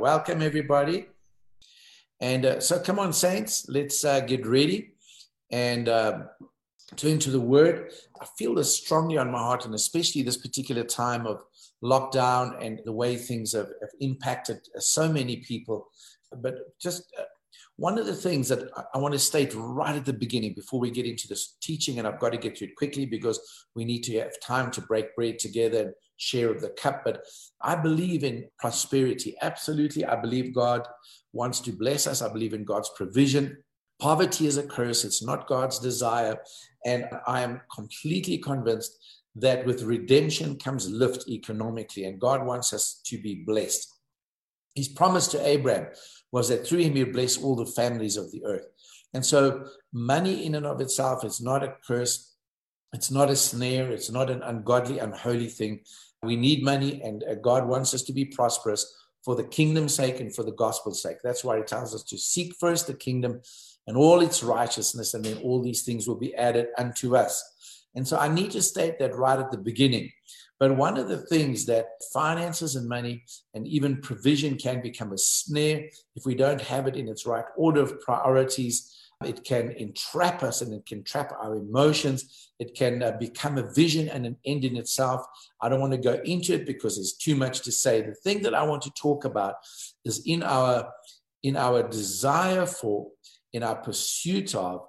Welcome, 0.00 0.40
everybody. 0.40 1.08
And 2.22 2.46
uh, 2.46 2.60
so, 2.60 2.80
come 2.80 2.98
on, 2.98 3.12
Saints, 3.12 3.66
let's 3.68 4.02
uh, 4.02 4.20
get 4.20 4.46
ready 4.46 4.94
and 5.52 5.90
uh, 5.90 6.20
turn 6.96 7.18
to 7.18 7.30
the 7.30 7.38
Word. 7.38 7.92
I 8.18 8.24
feel 8.38 8.54
this 8.54 8.74
strongly 8.74 9.18
on 9.18 9.30
my 9.30 9.40
heart, 9.40 9.66
and 9.66 9.74
especially 9.74 10.22
this 10.22 10.38
particular 10.38 10.84
time 10.84 11.26
of 11.26 11.42
lockdown 11.84 12.56
and 12.64 12.80
the 12.86 12.92
way 12.92 13.18
things 13.18 13.52
have, 13.52 13.68
have 13.82 13.90
impacted 14.00 14.60
so 14.78 15.12
many 15.12 15.36
people. 15.36 15.90
But 16.34 16.54
just 16.80 17.02
uh, 17.18 17.24
one 17.76 17.98
of 17.98 18.06
the 18.06 18.14
things 18.14 18.48
that 18.48 18.70
I 18.94 18.96
want 18.96 19.12
to 19.12 19.18
state 19.18 19.52
right 19.54 19.96
at 19.96 20.06
the 20.06 20.14
beginning 20.14 20.54
before 20.54 20.80
we 20.80 20.90
get 20.90 21.04
into 21.04 21.28
this 21.28 21.56
teaching, 21.60 21.98
and 21.98 22.08
I've 22.08 22.20
got 22.20 22.32
to 22.32 22.38
get 22.38 22.56
to 22.56 22.64
it 22.64 22.74
quickly 22.74 23.04
because 23.04 23.38
we 23.74 23.84
need 23.84 24.02
to 24.04 24.18
have 24.20 24.40
time 24.40 24.70
to 24.70 24.80
break 24.80 25.14
bread 25.14 25.38
together 25.38 25.92
share 26.20 26.50
of 26.50 26.60
the 26.60 26.70
cup. 26.70 27.02
But 27.04 27.24
I 27.62 27.74
believe 27.74 28.24
in 28.24 28.46
prosperity. 28.58 29.36
Absolutely. 29.40 30.04
I 30.04 30.16
believe 30.16 30.54
God 30.54 30.86
wants 31.32 31.60
to 31.60 31.72
bless 31.72 32.06
us. 32.06 32.22
I 32.22 32.32
believe 32.32 32.52
in 32.52 32.64
God's 32.64 32.90
provision. 32.94 33.56
Poverty 34.00 34.46
is 34.46 34.56
a 34.56 34.62
curse, 34.62 35.04
it's 35.04 35.22
not 35.22 35.46
God's 35.46 35.78
desire. 35.78 36.38
And 36.86 37.04
I 37.26 37.42
am 37.42 37.60
completely 37.74 38.38
convinced 38.38 38.96
that 39.36 39.64
with 39.66 39.82
redemption 39.82 40.56
comes 40.56 40.90
lift 40.90 41.28
economically, 41.28 42.04
and 42.04 42.20
God 42.20 42.44
wants 42.44 42.72
us 42.72 43.00
to 43.04 43.18
be 43.18 43.44
blessed. 43.46 43.88
His 44.74 44.88
promise 44.88 45.28
to 45.28 45.46
Abraham 45.46 45.88
was 46.32 46.48
that 46.48 46.66
through 46.66 46.80
him 46.80 46.94
he 46.94 47.04
would 47.04 47.12
bless 47.12 47.36
all 47.36 47.56
the 47.56 47.66
families 47.66 48.16
of 48.16 48.32
the 48.32 48.44
earth. 48.44 48.66
And 49.12 49.24
so, 49.24 49.66
money 49.92 50.46
in 50.46 50.54
and 50.54 50.66
of 50.66 50.80
itself 50.80 51.24
is 51.24 51.40
not 51.40 51.62
a 51.62 51.74
curse, 51.86 52.34
it's 52.92 53.10
not 53.10 53.30
a 53.30 53.36
snare, 53.36 53.90
it's 53.90 54.10
not 54.10 54.30
an 54.30 54.42
ungodly, 54.42 54.98
unholy 54.98 55.48
thing. 55.48 55.80
We 56.22 56.36
need 56.36 56.62
money, 56.62 57.00
and 57.02 57.24
uh, 57.24 57.36
God 57.36 57.66
wants 57.66 57.94
us 57.94 58.02
to 58.02 58.12
be 58.12 58.26
prosperous 58.26 58.94
for 59.24 59.34
the 59.34 59.44
kingdom's 59.44 59.94
sake 59.94 60.20
and 60.20 60.34
for 60.34 60.42
the 60.42 60.52
gospel's 60.52 61.02
sake. 61.02 61.16
That's 61.24 61.44
why 61.44 61.56
He 61.56 61.62
tells 61.62 61.94
us 61.94 62.02
to 62.04 62.18
seek 62.18 62.54
first 62.60 62.86
the 62.86 62.94
kingdom 62.94 63.40
and 63.86 63.96
all 63.96 64.20
its 64.20 64.42
righteousness, 64.42 65.14
and 65.14 65.24
then 65.24 65.38
all 65.38 65.62
these 65.62 65.82
things 65.82 66.06
will 66.06 66.18
be 66.18 66.34
added 66.34 66.68
unto 66.76 67.16
us. 67.16 67.42
And 67.94 68.06
so 68.06 68.18
I 68.18 68.28
need 68.28 68.50
to 68.52 68.62
state 68.62 68.98
that 68.98 69.16
right 69.16 69.38
at 69.38 69.50
the 69.50 69.58
beginning. 69.58 70.10
But 70.58 70.76
one 70.76 70.98
of 70.98 71.08
the 71.08 71.16
things 71.16 71.64
that 71.66 71.86
finances 72.12 72.76
and 72.76 72.86
money 72.86 73.24
and 73.54 73.66
even 73.66 74.02
provision 74.02 74.58
can 74.58 74.82
become 74.82 75.12
a 75.12 75.18
snare 75.18 75.88
if 76.14 76.26
we 76.26 76.34
don't 76.34 76.60
have 76.60 76.86
it 76.86 76.96
in 76.96 77.08
its 77.08 77.24
right 77.24 77.46
order 77.56 77.80
of 77.80 77.98
priorities. 78.02 78.94
It 79.24 79.44
can 79.44 79.72
entrap 79.72 80.42
us 80.42 80.62
and 80.62 80.72
it 80.72 80.86
can 80.86 81.04
trap 81.04 81.32
our 81.40 81.56
emotions. 81.56 82.52
It 82.58 82.74
can 82.74 83.02
uh, 83.02 83.12
become 83.18 83.58
a 83.58 83.70
vision 83.72 84.08
and 84.08 84.24
an 84.24 84.36
end 84.46 84.64
in 84.64 84.76
itself. 84.76 85.26
I 85.60 85.68
don't 85.68 85.80
want 85.80 85.92
to 85.92 85.98
go 85.98 86.20
into 86.24 86.54
it 86.54 86.64
because 86.64 86.96
there's 86.96 87.12
too 87.12 87.36
much 87.36 87.60
to 87.62 87.72
say. 87.72 88.00
The 88.00 88.14
thing 88.14 88.40
that 88.42 88.54
I 88.54 88.62
want 88.62 88.82
to 88.82 88.90
talk 88.92 89.26
about 89.26 89.56
is 90.04 90.22
in 90.24 90.42
our 90.42 90.88
in 91.42 91.56
our 91.56 91.82
desire 91.82 92.66
for, 92.66 93.08
in 93.52 93.62
our 93.62 93.76
pursuit 93.76 94.54
of, 94.54 94.86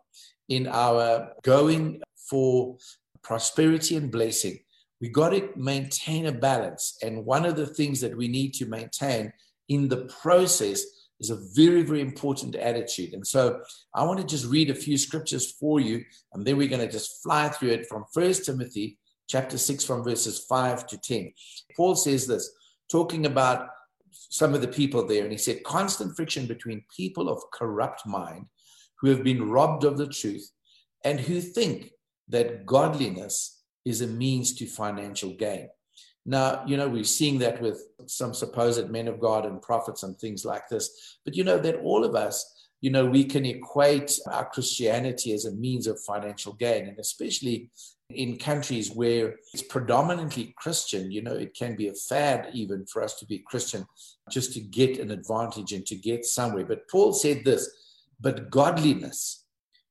in 0.50 0.68
our 0.68 1.32
going 1.44 2.02
for 2.30 2.78
prosperity 3.24 3.96
and 3.96 4.12
blessing, 4.12 4.60
we 5.00 5.10
got 5.10 5.30
to 5.30 5.50
maintain 5.56 6.26
a 6.26 6.32
balance. 6.32 6.98
And 7.02 7.26
one 7.26 7.46
of 7.46 7.56
the 7.56 7.68
things 7.68 8.02
that 8.02 8.16
we 8.16 8.28
need 8.28 8.54
to 8.56 8.66
maintain 8.66 9.32
in 9.70 9.88
the 9.88 10.06
process 10.22 10.84
is 11.22 11.30
a 11.30 11.40
very, 11.54 11.84
very 11.84 12.02
important 12.02 12.56
attitude. 12.56 13.14
And 13.14 13.26
so 13.26 13.62
I 13.94 14.04
want 14.04 14.20
to 14.20 14.26
just 14.26 14.48
read 14.48 14.70
a 14.70 14.76
few 14.76 14.98
scriptures 14.98 15.52
for 15.52 15.80
you, 15.80 16.04
and 16.34 16.46
then 16.46 16.58
we're 16.58 16.68
going 16.68 16.86
to 16.86 16.92
just 16.92 17.22
fly 17.24 17.48
through 17.48 17.70
it 17.70 17.88
from 17.88 18.06
First 18.14 18.46
Timothy 18.46 18.98
chapter 19.30 19.58
6, 19.58 19.86
from 19.86 20.04
verses 20.04 20.46
5 20.50 20.88
to 20.88 20.98
10. 20.98 21.32
Paul 21.78 21.96
says 21.96 22.28
this, 22.28 22.52
talking 22.92 23.28
about 23.28 23.70
some 24.12 24.54
of 24.54 24.62
the 24.62 24.68
people 24.68 25.06
there, 25.06 25.24
and 25.24 25.32
he 25.32 25.38
said, 25.38 25.64
constant 25.64 26.16
friction 26.16 26.48
between 26.48 26.84
people 26.96 27.30
of 27.30 27.40
corrupt 27.54 28.06
mind 28.06 28.48
who 29.00 29.08
have 29.10 29.24
been 29.24 29.50
robbed 29.50 29.84
of 29.84 29.98
the 29.98 30.08
truth 30.08 30.52
and 31.06 31.20
who 31.20 31.40
think 31.40 31.92
that 32.28 32.66
godliness 32.66 33.62
is 33.86 34.02
a 34.02 34.08
means 34.08 34.54
to 34.56 34.66
financial 34.66 35.34
gain. 35.34 35.70
Now, 36.26 36.64
you 36.68 36.78
know, 36.78 36.88
we're 36.88 37.04
seeing 37.04 37.40
that 37.40 37.62
with 37.62 37.84
some 38.06 38.34
supposed 38.34 38.90
men 38.90 39.08
of 39.08 39.20
God 39.20 39.46
and 39.46 39.62
prophets 39.62 40.04
and 40.04 40.18
things 40.18 40.46
like 40.46 40.70
this. 40.70 41.18
But 41.26 41.36
you 41.36 41.44
know 41.44 41.58
that 41.58 41.78
all 41.78 42.04
of 42.04 42.16
us, 42.16 42.70
you 42.80 42.92
know, 42.92 43.06
we 43.06 43.24
can 43.24 43.46
equate 43.46 44.20
our 44.28 44.46
Christianity 44.46 45.34
as 45.34 45.46
a 45.46 45.52
means 45.52 45.88
of 45.88 46.00
financial 46.00 46.54
gain. 46.54 46.88
And 46.88 47.00
especially 47.00 47.70
in 48.10 48.38
countries 48.38 48.92
where 48.92 49.36
it's 49.54 49.64
predominantly 49.64 50.54
Christian, 50.58 51.12
you 51.12 51.22
know, 51.22 51.34
it 51.34 51.56
can 51.56 51.76
be 51.76 51.88
a 51.88 51.94
fad 51.94 52.50
even 52.54 52.86
for 52.86 53.02
us 53.02 53.16
to 53.16 53.26
be 53.26 53.40
Christian 53.40 53.86
just 54.30 54.54
to 54.54 54.60
get 54.60 55.00
an 55.00 55.12
advantage 55.12 55.74
and 55.74 55.86
to 55.88 55.96
get 55.96 56.26
somewhere. 56.26 56.66
But 56.66 56.88
Paul 56.90 57.14
said 57.14 57.44
this, 57.44 57.70
but 58.20 58.52
godliness 58.52 59.46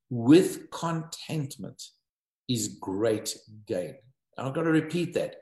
with 0.09 0.69
contentment 0.71 1.81
is 2.47 2.77
great 2.79 3.35
gain. 3.65 3.95
I've 4.37 4.53
got 4.53 4.63
to 4.63 4.71
repeat 4.71 5.13
that 5.13 5.35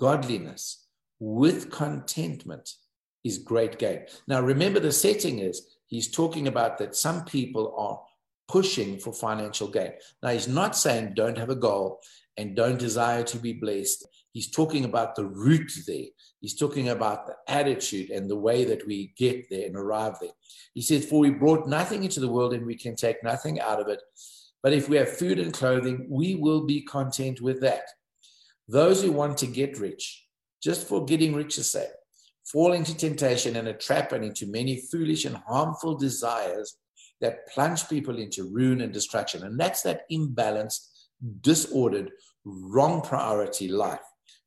godliness 0.00 0.86
with 1.18 1.70
contentment 1.70 2.70
is 3.22 3.36
great 3.36 3.78
gain. 3.78 4.00
Now, 4.26 4.40
remember, 4.40 4.80
the 4.80 4.92
setting 4.92 5.40
is 5.40 5.76
he's 5.88 6.10
talking 6.10 6.48
about 6.48 6.78
that 6.78 6.96
some 6.96 7.26
people 7.26 7.74
are 7.76 8.00
pushing 8.48 8.98
for 8.98 9.12
financial 9.12 9.68
gain. 9.68 9.92
Now, 10.22 10.30
he's 10.30 10.48
not 10.48 10.74
saying 10.74 11.12
don't 11.14 11.36
have 11.36 11.50
a 11.50 11.54
goal 11.54 12.00
and 12.38 12.56
don't 12.56 12.78
desire 12.78 13.22
to 13.24 13.36
be 13.36 13.52
blessed. 13.52 14.08
He's 14.32 14.50
talking 14.50 14.86
about 14.86 15.16
the 15.16 15.26
root 15.26 15.70
there. 15.86 16.06
He's 16.40 16.56
talking 16.56 16.88
about 16.88 17.26
the 17.26 17.34
attitude 17.46 18.08
and 18.08 18.30
the 18.30 18.38
way 18.38 18.64
that 18.64 18.86
we 18.86 19.12
get 19.18 19.50
there 19.50 19.66
and 19.66 19.76
arrive 19.76 20.14
there. 20.18 20.30
He 20.72 20.80
says, 20.80 21.04
For 21.04 21.20
we 21.20 21.28
brought 21.28 21.68
nothing 21.68 22.04
into 22.04 22.20
the 22.20 22.32
world 22.32 22.54
and 22.54 22.64
we 22.64 22.76
can 22.76 22.96
take 22.96 23.22
nothing 23.22 23.60
out 23.60 23.80
of 23.80 23.88
it. 23.88 24.00
But 24.62 24.72
if 24.72 24.88
we 24.88 24.96
have 24.96 25.10
food 25.10 25.38
and 25.38 25.52
clothing, 25.52 26.06
we 26.08 26.36
will 26.36 26.64
be 26.64 26.80
content 26.80 27.42
with 27.42 27.60
that. 27.60 27.82
Those 28.70 29.02
who 29.02 29.10
want 29.10 29.36
to 29.38 29.48
get 29.48 29.80
rich, 29.80 30.24
just 30.62 30.86
for 30.86 31.04
getting 31.04 31.34
rich's 31.34 31.72
sake, 31.72 31.90
fall 32.44 32.72
into 32.72 32.96
temptation 32.96 33.56
and 33.56 33.66
a 33.66 33.74
trap 33.74 34.12
and 34.12 34.24
into 34.24 34.46
many 34.46 34.82
foolish 34.92 35.24
and 35.24 35.36
harmful 35.36 35.96
desires 35.96 36.76
that 37.20 37.48
plunge 37.52 37.88
people 37.88 38.16
into 38.16 38.48
ruin 38.48 38.80
and 38.80 38.92
destruction. 38.92 39.42
And 39.42 39.58
that's 39.58 39.82
that 39.82 40.02
imbalanced, 40.12 40.86
disordered, 41.40 42.12
wrong 42.44 43.02
priority 43.02 43.66
life 43.66 44.06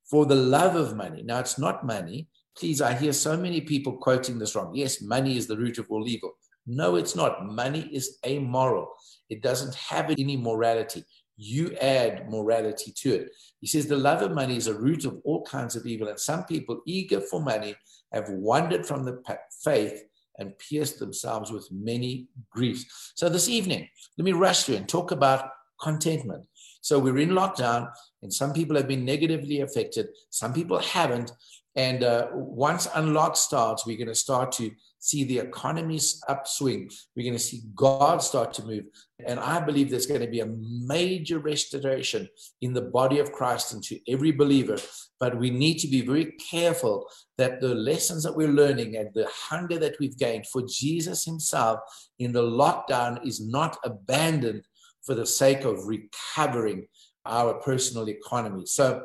for 0.09 0.25
the 0.25 0.35
love 0.35 0.77
of 0.77 0.95
money. 0.95 1.21
Now, 1.21 1.39
it's 1.39 1.59
not 1.59 1.85
money. 1.85 2.29
Please, 2.57 2.81
I 2.81 2.93
hear 2.93 3.11
so 3.11 3.35
many 3.35 3.59
people 3.59 3.97
quoting 3.97 4.39
this 4.39 4.55
wrong. 4.55 4.73
Yes, 4.73 5.01
money 5.01 5.35
is 5.35 5.47
the 5.47 5.57
root 5.57 5.79
of 5.79 5.87
all 5.89 6.07
evil. 6.07 6.31
No, 6.65 6.95
it's 6.95 7.13
not. 7.15 7.45
Money 7.45 7.89
is 7.91 8.19
amoral, 8.25 8.87
it 9.29 9.41
doesn't 9.41 9.75
have 9.75 10.11
any 10.11 10.37
morality 10.37 11.03
you 11.37 11.75
add 11.77 12.29
morality 12.29 12.91
to 12.97 13.15
it. 13.15 13.31
He 13.59 13.67
says 13.67 13.87
the 13.87 13.97
love 13.97 14.21
of 14.21 14.31
money 14.31 14.55
is 14.55 14.67
a 14.67 14.73
root 14.73 15.05
of 15.05 15.19
all 15.23 15.43
kinds 15.43 15.75
of 15.75 15.85
evil, 15.85 16.07
and 16.07 16.19
some 16.19 16.43
people 16.45 16.81
eager 16.85 17.21
for 17.21 17.41
money 17.41 17.75
have 18.13 18.29
wandered 18.29 18.85
from 18.85 19.05
the 19.05 19.21
faith 19.63 20.03
and 20.39 20.57
pierced 20.57 20.99
themselves 20.99 21.51
with 21.51 21.67
many 21.71 22.27
griefs. 22.51 23.13
So 23.15 23.29
this 23.29 23.49
evening, 23.49 23.87
let 24.17 24.25
me 24.25 24.33
rush 24.33 24.63
through 24.63 24.75
and 24.75 24.89
talk 24.89 25.11
about 25.11 25.49
contentment. 25.81 26.45
So 26.81 26.99
we're 26.99 27.19
in 27.19 27.29
lockdown, 27.29 27.89
and 28.21 28.33
some 28.33 28.53
people 28.53 28.75
have 28.75 28.87
been 28.87 29.05
negatively 29.05 29.61
affected, 29.61 30.07
some 30.29 30.53
people 30.53 30.79
haven't. 30.79 31.31
And 31.75 32.03
uh, 32.03 32.27
once 32.33 32.87
unlock 32.93 33.35
starts, 33.35 33.85
we're 33.85 33.97
going 33.97 34.07
to 34.07 34.15
start 34.15 34.51
to 34.53 34.69
see 35.03 35.25
the 35.25 35.39
economy's 35.39 36.23
upswing. 36.29 36.89
We're 37.13 37.23
going 37.23 37.33
to 37.33 37.39
see 37.39 37.63
God 37.75 38.23
start 38.23 38.53
to 38.53 38.65
move. 38.65 38.85
And 39.25 39.37
I 39.37 39.59
believe 39.59 39.89
there's 39.89 40.05
going 40.05 40.21
to 40.21 40.27
be 40.27 40.39
a 40.39 40.45
major 40.45 41.39
restoration 41.39 42.29
in 42.61 42.71
the 42.71 42.83
body 42.83 43.19
of 43.19 43.33
Christ 43.33 43.73
and 43.73 43.83
to 43.83 43.99
every 44.09 44.31
believer. 44.31 44.77
But 45.19 45.37
we 45.37 45.49
need 45.49 45.79
to 45.79 45.89
be 45.89 46.01
very 46.01 46.31
careful 46.49 47.05
that 47.37 47.59
the 47.59 47.75
lessons 47.75 48.23
that 48.23 48.35
we're 48.35 48.47
learning 48.47 48.95
and 48.95 49.09
the 49.13 49.27
hunger 49.29 49.77
that 49.77 49.97
we've 49.99 50.17
gained 50.17 50.47
for 50.47 50.61
Jesus 50.61 51.25
Himself 51.25 51.81
in 52.19 52.31
the 52.31 52.41
lockdown 52.41 53.27
is 53.27 53.45
not 53.45 53.77
abandoned 53.83 54.63
for 55.05 55.15
the 55.15 55.25
sake 55.25 55.65
of 55.65 55.85
recovering 55.85 56.87
our 57.25 57.55
personal 57.55 58.07
economy. 58.07 58.65
So 58.65 59.03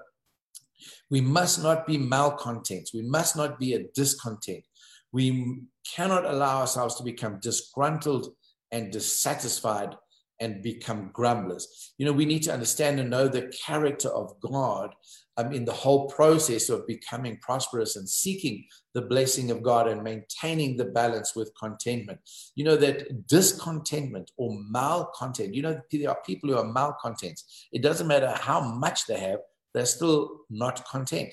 we 1.11 1.21
must 1.21 1.61
not 1.61 1.89
be 1.89 1.99
malcontents. 1.99 2.95
We 2.95 3.03
must 3.03 3.37
not 3.37 3.59
be 3.59 3.75
a 3.75 3.89
discontent. 3.97 4.63
We 5.13 5.63
cannot 5.95 6.25
allow 6.25 6.61
ourselves 6.61 6.97
to 6.97 7.03
become 7.03 7.41
disgruntled 7.41 8.35
and 8.71 8.93
dissatisfied 8.93 9.97
and 10.41 10.63
become 10.63 11.11
grumblers. 11.13 11.93
You 11.99 12.07
know, 12.07 12.13
we 12.13 12.25
need 12.25 12.43
to 12.45 12.53
understand 12.53 13.01
and 13.01 13.11
know 13.11 13.29
the 13.29 13.53
character 13.67 14.09
of 14.09 14.39
God 14.41 14.95
um, 15.37 15.53
in 15.53 15.65
the 15.65 15.73
whole 15.73 16.09
process 16.09 16.69
of 16.69 16.87
becoming 16.87 17.39
prosperous 17.41 17.97
and 17.97 18.09
seeking 18.09 18.65
the 18.95 19.03
blessing 19.03 19.51
of 19.51 19.63
God 19.63 19.89
and 19.89 20.03
maintaining 20.03 20.77
the 20.77 20.87
balance 20.87 21.35
with 21.35 21.53
contentment. 21.59 22.21
You 22.55 22.65
know, 22.65 22.77
that 22.77 23.27
discontentment 23.27 24.31
or 24.37 24.57
malcontent, 24.71 25.55
you 25.55 25.63
know, 25.63 25.81
there 25.91 26.11
are 26.11 26.23
people 26.25 26.51
who 26.51 26.59
are 26.59 26.65
malcontents. 26.65 27.67
It 27.73 27.83
doesn't 27.83 28.07
matter 28.07 28.35
how 28.41 28.61
much 28.61 29.07
they 29.07 29.19
have, 29.19 29.41
they're 29.79 29.87
still 29.87 30.41
not 30.51 30.85
content. 30.87 31.33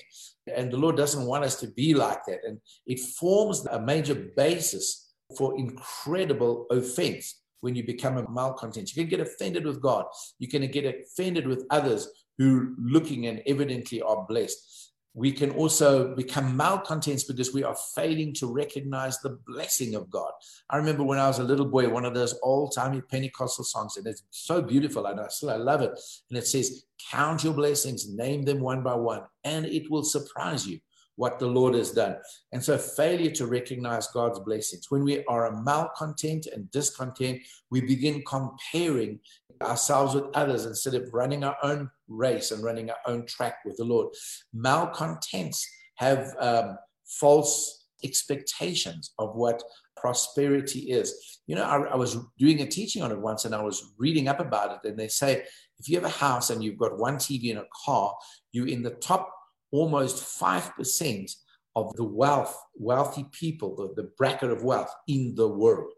And 0.54 0.70
the 0.70 0.76
Lord 0.76 0.96
doesn't 0.96 1.26
want 1.26 1.44
us 1.44 1.58
to 1.60 1.66
be 1.68 1.94
like 1.94 2.24
that. 2.26 2.40
And 2.46 2.60
it 2.86 3.00
forms 3.00 3.66
a 3.66 3.80
major 3.80 4.14
basis 4.36 5.14
for 5.36 5.58
incredible 5.58 6.66
offense 6.70 7.42
when 7.60 7.74
you 7.74 7.84
become 7.84 8.16
a 8.16 8.30
malcontent. 8.30 8.94
You 8.94 9.02
can 9.02 9.10
get 9.10 9.20
offended 9.20 9.64
with 9.64 9.80
God. 9.80 10.06
You 10.38 10.46
can 10.46 10.70
get 10.70 10.84
offended 10.84 11.48
with 11.48 11.66
others 11.70 12.08
who 12.38 12.74
looking 12.78 13.26
and 13.26 13.42
evidently 13.46 14.02
are 14.02 14.24
blessed 14.28 14.85
we 15.16 15.32
can 15.32 15.50
also 15.52 16.14
become 16.14 16.54
malcontents 16.54 17.24
because 17.24 17.54
we 17.54 17.64
are 17.64 17.74
failing 17.94 18.34
to 18.34 18.52
recognize 18.52 19.18
the 19.20 19.38
blessing 19.46 19.94
of 19.94 20.10
God. 20.10 20.30
I 20.68 20.76
remember 20.76 21.04
when 21.04 21.18
I 21.18 21.26
was 21.26 21.38
a 21.38 21.42
little 21.42 21.64
boy, 21.64 21.88
one 21.88 22.04
of 22.04 22.12
those 22.12 22.38
old 22.42 22.74
timey 22.74 23.00
Pentecostal 23.00 23.64
songs, 23.64 23.96
and 23.96 24.06
it's 24.06 24.24
so 24.30 24.60
beautiful, 24.60 25.06
and 25.06 25.18
I 25.18 25.28
still 25.28 25.48
I 25.48 25.56
love 25.56 25.80
it. 25.80 25.98
And 26.28 26.38
it 26.38 26.46
says, 26.46 26.84
Count 27.10 27.44
your 27.44 27.54
blessings, 27.54 28.06
name 28.10 28.42
them 28.42 28.60
one 28.60 28.82
by 28.82 28.94
one, 28.94 29.22
and 29.42 29.64
it 29.64 29.90
will 29.90 30.04
surprise 30.04 30.66
you 30.66 30.80
what 31.14 31.38
the 31.38 31.46
Lord 31.46 31.74
has 31.74 31.92
done. 31.92 32.16
And 32.52 32.62
so, 32.62 32.76
failure 32.76 33.30
to 33.32 33.46
recognize 33.46 34.08
God's 34.08 34.38
blessings. 34.40 34.90
When 34.90 35.02
we 35.02 35.24
are 35.24 35.46
a 35.46 35.62
malcontent 35.62 36.46
and 36.46 36.70
discontent, 36.70 37.40
we 37.70 37.80
begin 37.80 38.22
comparing 38.26 39.20
ourselves 39.62 40.14
with 40.14 40.24
others 40.34 40.66
instead 40.66 40.94
of 40.94 41.12
running 41.12 41.44
our 41.44 41.56
own 41.62 41.90
race 42.08 42.50
and 42.50 42.62
running 42.62 42.90
our 42.90 42.96
own 43.06 43.26
track 43.26 43.58
with 43.64 43.76
the 43.76 43.84
Lord. 43.84 44.08
Malcontents 44.52 45.68
have 45.96 46.34
um, 46.38 46.78
false 47.06 47.86
expectations 48.04 49.12
of 49.18 49.34
what 49.34 49.62
prosperity 49.96 50.80
is. 50.90 51.40
You 51.46 51.56
know, 51.56 51.64
I, 51.64 51.92
I, 51.92 51.96
was 51.96 52.18
doing 52.38 52.60
a 52.60 52.66
teaching 52.66 53.02
on 53.02 53.10
it 53.10 53.18
once 53.18 53.44
and 53.44 53.54
I 53.54 53.62
was 53.62 53.94
reading 53.98 54.28
up 54.28 54.40
about 54.40 54.72
it, 54.72 54.88
and 54.88 54.98
they 54.98 55.08
say 55.08 55.42
if 55.78 55.88
you 55.88 55.96
have 55.96 56.04
a 56.04 56.08
house 56.08 56.50
and 56.50 56.62
you've 56.62 56.78
got 56.78 56.98
one 56.98 57.16
TV 57.16 57.50
and 57.50 57.60
a 57.60 57.66
car, 57.84 58.14
you're 58.52 58.68
in 58.68 58.82
the 58.82 58.90
top 58.90 59.32
almost 59.72 60.24
5% 60.40 61.34
of 61.76 61.94
the 61.96 62.04
wealth, 62.04 62.58
wealthy 62.74 63.26
people, 63.32 63.76
the, 63.76 64.02
the 64.02 64.10
bracket 64.16 64.50
of 64.50 64.64
wealth 64.64 64.92
in 65.06 65.34
the 65.36 65.46
world. 65.46 65.92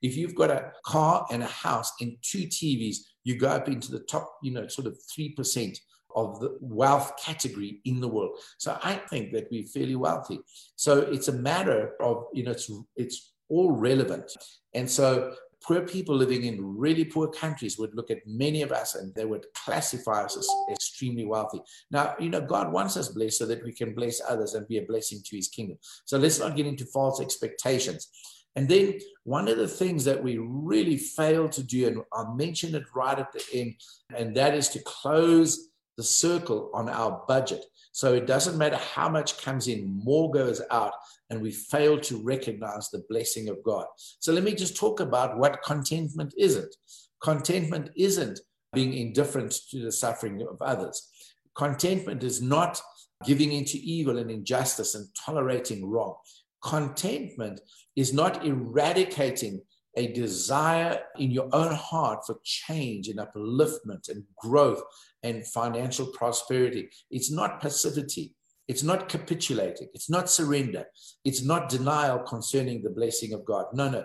If 0.00 0.16
you've 0.16 0.36
got 0.36 0.50
a 0.50 0.72
car 0.86 1.26
and 1.30 1.42
a 1.42 1.46
house 1.46 1.92
and 2.00 2.16
two 2.22 2.46
TVs, 2.46 2.98
you 3.24 3.36
go 3.36 3.48
up 3.48 3.68
into 3.68 3.90
the 3.90 3.98
top, 4.00 4.32
you 4.42 4.52
know, 4.52 4.68
sort 4.68 4.86
of 4.86 4.96
3% 5.18 5.76
of 6.14 6.38
the 6.38 6.56
wealth 6.60 7.12
category 7.20 7.80
in 7.84 8.00
the 8.00 8.06
world. 8.08 8.38
So 8.58 8.78
I 8.84 8.94
think 9.10 9.32
that 9.32 9.48
we're 9.50 9.66
fairly 9.66 9.96
wealthy. 9.96 10.38
So 10.76 11.00
it's 11.00 11.26
a 11.26 11.32
matter 11.32 11.94
of, 12.00 12.26
you 12.32 12.44
know, 12.44 12.52
it's, 12.52 12.70
it's 12.94 13.32
all 13.48 13.72
relevant. 13.72 14.30
And 14.72 14.88
so 14.88 15.34
poor 15.66 15.80
people 15.80 16.14
living 16.14 16.44
in 16.44 16.76
really 16.76 17.04
poor 17.04 17.28
countries 17.28 17.78
would 17.78 17.94
look 17.94 18.10
at 18.10 18.26
many 18.26 18.62
of 18.62 18.70
us 18.70 18.94
and 18.94 19.14
they 19.14 19.24
would 19.24 19.46
classify 19.54 20.24
us 20.24 20.36
as 20.36 20.48
extremely 20.70 21.24
wealthy. 21.24 21.60
Now, 21.90 22.14
you 22.18 22.28
know, 22.28 22.40
God 22.40 22.72
wants 22.72 22.96
us 22.96 23.08
blessed 23.08 23.38
so 23.38 23.46
that 23.46 23.64
we 23.64 23.72
can 23.72 23.94
bless 23.94 24.20
others 24.28 24.54
and 24.54 24.68
be 24.68 24.78
a 24.78 24.82
blessing 24.82 25.20
to 25.24 25.36
his 25.36 25.48
kingdom. 25.48 25.78
So 26.04 26.18
let's 26.18 26.38
not 26.38 26.56
get 26.56 26.66
into 26.66 26.84
false 26.86 27.20
expectations. 27.20 28.10
And 28.56 28.68
then 28.68 28.98
one 29.24 29.48
of 29.48 29.56
the 29.56 29.66
things 29.66 30.04
that 30.04 30.22
we 30.22 30.38
really 30.38 30.96
fail 30.96 31.48
to 31.48 31.62
do, 31.62 31.86
and 31.88 32.02
I 32.12 32.32
mentioned 32.34 32.74
it 32.74 32.84
right 32.94 33.18
at 33.18 33.32
the 33.32 33.42
end, 33.52 33.74
and 34.16 34.36
that 34.36 34.54
is 34.54 34.68
to 34.70 34.82
close 34.84 35.70
the 35.96 36.02
circle 36.02 36.70
on 36.74 36.88
our 36.88 37.22
budget. 37.28 37.64
So 37.92 38.14
it 38.14 38.26
doesn't 38.26 38.58
matter 38.58 38.76
how 38.76 39.08
much 39.08 39.40
comes 39.42 39.68
in, 39.68 40.00
more 40.02 40.30
goes 40.30 40.60
out, 40.70 40.92
and 41.30 41.40
we 41.40 41.52
fail 41.52 42.00
to 42.00 42.22
recognize 42.22 42.90
the 42.90 43.04
blessing 43.08 43.48
of 43.48 43.62
God. 43.62 43.86
So 44.18 44.32
let 44.32 44.42
me 44.42 44.54
just 44.54 44.76
talk 44.76 45.00
about 45.00 45.38
what 45.38 45.62
contentment 45.62 46.34
isn't. 46.36 46.74
Contentment 47.22 47.90
isn't 47.96 48.40
being 48.72 48.92
indifferent 48.94 49.54
to 49.70 49.80
the 49.80 49.92
suffering 49.92 50.42
of 50.42 50.60
others. 50.60 51.08
Contentment 51.54 52.24
is 52.24 52.42
not 52.42 52.80
giving 53.24 53.52
into 53.52 53.78
evil 53.80 54.18
and 54.18 54.30
injustice 54.30 54.94
and 54.94 55.06
tolerating 55.24 55.86
wrong. 55.86 56.16
Contentment 56.62 57.60
is 57.94 58.12
not 58.12 58.44
eradicating 58.44 59.62
a 59.96 60.12
desire 60.12 61.00
in 61.18 61.30
your 61.30 61.48
own 61.52 61.74
heart 61.74 62.26
for 62.26 62.38
change 62.42 63.08
and 63.08 63.18
upliftment 63.18 64.08
and 64.08 64.24
growth 64.36 64.82
and 65.22 65.46
financial 65.46 66.06
prosperity. 66.06 66.90
It's 67.10 67.30
not 67.30 67.60
passivity. 67.60 68.34
It's 68.66 68.82
not 68.82 69.08
capitulating. 69.08 69.88
It's 69.94 70.08
not 70.08 70.30
surrender. 70.30 70.86
It's 71.24 71.44
not 71.44 71.68
denial 71.68 72.20
concerning 72.20 72.82
the 72.82 72.90
blessing 72.90 73.32
of 73.32 73.44
God. 73.44 73.66
No, 73.72 73.90
no. 73.90 74.04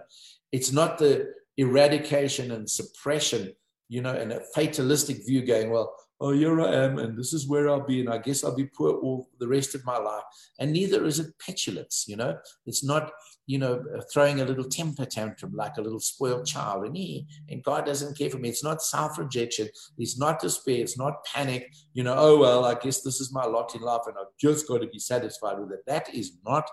It's 0.51 0.71
not 0.71 0.97
the 0.97 1.33
eradication 1.57 2.51
and 2.51 2.69
suppression, 2.69 3.53
you 3.87 4.01
know, 4.01 4.13
and 4.13 4.31
a 4.33 4.41
fatalistic 4.53 5.25
view 5.25 5.45
going, 5.45 5.69
well, 5.69 5.93
oh, 6.21 6.31
here 6.31 6.59
I 6.61 6.73
am, 6.73 6.99
and 6.99 7.17
this 7.17 7.33
is 7.33 7.47
where 7.47 7.69
I'll 7.69 7.85
be, 7.85 8.01
and 8.01 8.09
I 8.09 8.17
guess 8.17 8.43
I'll 8.43 8.55
be 8.55 8.65
poor 8.65 8.91
all 8.91 9.29
the 9.39 9.47
rest 9.47 9.73
of 9.73 9.85
my 9.85 9.97
life. 9.97 10.23
And 10.59 10.73
neither 10.73 11.05
is 11.05 11.19
it 11.19 11.33
petulance, 11.39 12.05
you 12.07 12.17
know. 12.17 12.37
It's 12.65 12.83
not, 12.83 13.11
you 13.47 13.57
know, 13.57 13.83
throwing 14.11 14.41
a 14.41 14.45
little 14.45 14.65
temper 14.65 15.05
tantrum 15.05 15.53
like 15.55 15.77
a 15.77 15.81
little 15.81 15.99
spoiled 15.99 16.45
child, 16.45 16.85
and 16.85 16.97
he, 16.97 17.25
and 17.49 17.63
God 17.63 17.85
doesn't 17.85 18.17
care 18.17 18.29
for 18.29 18.37
me. 18.37 18.49
It's 18.49 18.63
not 18.63 18.81
self-rejection. 18.81 19.69
It's 19.97 20.19
not 20.19 20.41
despair. 20.41 20.81
It's 20.81 20.97
not 20.97 21.23
panic. 21.23 21.73
You 21.93 22.03
know, 22.03 22.15
oh 22.17 22.37
well, 22.37 22.65
I 22.65 22.75
guess 22.75 23.01
this 23.01 23.21
is 23.21 23.33
my 23.33 23.45
lot 23.45 23.73
in 23.75 23.81
life, 23.81 24.01
and 24.07 24.15
I've 24.19 24.37
just 24.39 24.67
got 24.67 24.81
to 24.81 24.87
be 24.87 24.99
satisfied 24.99 25.59
with 25.59 25.71
it. 25.71 25.85
That 25.87 26.13
is 26.13 26.37
not 26.45 26.69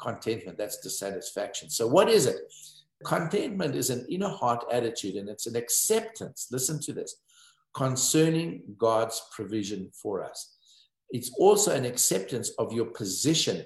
contentment. 0.00 0.56
That's 0.56 0.78
dissatisfaction. 0.78 1.68
So 1.70 1.86
what 1.86 2.08
is 2.08 2.26
it? 2.26 2.36
Contentment 3.04 3.76
is 3.76 3.90
an 3.90 4.06
inner 4.08 4.28
heart 4.30 4.64
attitude, 4.72 5.16
and 5.16 5.28
it's 5.28 5.46
an 5.46 5.56
acceptance. 5.56 6.48
Listen 6.50 6.80
to 6.80 6.92
this 6.92 7.16
concerning 7.74 8.62
God's 8.76 9.22
provision 9.34 9.90
for 9.92 10.24
us. 10.24 10.56
It's 11.10 11.30
also 11.38 11.74
an 11.74 11.84
acceptance 11.84 12.50
of 12.58 12.72
your 12.72 12.86
position 12.86 13.64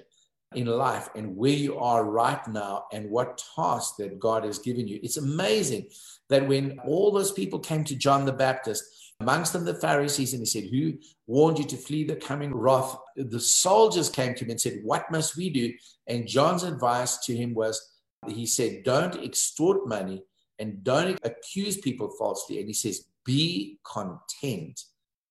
in 0.55 0.67
life 0.67 1.09
and 1.15 1.35
where 1.35 1.51
you 1.51 1.77
are 1.79 2.05
right 2.05 2.47
now 2.47 2.85
and 2.93 3.09
what 3.09 3.43
task 3.55 3.95
that 3.97 4.19
God 4.19 4.43
has 4.43 4.59
given 4.59 4.87
you. 4.87 4.99
It's 5.01 5.17
amazing 5.17 5.87
that 6.29 6.47
when 6.47 6.79
all 6.85 7.11
those 7.11 7.31
people 7.31 7.59
came 7.59 7.83
to 7.85 7.95
John 7.95 8.25
the 8.25 8.33
Baptist, 8.33 8.83
amongst 9.19 9.53
them 9.53 9.65
the 9.65 9.75
Pharisees, 9.75 10.33
and 10.33 10.41
he 10.41 10.45
said, 10.45 10.65
Who 10.69 10.93
warned 11.27 11.59
you 11.59 11.65
to 11.65 11.77
flee 11.77 12.03
the 12.03 12.15
coming 12.15 12.53
wrath? 12.53 12.95
The 13.15 13.39
soldiers 13.39 14.09
came 14.09 14.35
to 14.35 14.43
him 14.43 14.51
and 14.51 14.61
said, 14.61 14.79
What 14.83 15.09
must 15.11 15.37
we 15.37 15.49
do? 15.49 15.73
And 16.07 16.27
John's 16.27 16.63
advice 16.63 17.17
to 17.25 17.35
him 17.35 17.53
was, 17.53 17.81
He 18.27 18.45
said, 18.45 18.83
Don't 18.83 19.23
extort 19.23 19.87
money 19.87 20.23
and 20.59 20.83
don't 20.83 21.19
accuse 21.23 21.77
people 21.77 22.09
falsely. 22.17 22.59
And 22.59 22.67
he 22.67 22.73
says, 22.73 23.05
be 23.25 23.79
content 23.83 24.79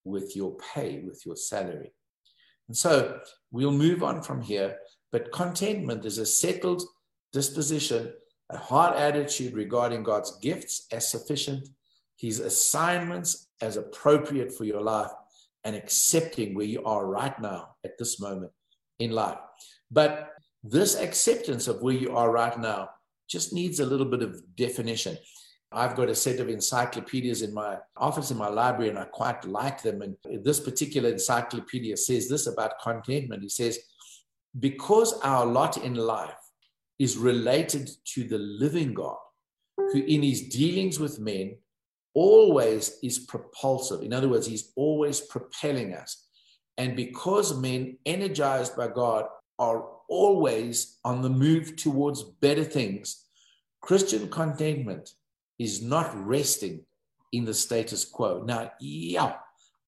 with 0.04 0.36
your 0.36 0.56
pay, 0.74 1.02
with 1.06 1.24
your 1.24 1.36
salary. 1.36 1.92
And 2.68 2.76
so 2.76 3.20
we'll 3.50 3.72
move 3.72 4.02
on 4.02 4.22
from 4.22 4.40
here. 4.40 4.78
But 5.10 5.32
contentment 5.32 6.04
is 6.04 6.18
a 6.18 6.26
settled 6.26 6.82
disposition, 7.32 8.12
a 8.50 8.56
hard 8.56 8.96
attitude 8.96 9.54
regarding 9.54 10.02
God's 10.02 10.38
gifts 10.38 10.86
as 10.92 11.10
sufficient, 11.10 11.68
His 12.16 12.40
assignments 12.40 13.48
as 13.60 13.76
appropriate 13.76 14.52
for 14.52 14.64
your 14.64 14.80
life, 14.80 15.10
and 15.64 15.76
accepting 15.76 16.54
where 16.54 16.66
you 16.66 16.82
are 16.84 17.06
right 17.06 17.38
now 17.40 17.76
at 17.84 17.98
this 17.98 18.20
moment 18.20 18.52
in 18.98 19.10
life. 19.10 19.38
But 19.90 20.30
this 20.64 20.96
acceptance 20.96 21.68
of 21.68 21.82
where 21.82 21.94
you 21.94 22.16
are 22.16 22.30
right 22.30 22.58
now 22.58 22.90
just 23.28 23.52
needs 23.52 23.80
a 23.80 23.86
little 23.86 24.06
bit 24.06 24.22
of 24.22 24.42
definition. 24.56 25.16
I've 25.74 25.96
got 25.96 26.08
a 26.08 26.14
set 26.14 26.40
of 26.40 26.48
encyclopedias 26.48 27.42
in 27.42 27.52
my 27.54 27.78
office 27.96 28.30
in 28.30 28.36
my 28.36 28.48
library, 28.48 28.90
and 28.90 28.98
I 28.98 29.04
quite 29.04 29.44
like 29.44 29.82
them. 29.82 30.02
And 30.02 30.16
this 30.44 30.60
particular 30.60 31.10
encyclopedia 31.10 31.96
says 31.96 32.28
this 32.28 32.46
about 32.46 32.80
contentment. 32.82 33.44
It 33.44 33.50
says, 33.50 33.78
because 34.58 35.18
our 35.20 35.46
lot 35.46 35.78
in 35.78 35.94
life 35.94 36.34
is 36.98 37.16
related 37.16 37.90
to 38.14 38.24
the 38.24 38.38
living 38.38 38.94
God, 38.94 39.16
who 39.76 40.02
in 40.02 40.22
his 40.22 40.48
dealings 40.48 41.00
with 41.00 41.18
men 41.18 41.56
always 42.14 42.98
is 43.02 43.18
propulsive. 43.18 44.02
In 44.02 44.12
other 44.12 44.28
words, 44.28 44.46
he's 44.46 44.72
always 44.76 45.20
propelling 45.20 45.94
us. 45.94 46.26
And 46.78 46.94
because 46.96 47.58
men 47.58 47.98
energized 48.06 48.76
by 48.76 48.88
God 48.88 49.26
are 49.58 49.84
always 50.08 50.98
on 51.04 51.22
the 51.22 51.30
move 51.30 51.76
towards 51.76 52.22
better 52.22 52.64
things, 52.64 53.24
Christian 53.80 54.28
contentment 54.28 55.14
is 55.62 55.82
not 55.82 56.10
resting 56.26 56.84
in 57.32 57.44
the 57.44 57.54
status 57.54 58.04
quo. 58.04 58.42
Now, 58.44 58.72
yeah, 58.80 59.34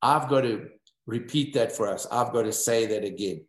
I've 0.01 0.29
got 0.29 0.43
to 0.43 0.69
repeat 1.07 1.55
that 1.55 1.73
for 1.73 1.89
us. 1.89 2.07
I've 2.11 2.33
got 2.33 2.43
to 2.43 2.53
say 2.53 2.87
that 2.87 3.05
again 3.05 3.45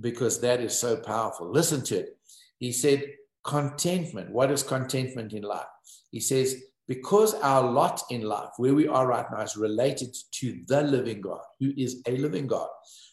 because 0.00 0.40
that 0.40 0.60
is 0.60 0.78
so 0.78 0.96
powerful. 0.96 1.50
Listen 1.50 1.82
to 1.84 1.98
it. 2.00 2.16
He 2.58 2.72
said, 2.72 3.04
contentment. 3.44 4.30
What 4.30 4.50
is 4.50 4.62
contentment 4.62 5.32
in 5.32 5.42
life? 5.42 5.66
He 6.10 6.20
says, 6.20 6.62
because 6.86 7.34
our 7.34 7.70
lot 7.70 8.02
in 8.10 8.22
life, 8.22 8.50
where 8.56 8.74
we 8.74 8.88
are 8.88 9.06
right 9.06 9.26
now, 9.30 9.42
is 9.42 9.56
related 9.56 10.16
to 10.32 10.60
the 10.66 10.82
living 10.82 11.20
God, 11.20 11.40
who 11.60 11.72
is 11.76 12.02
a 12.06 12.16
living 12.16 12.46
God, 12.46 12.68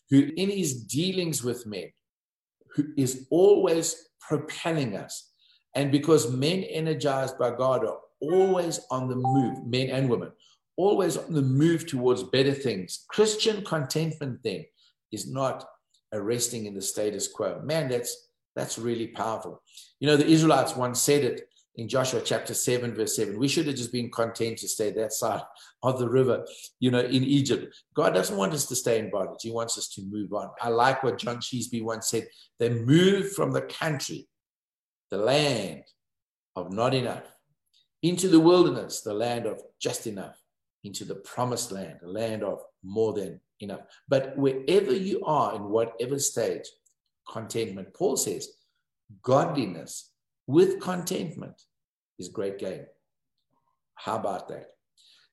who 0.10 0.30
in 0.38 0.50
his 0.50 0.84
dealings 0.84 1.44
with 1.44 1.66
men, 1.66 1.92
who 2.76 2.86
is 2.98 3.28
always 3.30 4.10
propelling 4.22 4.96
us. 4.96 5.32
And 5.76 5.92
because 5.92 6.32
men 6.32 6.64
energized 6.64 7.38
by 7.38 7.52
God 7.52 7.86
are 7.86 7.98
always 8.32 8.80
on 8.92 9.08
the 9.08 9.16
move, 9.16 9.66
men 9.66 9.90
and 9.90 10.10
women, 10.10 10.32
always 10.78 11.18
on 11.18 11.34
the 11.34 11.42
move 11.42 11.88
towards 11.88 12.24
better 12.24 12.54
things. 12.54 13.06
Christian 13.10 13.64
contentment 13.64 14.40
then 14.44 14.66
is 15.12 15.32
not 15.32 15.66
a 16.12 16.22
resting 16.22 16.66
in 16.66 16.74
the 16.74 16.82
status 16.82 17.28
quo. 17.28 17.62
Man, 17.64 17.90
that's 17.90 18.30
that's 18.56 18.78
really 18.78 19.08
powerful. 19.08 19.62
You 20.00 20.08
know, 20.08 20.16
the 20.16 20.28
Israelites 20.28 20.76
once 20.76 21.02
said 21.02 21.24
it 21.24 21.50
in 21.76 21.90
Joshua 21.90 22.22
chapter 22.24 22.54
7, 22.54 22.96
verse 22.96 23.16
7. 23.16 23.38
We 23.38 23.48
should 23.48 23.68
have 23.68 23.76
just 23.76 23.92
been 23.92 24.10
content 24.10 24.60
to 24.60 24.68
stay 24.68 24.92
that 24.92 25.12
side 25.12 25.42
of 25.84 26.00
the 26.00 26.08
river, 26.08 26.46
you 26.80 26.90
know, 26.90 27.02
in 27.02 27.24
Egypt. 27.24 27.76
God 27.94 28.14
doesn't 28.14 28.38
want 28.38 28.54
us 28.54 28.66
to 28.68 28.76
stay 28.76 29.00
in 29.00 29.10
bondage. 29.10 29.42
He 29.42 29.52
wants 29.52 29.78
us 29.78 29.90
to 29.90 30.02
move 30.04 30.34
on. 30.34 30.50
I 30.62 30.70
like 30.70 31.04
what 31.04 31.18
John 31.18 31.38
Cheeseby 31.38 31.84
once 31.84 32.10
said. 32.10 32.28
They 32.60 32.70
moved 32.70 33.36
from 33.36 33.52
the 33.52 33.64
country, 33.64 34.28
the 35.12 35.18
land 35.18 35.84
of 36.56 36.72
not 36.72 36.94
enough, 36.94 37.24
into 38.02 38.28
the 38.28 38.40
wilderness, 38.40 39.02
the 39.02 39.14
land 39.14 39.46
of 39.46 39.62
just 39.80 40.08
enough, 40.08 40.40
into 40.84 41.06
the 41.06 41.16
promised 41.16 41.72
land, 41.72 41.98
the 42.02 42.08
land 42.08 42.44
of 42.44 42.62
more 42.84 43.14
than 43.14 43.40
enough. 43.60 43.82
But 44.08 44.38
wherever 44.38 44.94
you 44.94 45.24
are, 45.26 45.56
in 45.56 45.70
whatever 45.70 46.20
stage, 46.20 46.66
contentment. 47.28 47.94
Paul 47.94 48.18
says, 48.18 48.50
godliness 49.22 50.12
with 50.48 50.80
contentment 50.80 51.62
is 52.20 52.30
great 52.30 52.60
gain. 52.60 52.86
How 53.96 54.16
about 54.18 54.48
that? 54.50 54.68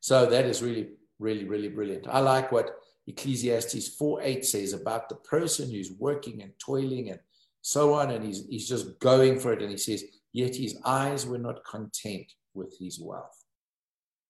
So 0.01 0.27
that 0.27 0.47
is 0.47 0.63
really, 0.63 0.91
really, 1.19 1.45
really 1.45 1.69
brilliant. 1.69 2.07
I 2.09 2.21
like 2.21 2.51
what 2.51 2.71
Ecclesiastes 3.07 3.97
4 3.97 4.23
8 4.23 4.45
says 4.45 4.73
about 4.73 5.09
the 5.09 5.17
person 5.17 5.71
who's 5.71 5.93
working 5.99 6.43
and 6.43 6.53
toiling 6.59 7.11
and 7.11 7.21
so 7.61 7.95
on, 7.95 8.11
and 8.11 8.25
he's, 8.25 8.47
he's 8.49 8.69
just 8.69 8.99
going 8.99 9.39
for 9.39 9.53
it. 9.53 9.63
And 9.63 9.71
he 9.71 9.77
says, 9.77 10.05
Yet 10.33 10.57
his 10.57 10.79
eyes 10.85 11.27
were 11.27 11.39
not 11.39 11.65
content 11.65 12.33
with 12.55 12.77
his 12.79 13.01
wealth. 13.01 13.45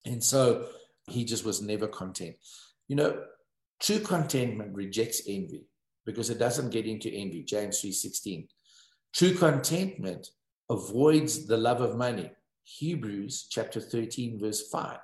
And 0.05 0.23
so 0.23 0.67
he 1.07 1.25
just 1.25 1.45
was 1.45 1.61
never 1.61 1.87
content. 1.87 2.35
You 2.87 2.95
know, 2.95 3.23
true 3.81 3.99
contentment 3.99 4.75
rejects 4.75 5.21
envy 5.27 5.65
because 6.05 6.29
it 6.29 6.39
doesn't 6.39 6.71
get 6.71 6.85
into 6.85 7.09
envy. 7.09 7.43
James 7.43 7.81
3:16. 7.81 8.47
True 9.13 9.33
contentment 9.33 10.29
avoids 10.69 11.45
the 11.45 11.57
love 11.57 11.81
of 11.81 11.95
money. 11.95 12.31
Hebrews 12.63 13.47
chapter 13.49 13.79
13, 13.79 14.39
verse 14.39 14.69
5. 14.69 14.97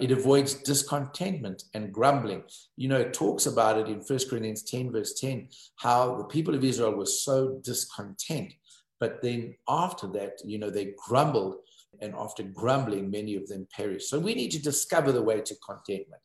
It 0.00 0.10
avoids 0.10 0.54
discontentment 0.54 1.64
and 1.72 1.92
grumbling. 1.92 2.42
You 2.76 2.88
know, 2.88 2.98
it 2.98 3.12
talks 3.12 3.46
about 3.46 3.78
it 3.78 3.88
in 3.88 4.00
1 4.00 4.28
Corinthians 4.28 4.64
10, 4.64 4.90
verse 4.90 5.14
10, 5.20 5.48
how 5.76 6.16
the 6.16 6.24
people 6.24 6.54
of 6.54 6.64
Israel 6.64 6.94
were 6.94 7.06
so 7.06 7.60
discontent. 7.62 8.52
But 8.98 9.22
then 9.22 9.54
after 9.68 10.08
that, 10.08 10.40
you 10.44 10.58
know, 10.58 10.70
they 10.70 10.94
grumbled, 11.06 11.56
and 12.00 12.14
after 12.16 12.42
grumbling, 12.42 13.10
many 13.10 13.36
of 13.36 13.48
them 13.48 13.66
perish. 13.74 14.08
So 14.08 14.18
we 14.18 14.34
need 14.34 14.50
to 14.52 14.62
discover 14.62 15.12
the 15.12 15.22
way 15.22 15.40
to 15.40 15.54
contentment. 15.56 16.22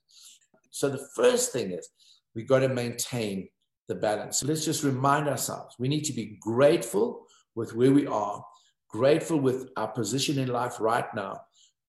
So 0.71 0.89
the 0.89 1.07
first 1.15 1.51
thing 1.51 1.71
is 1.71 1.89
we've 2.35 2.47
got 2.47 2.59
to 2.59 2.69
maintain 2.69 3.49
the 3.88 3.95
balance. 3.95 4.39
So 4.39 4.47
let's 4.47 4.65
just 4.65 4.83
remind 4.83 5.27
ourselves 5.27 5.75
we 5.79 5.88
need 5.88 6.05
to 6.05 6.13
be 6.13 6.38
grateful 6.39 7.25
with 7.55 7.75
where 7.75 7.91
we 7.91 8.07
are, 8.07 8.43
grateful 8.89 9.39
with 9.39 9.69
our 9.75 9.88
position 9.88 10.38
in 10.38 10.47
life 10.47 10.79
right 10.79 11.13
now, 11.15 11.41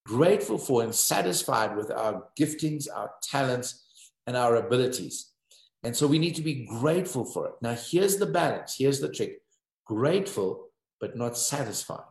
grateful 0.07 0.59
for 0.59 0.83
and 0.83 0.95
satisfied 0.95 1.77
with 1.77 1.91
our 1.91 2.25
giftings, 2.39 2.87
our 2.95 3.11
talents, 3.23 3.87
and 4.27 4.37
our 4.37 4.57
abilities. 4.57 5.31
And 5.83 5.97
so 5.97 6.07
we 6.07 6.19
need 6.19 6.35
to 6.35 6.43
be 6.43 6.67
grateful 6.67 7.25
for 7.25 7.47
it. 7.47 7.55
Now, 7.63 7.75
here's 7.75 8.17
the 8.17 8.27
balance. 8.27 8.77
Here's 8.79 9.01
the 9.01 9.09
trick 9.09 9.41
grateful, 9.87 10.69
but 11.01 11.17
not 11.17 11.37
satisfied. 11.37 12.05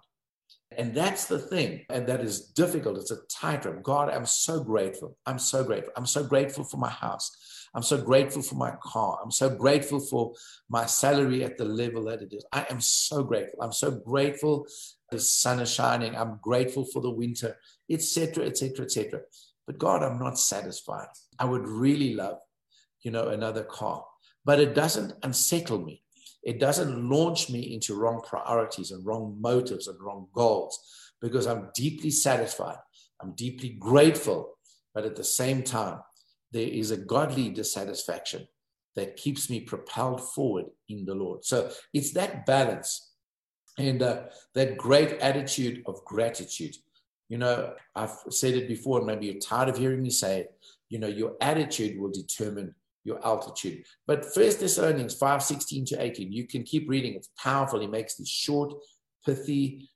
And 0.77 0.93
that's 0.93 1.25
the 1.25 1.39
thing. 1.39 1.85
And 1.89 2.05
that 2.07 2.21
is 2.21 2.41
difficult. 2.41 2.97
It's 2.97 3.11
a 3.11 3.17
tightrope. 3.29 3.81
God, 3.81 4.09
I'm 4.09 4.25
so 4.25 4.63
grateful. 4.63 5.17
I'm 5.25 5.39
so 5.39 5.63
grateful. 5.63 5.93
I'm 5.95 6.05
so 6.05 6.23
grateful 6.23 6.63
for 6.63 6.77
my 6.77 6.89
house. 6.89 7.31
I'm 7.73 7.83
so 7.83 8.01
grateful 8.01 8.41
for 8.41 8.55
my 8.55 8.73
car. 8.81 9.19
I'm 9.23 9.31
so 9.31 9.49
grateful 9.49 9.99
for 9.99 10.33
my 10.69 10.85
salary 10.85 11.43
at 11.43 11.57
the 11.57 11.65
level 11.65 12.05
that 12.05 12.21
it 12.21 12.33
is. 12.33 12.45
I 12.51 12.65
am 12.69 12.81
so 12.81 13.23
grateful. 13.23 13.61
I'm 13.61 13.71
so 13.73 13.91
grateful 13.91 14.67
the 15.11 15.19
sun 15.19 15.59
is 15.59 15.73
shining. 15.73 16.15
I'm 16.15 16.39
grateful 16.41 16.85
for 16.85 17.01
the 17.01 17.11
winter, 17.11 17.57
etc., 17.89 18.45
etc., 18.45 18.85
etc. 18.85 19.21
But 19.65 19.77
God, 19.77 20.03
I'm 20.03 20.19
not 20.19 20.39
satisfied. 20.39 21.07
I 21.37 21.45
would 21.45 21.67
really 21.67 22.15
love, 22.15 22.39
you 23.01 23.11
know, 23.11 23.29
another 23.29 23.63
car, 23.63 24.03
but 24.45 24.59
it 24.59 24.73
doesn't 24.73 25.13
unsettle 25.23 25.79
me. 25.79 26.03
It 26.43 26.59
doesn't 26.59 27.09
launch 27.09 27.49
me 27.49 27.73
into 27.73 27.95
wrong 27.95 28.21
priorities 28.25 28.91
and 28.91 29.05
wrong 29.05 29.37
motives 29.39 29.87
and 29.87 29.99
wrong 30.01 30.27
goals 30.33 30.79
because 31.21 31.47
I'm 31.47 31.69
deeply 31.75 32.11
satisfied. 32.11 32.77
I'm 33.21 33.33
deeply 33.33 33.69
grateful, 33.69 34.57
but 34.93 35.05
at 35.05 35.15
the 35.15 35.23
same 35.23 35.63
time, 35.63 35.99
there 36.51 36.67
is 36.67 36.91
a 36.91 36.97
godly 36.97 37.49
dissatisfaction 37.49 38.47
that 38.95 39.17
keeps 39.17 39.49
me 39.49 39.59
propelled 39.59 40.21
forward 40.21 40.65
in 40.87 41.05
the 41.05 41.13
Lord. 41.13 41.45
So 41.45 41.71
it's 41.93 42.13
that 42.13 42.45
balance 42.45 43.11
and 43.77 44.01
uh, 44.01 44.23
that 44.55 44.77
great 44.77 45.13
attitude 45.19 45.83
of 45.85 46.03
gratitude. 46.05 46.75
You 47.29 47.37
know, 47.37 47.73
I've 47.95 48.17
said 48.29 48.55
it 48.55 48.67
before, 48.67 48.97
and 48.97 49.07
maybe 49.07 49.27
you're 49.27 49.39
tired 49.39 49.69
of 49.69 49.77
hearing 49.77 50.01
me 50.01 50.09
say 50.09 50.41
it. 50.41 50.55
You 50.89 50.99
know, 50.99 51.07
your 51.07 51.35
attitude 51.39 51.99
will 51.99 52.11
determine 52.11 52.73
your 53.09 53.25
altitude. 53.25 53.83
But 54.07 54.33
First 54.33 54.59
Thessalonians 54.59 55.15
5 55.15 55.43
16 55.43 55.85
to 55.87 56.01
18, 56.01 56.31
you 56.31 56.47
can 56.47 56.63
keep 56.63 56.89
reading. 56.89 57.15
It's 57.15 57.29
powerful. 57.37 57.79
He 57.79 57.87
makes 57.87 58.15
these 58.15 58.29
short, 58.29 58.73
pithy, 59.25 59.89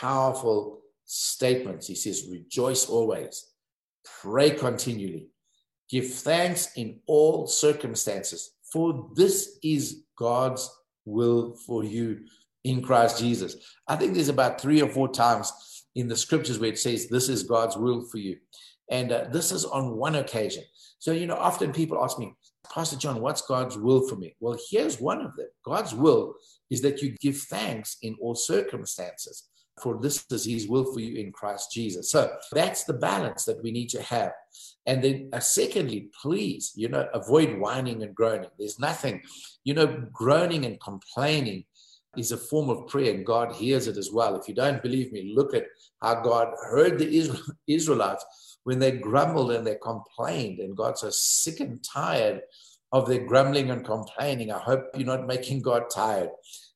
powerful 0.00 0.80
statements. 1.04 1.88
He 1.88 1.94
says, 1.94 2.28
Rejoice 2.30 2.88
always, 2.88 3.52
pray 4.22 4.50
continually, 4.50 5.28
give 5.90 6.08
thanks 6.08 6.70
in 6.76 7.00
all 7.06 7.46
circumstances, 7.46 8.52
for 8.72 9.10
this 9.14 9.58
is 9.62 10.04
God's 10.16 10.70
will 11.04 11.56
for 11.66 11.82
you 11.84 12.20
in 12.64 12.80
Christ 12.80 13.18
Jesus. 13.18 13.56
I 13.88 13.96
think 13.96 14.14
there's 14.14 14.28
about 14.28 14.60
three 14.60 14.80
or 14.80 14.88
four 14.88 15.08
times 15.08 15.52
in 15.96 16.06
the 16.08 16.16
scriptures 16.16 16.58
where 16.58 16.70
it 16.70 16.78
says, 16.78 17.08
This 17.08 17.28
is 17.28 17.42
God's 17.42 17.76
will 17.76 18.02
for 18.02 18.18
you. 18.18 18.36
And 18.90 19.10
uh, 19.10 19.24
this 19.32 19.52
is 19.52 19.64
on 19.64 19.96
one 19.96 20.16
occasion. 20.16 20.64
So, 21.02 21.10
you 21.10 21.26
know, 21.26 21.34
often 21.34 21.72
people 21.72 22.00
ask 22.00 22.16
me, 22.16 22.32
Pastor 22.72 22.94
John, 22.94 23.20
what's 23.20 23.42
God's 23.42 23.76
will 23.76 24.06
for 24.06 24.14
me? 24.14 24.36
Well, 24.38 24.56
here's 24.70 25.00
one 25.00 25.20
of 25.20 25.34
them 25.34 25.48
God's 25.64 25.92
will 25.92 26.34
is 26.70 26.80
that 26.82 27.02
you 27.02 27.16
give 27.20 27.38
thanks 27.38 27.96
in 28.02 28.14
all 28.20 28.36
circumstances, 28.36 29.48
for 29.82 29.98
this 30.00 30.24
is 30.30 30.44
His 30.44 30.68
will 30.68 30.84
for 30.92 31.00
you 31.00 31.20
in 31.20 31.32
Christ 31.32 31.72
Jesus. 31.72 32.12
So 32.12 32.30
that's 32.52 32.84
the 32.84 32.92
balance 32.92 33.44
that 33.46 33.60
we 33.64 33.72
need 33.72 33.88
to 33.88 34.02
have. 34.02 34.30
And 34.86 35.02
then, 35.02 35.30
uh, 35.32 35.40
secondly, 35.40 36.08
please, 36.22 36.70
you 36.76 36.88
know, 36.88 37.08
avoid 37.12 37.58
whining 37.58 38.04
and 38.04 38.14
groaning. 38.14 38.50
There's 38.56 38.78
nothing, 38.78 39.22
you 39.64 39.74
know, 39.74 40.06
groaning 40.12 40.66
and 40.66 40.80
complaining 40.80 41.64
is 42.16 42.30
a 42.30 42.36
form 42.36 42.70
of 42.70 42.86
prayer, 42.86 43.14
and 43.14 43.26
God 43.26 43.52
hears 43.52 43.88
it 43.88 43.96
as 43.96 44.10
well. 44.12 44.36
If 44.36 44.46
you 44.46 44.54
don't 44.54 44.82
believe 44.82 45.12
me, 45.12 45.32
look 45.34 45.52
at 45.52 45.66
how 46.00 46.20
God 46.22 46.48
heard 46.62 46.98
the 46.98 47.48
Israelites 47.66 48.51
when 48.64 48.78
they 48.78 48.92
grumbled 48.92 49.52
and 49.52 49.66
they 49.66 49.76
complained 49.82 50.60
and 50.60 50.76
got 50.76 50.98
so 50.98 51.10
sick 51.10 51.60
and 51.60 51.82
tired 51.82 52.42
of 52.92 53.08
their 53.08 53.24
grumbling 53.26 53.70
and 53.70 53.84
complaining. 53.84 54.52
I 54.52 54.58
hope 54.58 54.84
you're 54.94 55.06
not 55.06 55.26
making 55.26 55.62
God 55.62 55.84
tired. 55.90 56.30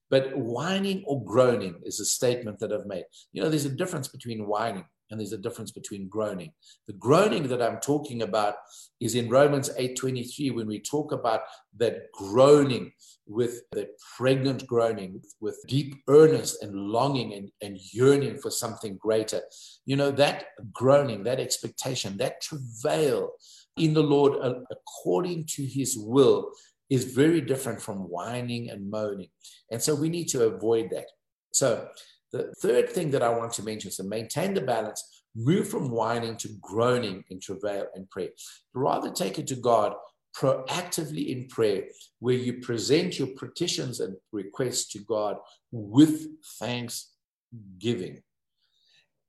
But 0.09 0.37
whining 0.37 1.03
or 1.07 1.25
groaning 1.25 1.81
is 1.85 2.01
a 2.01 2.05
statement 2.05 2.61
that 2.61 2.73
I've 2.73 2.87
made. 2.87 3.05
You 3.33 3.43
know, 3.43 3.49
there's 3.49 3.65
a 3.65 3.71
difference 3.71 4.09
between 4.09 4.47
whining 4.47 4.85
and 5.11 5.21
there's 5.21 5.33
a 5.33 5.39
difference 5.39 5.71
between 5.71 6.09
groaning. 6.09 6.53
The 6.87 6.95
groaning 6.95 7.49
that 7.49 7.63
I'm 7.63 7.79
talking 7.81 8.23
about 8.23 8.55
is 9.01 9.15
in 9.15 9.29
Romans 9.29 9.71
8:23 9.77 10.51
when 10.51 10.67
we 10.67 10.81
talk 10.81 11.13
about 11.13 11.43
that 11.77 12.11
groaning 12.13 12.93
with 13.27 13.63
the 13.73 13.89
pregnant 14.17 14.67
groaning, 14.67 15.21
with 15.41 15.59
deep 15.67 15.97
earnest 16.09 16.63
and 16.63 16.75
longing 16.75 17.35
and, 17.35 17.51
and 17.61 17.79
yearning 17.93 18.39
for 18.39 18.51
something 18.51 18.97
greater. 18.97 19.43
You 19.85 19.97
know, 19.97 20.11
that 20.13 20.47
groaning, 20.73 21.25
that 21.25 21.41
expectation, 21.41 22.17
that 22.19 22.41
travail 22.41 23.33
in 23.77 23.95
the 23.95 24.03
Lord 24.03 24.39
uh, 24.41 24.61
according 24.71 25.47
to 25.57 25.65
his 25.65 25.97
will 25.99 26.51
is 26.89 27.05
very 27.05 27.41
different 27.41 27.83
from 27.83 28.09
whining 28.09 28.71
and 28.71 28.91
moaning. 28.91 29.29
And 29.71 29.83
so 29.83 29.95
we 29.95 30.09
need 30.09 30.29
to 30.29 30.47
avoid 30.47 30.91
that. 30.91 31.07
So 31.53 31.89
the 32.33 32.53
third 32.61 32.91
thing 32.91 33.11
that 33.13 33.23
I 33.23 33.29
want 33.31 33.53
to 33.55 33.63
mention 33.63 33.89
is 33.89 33.97
to 33.97 34.05
maintain 34.05 34.55
the 34.55 34.61
balance, 34.61 35.25
move 35.35 35.69
from 35.69 35.91
whining 35.91 36.37
to 36.39 36.49
groaning 36.61 37.25
in 37.31 37.41
travail 37.41 37.87
and 37.95 38.09
prayer. 38.11 38.31
Rather 38.75 39.11
take 39.11 39.39
it 39.39 39.47
to 39.49 39.57
God 39.57 39.95
proactively 40.37 41.29
in 41.29 41.49
prayer, 41.49 41.85
where 42.19 42.35
you 42.35 42.61
present 42.61 43.19
your 43.19 43.29
petitions 43.29 44.01
and 44.01 44.17
requests 44.33 44.93
to 44.93 44.99
God 44.99 45.37
with 45.71 46.27
thanksgiving. 46.59 48.23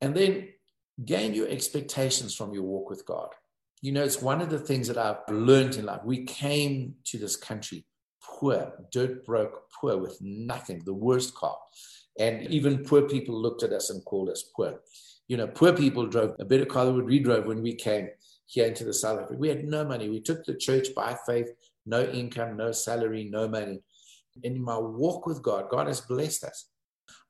And 0.01 0.13
then 0.13 0.49
gain 1.03 1.33
your 1.33 1.47
expectations 1.47 2.35
from 2.35 2.53
your 2.53 2.63
walk 2.63 2.89
with 2.89 3.05
God. 3.05 3.29
You 3.81 3.91
know, 3.91 4.03
it's 4.03 4.21
one 4.21 4.41
of 4.41 4.49
the 4.49 4.59
things 4.59 4.87
that 4.87 4.97
I've 4.97 5.21
learned 5.29 5.75
in 5.75 5.85
life. 5.85 6.01
We 6.03 6.25
came 6.25 6.95
to 7.05 7.17
this 7.17 7.35
country 7.35 7.85
poor, 8.21 8.73
dirt 8.91 9.25
broke, 9.25 9.69
poor, 9.79 9.97
with 9.97 10.17
nothing, 10.21 10.81
the 10.85 10.93
worst 10.93 11.33
car. 11.35 11.57
And 12.19 12.47
even 12.47 12.83
poor 12.83 13.03
people 13.03 13.39
looked 13.39 13.63
at 13.63 13.73
us 13.73 13.89
and 13.89 14.03
called 14.03 14.29
us 14.29 14.43
poor. 14.55 14.79
You 15.27 15.37
know, 15.37 15.47
poor 15.47 15.73
people 15.73 16.07
drove 16.07 16.35
a 16.39 16.45
better 16.45 16.65
car 16.65 16.85
than 16.85 17.05
we 17.05 17.19
drove 17.19 17.45
when 17.45 17.61
we 17.61 17.75
came. 17.75 18.09
here 18.47 18.65
into 18.65 18.85
the 18.85 18.93
South 18.93 19.19
Africa. 19.19 19.37
We 19.37 19.49
had 19.49 19.65
no 19.65 19.83
money. 19.83 20.09
We 20.09 20.21
took 20.21 20.45
the 20.45 20.55
church 20.55 20.95
by 20.95 21.17
faith, 21.27 21.49
no 21.85 22.03
income, 22.03 22.57
no 22.57 22.71
salary, 22.71 23.25
no 23.29 23.47
money. 23.47 23.81
In 24.43 24.61
my 24.61 24.77
walk 24.77 25.25
with 25.25 25.41
God, 25.43 25.69
God 25.69 25.87
has 25.87 26.01
blessed 26.01 26.45
us. 26.45 26.69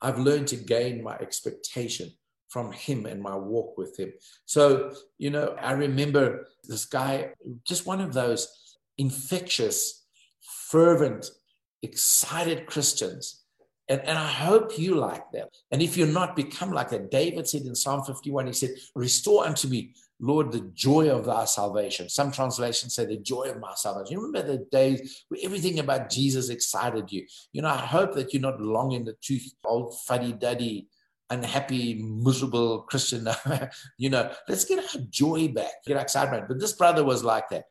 I've 0.01 0.19
learned 0.19 0.47
to 0.49 0.55
gain 0.55 1.03
my 1.03 1.15
expectation 1.15 2.11
from 2.49 2.71
him 2.71 3.05
and 3.05 3.21
my 3.21 3.35
walk 3.35 3.77
with 3.77 3.97
him. 3.99 4.13
So, 4.45 4.93
you 5.17 5.31
know, 5.31 5.55
I 5.59 5.71
remember 5.71 6.47
this 6.63 6.85
guy, 6.85 7.31
just 7.65 7.85
one 7.85 7.99
of 7.99 8.13
those 8.13 8.77
infectious, 8.97 10.05
fervent, 10.69 11.29
excited 11.81 12.67
Christians. 12.67 13.43
And, 13.89 14.01
and 14.01 14.17
I 14.17 14.27
hope 14.27 14.77
you 14.77 14.95
like 14.95 15.31
that. 15.31 15.49
And 15.71 15.81
if 15.81 15.95
you're 15.95 16.07
not, 16.07 16.35
become 16.35 16.71
like 16.71 16.89
that. 16.89 17.09
David 17.09 17.47
said 17.47 17.61
in 17.61 17.75
Psalm 17.75 18.03
51, 18.03 18.47
he 18.47 18.53
said, 18.53 18.71
Restore 18.95 19.45
unto 19.45 19.67
me, 19.67 19.93
Lord, 20.19 20.51
the 20.51 20.71
joy 20.73 21.09
of 21.09 21.25
thy 21.25 21.45
salvation. 21.45 22.09
Some 22.09 22.31
translations 22.31 22.95
say 22.95 23.05
the 23.05 23.17
joy 23.17 23.43
of 23.43 23.59
my 23.59 23.73
salvation. 23.75 24.13
You 24.13 24.25
remember 24.25 24.57
the 24.57 24.65
days 24.71 25.23
where 25.29 25.39
everything 25.43 25.79
about 25.79 26.09
Jesus 26.09 26.49
excited 26.49 27.11
you. 27.11 27.25
You 27.53 27.61
know, 27.61 27.69
I 27.69 27.77
hope 27.77 28.13
that 28.15 28.33
you're 28.33 28.41
not 28.41 28.59
long 28.59 28.93
in 28.93 29.05
the 29.05 29.15
tooth, 29.21 29.53
old 29.63 29.97
fuddy 30.01 30.33
duddy, 30.33 30.87
unhappy, 31.29 32.01
miserable 32.03 32.81
Christian. 32.81 33.27
you 33.97 34.09
know, 34.09 34.31
let's 34.49 34.65
get 34.65 34.79
our 34.79 35.01
joy 35.09 35.49
back, 35.49 35.71
get 35.85 35.97
our 35.97 36.03
excitement. 36.03 36.47
But 36.47 36.59
this 36.59 36.73
brother 36.73 37.03
was 37.03 37.23
like 37.23 37.49
that. 37.49 37.65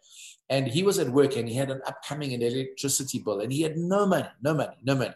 And 0.48 0.68
he 0.68 0.84
was 0.84 1.00
at 1.00 1.08
work 1.08 1.36
and 1.36 1.48
he 1.48 1.56
had 1.56 1.70
an 1.70 1.80
upcoming 1.86 2.30
electricity 2.30 3.18
bill 3.18 3.40
and 3.40 3.52
he 3.52 3.62
had 3.62 3.76
no 3.76 4.06
money, 4.06 4.28
no 4.40 4.54
money, 4.54 4.76
no 4.84 4.94
money. 4.94 5.14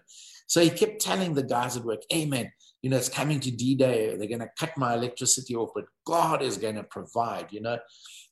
So 0.50 0.61
he 0.61 0.69
kept 0.69 1.00
telling 1.00 1.35
the 1.35 1.45
guys 1.45 1.76
at 1.76 1.85
work, 1.85 2.02
man, 2.12 2.50
you 2.83 2.90
know, 2.90 2.97
it's 2.97 3.09
coming 3.09 3.38
to 3.38 3.52
D-Day. 3.52 4.16
They're 4.16 4.26
going 4.26 4.40
to 4.40 4.50
cut 4.59 4.76
my 4.76 4.95
electricity 4.95 5.54
off, 5.54 5.71
but 5.76 5.85
God 6.04 6.42
is 6.42 6.57
going 6.57 6.75
to 6.75 6.83
provide, 6.83 7.47
you 7.50 7.61
know. 7.61 7.78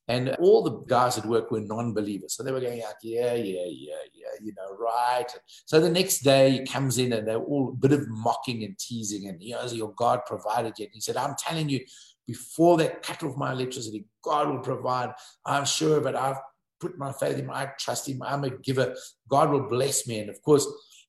And 0.08 0.30
all 0.40 0.64
the 0.64 0.80
guys 0.88 1.16
at 1.16 1.26
work 1.26 1.52
were 1.52 1.60
non-believers. 1.60 2.34
So 2.34 2.42
they 2.42 2.50
were 2.50 2.58
going 2.58 2.80
like, 2.80 2.96
yeah, 3.04 3.34
yeah, 3.34 3.66
yeah, 3.68 4.02
yeah, 4.12 4.34
you 4.42 4.52
know, 4.56 4.76
right. 4.76 5.26
So 5.66 5.78
the 5.78 5.90
next 5.90 6.24
day 6.24 6.50
he 6.50 6.66
comes 6.66 6.98
in 6.98 7.12
and 7.12 7.28
they're 7.28 7.36
all 7.38 7.68
a 7.68 7.76
bit 7.76 7.92
of 7.92 8.08
mocking 8.08 8.64
and 8.64 8.76
teasing. 8.76 9.28
And 9.28 9.40
he 9.40 9.52
goes, 9.52 9.72
your 9.72 9.92
God 9.92 10.22
provided 10.26 10.72
yet. 10.76 10.88
He 10.92 11.00
said, 11.00 11.16
I'm 11.16 11.36
telling 11.38 11.68
you, 11.68 11.84
before 12.26 12.78
they 12.78 12.88
cut 13.00 13.22
off 13.22 13.36
my 13.36 13.52
electricity, 13.52 14.06
God 14.24 14.48
will 14.48 14.58
provide. 14.58 15.12
I'm 15.46 15.66
sure 15.66 15.98
of 15.98 16.06
it. 16.06 16.16
I've 16.16 16.38
put 16.80 16.98
my 16.98 17.12
faith 17.12 17.38
in 17.38 17.44
him. 17.44 17.50
I 17.52 17.66
trust 17.78 18.08
him. 18.08 18.22
I'm 18.24 18.42
a 18.42 18.50
giver. 18.50 18.96
God 19.28 19.50
will 19.50 19.68
bless 19.68 20.08
me. 20.08 20.18
And 20.18 20.30
of 20.30 20.42
course, 20.42 20.66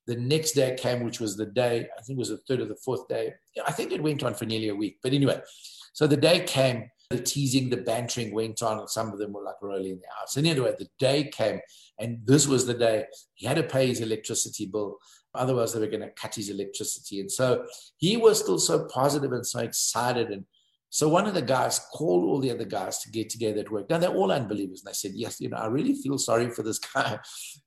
the 0.09 0.15
next 0.15 0.53
day 0.53 0.75
came, 0.75 1.03
which 1.03 1.19
was 1.19 1.37
the 1.37 1.45
day, 1.45 1.87
I 1.97 2.01
think 2.01 2.17
it 2.17 2.19
was 2.19 2.29
the 2.29 2.37
third 2.37 2.61
or 2.61 2.65
the 2.65 2.75
fourth 2.75 3.07
day. 3.07 3.33
I 3.65 3.71
think 3.71 3.91
it 3.91 4.01
went 4.01 4.23
on 4.23 4.33
for 4.33 4.45
nearly 4.45 4.69
a 4.69 4.75
week. 4.75 4.97
But 5.03 5.13
anyway, 5.13 5.39
so 5.93 6.07
the 6.07 6.17
day 6.17 6.41
came 6.41 6.89
the 7.11 7.19
teasing, 7.19 7.69
the 7.69 7.77
bantering 7.77 8.31
went 8.31 8.61
on, 8.61 8.77
and 8.79 8.89
some 8.89 9.11
of 9.11 9.17
them 9.17 9.33
were 9.33 9.43
like 9.43 9.61
rolling 9.63 9.93
in 9.93 9.99
the 9.99 10.07
house. 10.19 10.37
And 10.37 10.45
anyway, 10.45 10.75
the 10.77 10.87
day 10.99 11.23
came, 11.23 11.59
and 11.99 12.19
this 12.23 12.47
was 12.47 12.67
the 12.67 12.75
day 12.75 13.05
he 13.33 13.47
had 13.47 13.57
to 13.57 13.63
pay 13.63 13.87
his 13.87 13.99
electricity 13.99 14.67
bill. 14.67 14.97
Otherwise, 15.33 15.73
they 15.73 15.79
were 15.79 15.87
going 15.87 16.01
to 16.01 16.11
cut 16.11 16.35
his 16.35 16.49
electricity. 16.49 17.19
And 17.19 17.31
so 17.31 17.65
he 17.97 18.17
was 18.17 18.39
still 18.39 18.59
so 18.59 18.85
positive 18.85 19.31
and 19.31 19.45
so 19.45 19.59
excited. 19.59 20.29
And 20.29 20.45
so 20.91 21.07
one 21.07 21.27
of 21.27 21.35
the 21.35 21.41
guys 21.41 21.79
called 21.93 22.23
all 22.23 22.39
the 22.39 22.49
other 22.49 22.65
guys 22.65 22.97
to 22.99 23.11
get 23.11 23.29
together 23.29 23.59
at 23.59 23.71
work. 23.71 23.89
Now 23.89 23.99
they're 23.99 24.09
all 24.09 24.31
unbelievers. 24.31 24.81
And 24.81 24.89
they 24.89 24.95
said, 24.95 25.11
Yes, 25.13 25.39
you 25.39 25.49
know, 25.49 25.57
I 25.57 25.67
really 25.67 25.93
feel 25.93 26.17
sorry 26.17 26.49
for 26.49 26.63
this 26.63 26.79
guy 26.93 27.19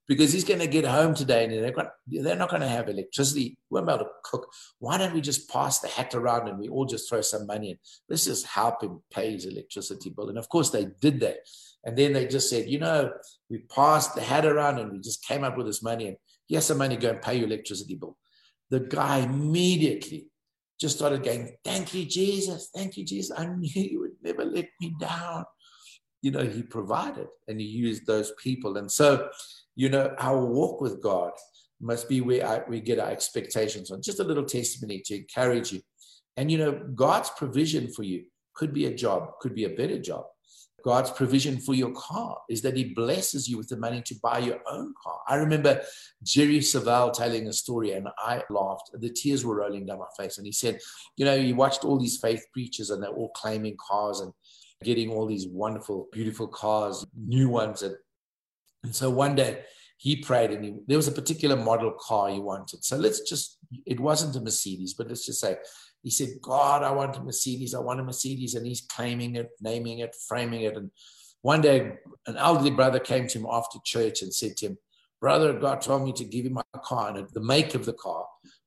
because 0.09 0.33
he's 0.33 0.45
going 0.45 0.59
to 0.59 0.67
get 0.67 0.85
home 0.85 1.15
today 1.15 1.45
and 1.45 1.53
they're, 1.53 1.71
got, 1.71 1.91
they're 2.09 2.35
not 2.35 2.51
going 2.51 2.63
to 2.63 2.69
have 2.69 2.89
electricity. 2.89 3.57
We'ren't 3.71 3.87
be 3.87 3.93
able 3.95 4.05
to 4.05 4.11
cook. 4.25 4.53
Why 4.81 4.99
don't 4.99 5.15
we 5.15 5.21
just 5.21 5.49
pass 5.49 5.79
the 5.79 5.89
hat 5.89 6.15
around 6.15 6.49
and 6.49 6.59
we 6.59 6.69
all 6.69 6.85
just 6.85 7.09
throw 7.09 7.21
some 7.21 7.47
money 7.47 7.71
in? 7.71 7.79
Let's 8.09 8.25
just 8.25 8.45
help 8.45 8.83
him 8.83 9.01
pay 9.13 9.33
his 9.33 9.47
electricity 9.47 10.11
bill. 10.11 10.29
And 10.29 10.39
of 10.39 10.49
course 10.49 10.71
they 10.71 10.89
did 11.01 11.21
that. 11.21 11.39
And 11.85 11.97
then 11.97 12.13
they 12.13 12.27
just 12.27 12.51
said, 12.51 12.69
you 12.69 12.81
know, 12.81 13.13
we 13.49 13.59
passed 13.59 14.17
the 14.17 14.21
hat 14.21 14.47
around 14.47 14.81
and 14.81 14.91
we 14.91 14.99
just 14.99 15.25
came 15.25 15.45
up 15.45 15.57
with 15.57 15.67
this 15.67 15.83
money 15.83 16.09
and 16.09 16.17
here's 16.49 16.67
some 16.67 16.79
money, 16.79 16.97
go 16.97 17.11
and 17.11 17.23
pay 17.23 17.37
your 17.37 17.47
electricity 17.47 17.95
bill. 17.95 18.17
The 18.71 18.81
guy 18.81 19.19
immediately 19.19 20.32
just 20.83 20.97
started 20.97 21.23
going, 21.23 21.57
Thank 21.65 21.95
you, 21.95 22.05
Jesus. 22.05 22.69
Thank 22.75 22.97
you, 22.97 23.05
Jesus. 23.05 23.39
I 23.39 23.47
knew 23.47 23.71
you 23.73 24.01
would 24.01 24.17
never 24.21 24.45
let 24.45 24.69
me 24.81 24.95
down. 25.01 25.45
You 26.23 26.33
know, 26.33 26.45
he 26.45 26.63
provided 26.63 27.29
and 27.49 27.61
he 27.61 27.67
used 27.67 28.05
those 28.05 28.33
people. 28.43 28.77
And 28.77 28.91
so, 28.91 29.29
you 29.77 29.89
know, 29.89 30.15
our 30.19 30.45
walk 30.45 30.81
with 30.81 31.01
God 31.01 31.31
must 31.81 32.09
be 32.09 32.21
where 32.21 32.47
I, 32.47 32.63
we 32.69 32.81
get 32.81 32.99
our 32.99 33.11
expectations 33.11 33.91
on. 33.93 34.03
Just 34.03 34.21
a 34.21 34.25
little 34.25 34.45
testimony 34.45 35.03
to 35.07 35.19
encourage 35.19 35.73
you. 35.73 35.81
And, 36.37 36.51
you 36.51 36.59
know, 36.59 36.73
God's 36.95 37.31
provision 37.31 37.93
for 37.93 38.03
you 38.03 38.25
could 38.55 38.75
be 38.75 38.87
a 38.87 38.95
job, 38.95 39.39
could 39.41 39.55
be 39.55 39.65
a 39.65 39.77
better 39.77 39.99
job, 40.01 40.25
God's 40.85 41.11
provision 41.11 41.59
for 41.59 41.75
your 41.75 41.93
car 41.93 42.39
is 42.49 42.63
that 42.63 42.77
He 42.77 42.85
blesses 42.85 43.49
you 43.49 43.57
with 43.57 43.69
the 43.69 43.77
money 43.77 44.03
to 44.03 44.15
buy 44.23 44.39
your 44.39 44.61
own 44.71 44.95
car. 45.03 45.21
I 45.29 45.37
remember 45.37 45.81
Jerry 46.23 46.59
Savelle 46.59 47.13
telling 47.13 47.47
a 47.47 47.53
story, 47.53 47.93
and 47.93 48.09
I 48.19 48.43
laughed. 48.51 48.91
The 48.95 49.11
tears 49.11 49.45
were 49.45 49.57
rolling 49.57 49.87
down 49.87 49.99
my 49.99 50.07
face. 50.17 50.39
And 50.39 50.47
he 50.47 50.53
said, 50.53 50.81
You 51.17 51.25
know, 51.25 51.39
he 51.39 51.53
watched 51.53 51.85
all 51.85 51.99
these 51.99 52.19
faith 52.19 52.45
preachers, 52.53 52.91
and 52.91 53.03
they're 53.03 53.11
all 53.11 53.31
claiming 53.31 53.77
cars 53.77 54.21
and 54.21 54.33
getting 54.83 55.11
all 55.11 55.27
these 55.27 55.47
wonderful, 55.47 56.09
beautiful 56.13 56.49
cars, 56.49 57.07
new 57.17 57.49
ones. 57.49 57.83
And, 57.83 57.97
and 58.83 58.95
so 58.95 59.11
one 59.11 59.37
day, 59.37 59.63
he 60.03 60.17
prayed 60.17 60.51
and 60.51 60.65
he, 60.65 60.75
there 60.89 60.97
was 60.97 61.07
a 61.07 61.13
particular 61.13 61.55
model 61.55 61.93
car 61.93 62.29
he 62.29 62.41
wanted. 62.41 62.85
So 62.85 62.97
let's 62.97 63.21
just, 63.21 63.59
it 63.87 64.01
wasn't 64.01 64.35
a 64.35 64.41
Mercedes, 64.41 64.95
but 64.95 65.07
let's 65.07 65.25
just 65.25 65.41
say 65.41 65.59
he 66.03 66.11
said, 66.11 66.29
God, 66.41 66.83
I 66.83 66.91
want 66.91 67.17
a 67.17 67.23
Mercedes. 67.23 67.75
I 67.75 67.79
want 67.79 68.01
a 68.01 68.05
Mercedes. 68.05 68.55
And 68.55 68.67
he's 68.67 68.81
claiming 68.83 69.37
it, 69.37 69.51
naming 69.61 70.01
it, 70.01 70.15
framing 70.29 70.63
it. 70.63 70.77
And 70.77 70.91
one 71.43 71.61
day, 71.61 71.99
an 72.27 72.37
elderly 72.37 72.71
brother 72.71 72.99
came 72.99 73.27
to 73.29 73.39
him 73.39 73.47
after 73.51 73.79
church 73.85 74.23
and 74.23 74.35
said 74.35 74.57
to 74.59 74.67
him, 74.67 74.79
Brother, 75.21 75.53
God 75.53 75.81
told 75.81 76.05
me 76.05 76.13
to 76.15 76.25
give 76.25 76.47
him 76.47 76.55
my 76.55 76.63
car. 76.83 77.17
And 77.17 77.29
the 77.33 77.41
make 77.41 77.77
of 77.77 77.85
the 77.85 77.93
car 77.93 78.27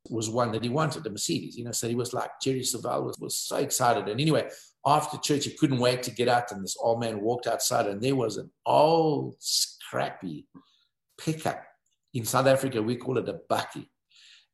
was 0.10 0.30
one 0.30 0.54
that 0.54 0.64
he 0.64 0.70
wanted, 0.70 1.06
a 1.06 1.10
Mercedes. 1.10 1.58
You 1.58 1.66
know, 1.66 1.74
so 1.74 1.90
he 1.90 1.96
was 1.96 2.14
like, 2.14 2.30
Jerry 2.42 2.62
Savelle 2.62 3.04
was, 3.04 3.20
was 3.20 3.38
so 3.38 3.58
excited. 3.58 4.08
And 4.08 4.22
anyway, 4.22 4.50
after 4.86 5.18
church, 5.18 5.44
he 5.44 5.52
couldn't 5.52 5.80
wait 5.80 6.04
to 6.04 6.12
get 6.12 6.30
out. 6.30 6.54
And 6.54 6.64
this 6.64 6.78
old 6.80 7.02
man 7.02 7.20
walked 7.20 7.48
outside, 7.48 7.88
and 7.88 8.02
there 8.02 8.16
was 8.16 8.38
an 8.38 8.50
old, 8.66 9.36
scrappy 9.40 10.48
pickup. 11.18 11.62
In 12.14 12.24
South 12.24 12.48
Africa, 12.48 12.82
we 12.82 12.96
call 12.96 13.18
it 13.18 13.28
a 13.28 13.40
bakkie 13.52 13.90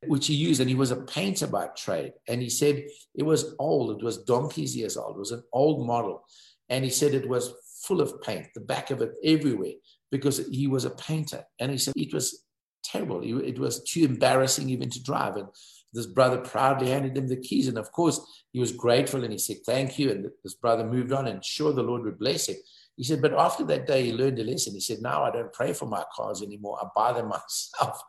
which 0.06 0.26
he 0.26 0.34
used. 0.34 0.60
And 0.60 0.68
he 0.68 0.76
was 0.76 0.90
a 0.90 0.96
painter 0.96 1.46
by 1.46 1.68
trade. 1.76 2.12
And 2.28 2.40
he 2.42 2.50
said 2.50 2.84
it 3.14 3.22
was 3.22 3.54
old, 3.58 3.98
it 3.98 4.04
was 4.04 4.24
donkey's 4.24 4.76
years 4.76 4.96
old, 4.96 5.16
it 5.16 5.20
was 5.20 5.32
an 5.32 5.42
old 5.52 5.86
model. 5.86 6.24
And 6.68 6.84
he 6.84 6.90
said 6.90 7.14
it 7.14 7.28
was 7.28 7.52
full 7.82 8.00
of 8.00 8.22
paint, 8.22 8.46
the 8.54 8.60
back 8.60 8.90
of 8.90 9.02
it 9.02 9.12
everywhere, 9.24 9.74
because 10.10 10.46
he 10.48 10.66
was 10.66 10.84
a 10.84 10.90
painter. 10.90 11.44
And 11.58 11.70
he 11.70 11.78
said 11.78 11.94
it 11.96 12.14
was 12.14 12.44
terrible. 12.84 13.20
It 13.22 13.58
was 13.58 13.82
too 13.82 14.04
embarrassing 14.04 14.70
even 14.70 14.90
to 14.90 15.02
drive. 15.02 15.36
And 15.36 15.48
this 15.92 16.06
brother 16.06 16.38
proudly 16.38 16.90
handed 16.90 17.16
him 17.16 17.28
the 17.28 17.36
keys. 17.36 17.68
And 17.68 17.78
of 17.78 17.92
course, 17.92 18.20
he 18.52 18.60
was 18.60 18.72
grateful 18.72 19.24
and 19.24 19.32
he 19.32 19.38
said, 19.38 19.58
Thank 19.66 19.98
you. 19.98 20.10
And 20.10 20.26
this 20.42 20.54
brother 20.54 20.84
moved 20.84 21.12
on 21.12 21.26
and 21.26 21.44
sure 21.44 21.72
the 21.72 21.82
Lord 21.82 22.02
would 22.02 22.18
bless 22.18 22.48
him. 22.48 22.56
He 22.96 23.04
said, 23.04 23.22
But 23.22 23.34
after 23.34 23.64
that 23.64 23.86
day, 23.86 24.06
he 24.06 24.12
learned 24.12 24.38
a 24.38 24.44
lesson. 24.44 24.74
He 24.74 24.80
said, 24.80 25.02
Now 25.02 25.22
I 25.24 25.30
don't 25.30 25.52
pray 25.52 25.72
for 25.72 25.86
my 25.86 26.04
cars 26.14 26.42
anymore. 26.42 26.78
I 26.80 26.86
buy 26.94 27.12
them 27.12 27.28
myself 27.28 28.02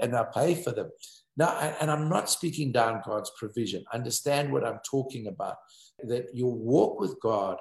and 0.00 0.16
I 0.16 0.24
pay 0.34 0.54
for 0.54 0.72
them. 0.72 0.90
Now, 1.38 1.56
and 1.80 1.88
I'm 1.88 2.08
not 2.08 2.28
speaking 2.28 2.72
down 2.72 3.00
God's 3.06 3.30
provision. 3.38 3.84
Understand 3.94 4.52
what 4.52 4.66
I'm 4.66 4.80
talking 4.84 5.28
about. 5.28 5.54
That 6.02 6.26
your 6.34 6.52
walk 6.52 7.00
with 7.00 7.16
God 7.22 7.58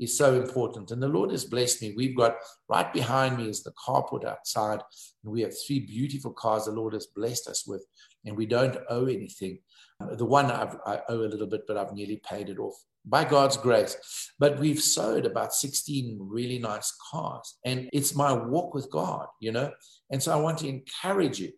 is 0.00 0.18
so 0.18 0.34
important. 0.34 0.90
And 0.90 1.00
the 1.00 1.08
Lord 1.08 1.30
has 1.30 1.44
blessed 1.44 1.80
me. 1.80 1.94
We've 1.96 2.16
got 2.16 2.36
right 2.68 2.92
behind 2.92 3.36
me 3.36 3.48
is 3.48 3.62
the 3.62 3.72
carport 3.72 4.24
outside, 4.24 4.80
and 5.22 5.32
we 5.32 5.42
have 5.42 5.54
three 5.66 5.80
beautiful 5.80 6.32
cars 6.32 6.64
the 6.64 6.72
Lord 6.72 6.94
has 6.94 7.06
blessed 7.06 7.48
us 7.48 7.66
with, 7.66 7.84
and 8.24 8.36
we 8.36 8.46
don't 8.46 8.76
owe 8.88 9.06
anything. 9.06 9.60
Um, 10.00 10.16
the 10.16 10.24
one 10.24 10.50
I've, 10.50 10.76
i 10.84 11.00
owe 11.08 11.20
a 11.20 11.30
little 11.30 11.46
bit, 11.46 11.62
but 11.68 11.76
I've 11.76 11.92
nearly 11.92 12.20
paid 12.28 12.48
it 12.48 12.58
off 12.58 12.74
by 13.04 13.24
God's 13.24 13.56
grace. 13.56 13.96
But 14.38 14.58
we've 14.58 14.80
sold 14.80 15.24
about 15.24 15.54
16 15.54 16.18
really 16.20 16.58
nice 16.58 16.92
cars, 17.12 17.58
and 17.64 17.88
it's 17.92 18.16
my 18.16 18.32
walk 18.32 18.74
with 18.74 18.90
God, 18.90 19.26
you 19.40 19.52
know. 19.52 19.70
And 20.10 20.20
so 20.20 20.32
I 20.32 20.36
want 20.36 20.58
to 20.58 20.68
encourage 20.68 21.38
you 21.38 21.52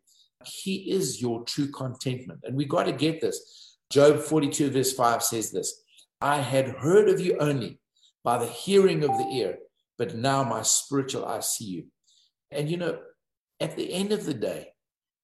he 0.47 0.91
is 0.91 1.21
your 1.21 1.45
true 1.45 1.69
contentment. 1.69 2.41
And 2.45 2.57
we 2.57 2.65
got 2.65 2.85
to 2.85 2.93
get 2.93 3.21
this. 3.21 3.77
Job 3.91 4.21
42, 4.21 4.71
verse 4.71 4.93
5 4.93 5.23
says 5.23 5.51
this 5.51 5.83
I 6.21 6.39
had 6.39 6.69
heard 6.69 7.09
of 7.09 7.21
you 7.21 7.37
only 7.39 7.79
by 8.25 8.39
the 8.39 8.47
hearing 8.47 9.03
of 9.05 9.11
the 9.19 9.29
ear, 9.33 9.59
but 9.99 10.15
now 10.15 10.45
my 10.45 10.63
spiritual 10.63 11.25
eyes 11.25 11.51
see 11.51 11.65
you. 11.65 11.85
And 12.51 12.71
you 12.71 12.77
know, 12.77 12.99
at 13.61 13.77
the 13.77 13.93
end 13.93 14.13
of 14.13 14.25
the 14.25 14.35
day, 14.35 14.69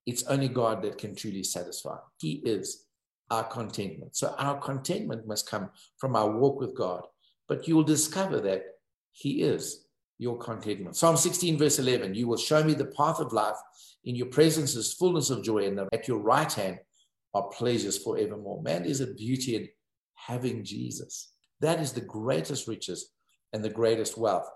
it's 0.07 0.25
only 0.25 0.49
God 0.49 0.83
that 0.83 0.99
can 0.99 1.15
truly 1.15 1.43
satisfy. 1.43 1.97
He 2.19 2.43
is 2.45 2.87
our 3.31 3.45
contentment. 3.45 4.17
So 4.17 4.35
our 4.39 4.59
contentment 4.59 5.27
must 5.27 5.49
come 5.49 5.71
from 5.99 6.17
our 6.17 6.31
walk 6.31 6.61
with 6.61 6.75
God. 6.75 7.03
But 7.47 7.69
you 7.69 7.77
will 7.77 7.85
discover 7.85 8.41
that 8.41 8.63
He 9.13 9.43
is 9.43 9.87
your 10.19 10.37
contentment. 10.37 10.97
Psalm 10.97 11.17
16, 11.17 11.57
verse 11.57 11.79
11 11.79 12.15
You 12.15 12.29
will 12.29 12.37
show 12.37 12.63
me 12.63 12.75
the 12.75 12.87
path 12.87 13.21
of 13.21 13.33
life. 13.33 13.57
In 14.05 14.15
your 14.15 14.27
presence 14.27 14.75
is 14.75 14.93
fullness 14.93 15.31
of 15.31 15.43
joy, 15.43 15.67
and 15.67 15.81
at 15.93 16.09
your 16.09 16.19
right 16.19 16.53
hand 16.53 16.79
are 17.35 17.49
pleasures 17.49 17.99
forevermore. 17.99 18.63
Man, 18.63 18.83
there's 18.83 19.01
a 19.01 19.15
beauty 19.15 19.57
in 19.57 19.69
having 20.15 20.65
Jesus. 20.65 21.33
That 21.61 21.81
is 21.81 21.93
the 21.93 22.01
greatest 22.01 22.69
riches 22.69 23.11
and 23.53 23.65
the 23.65 23.71
greatest 23.71 24.17
wealth. 24.17 24.49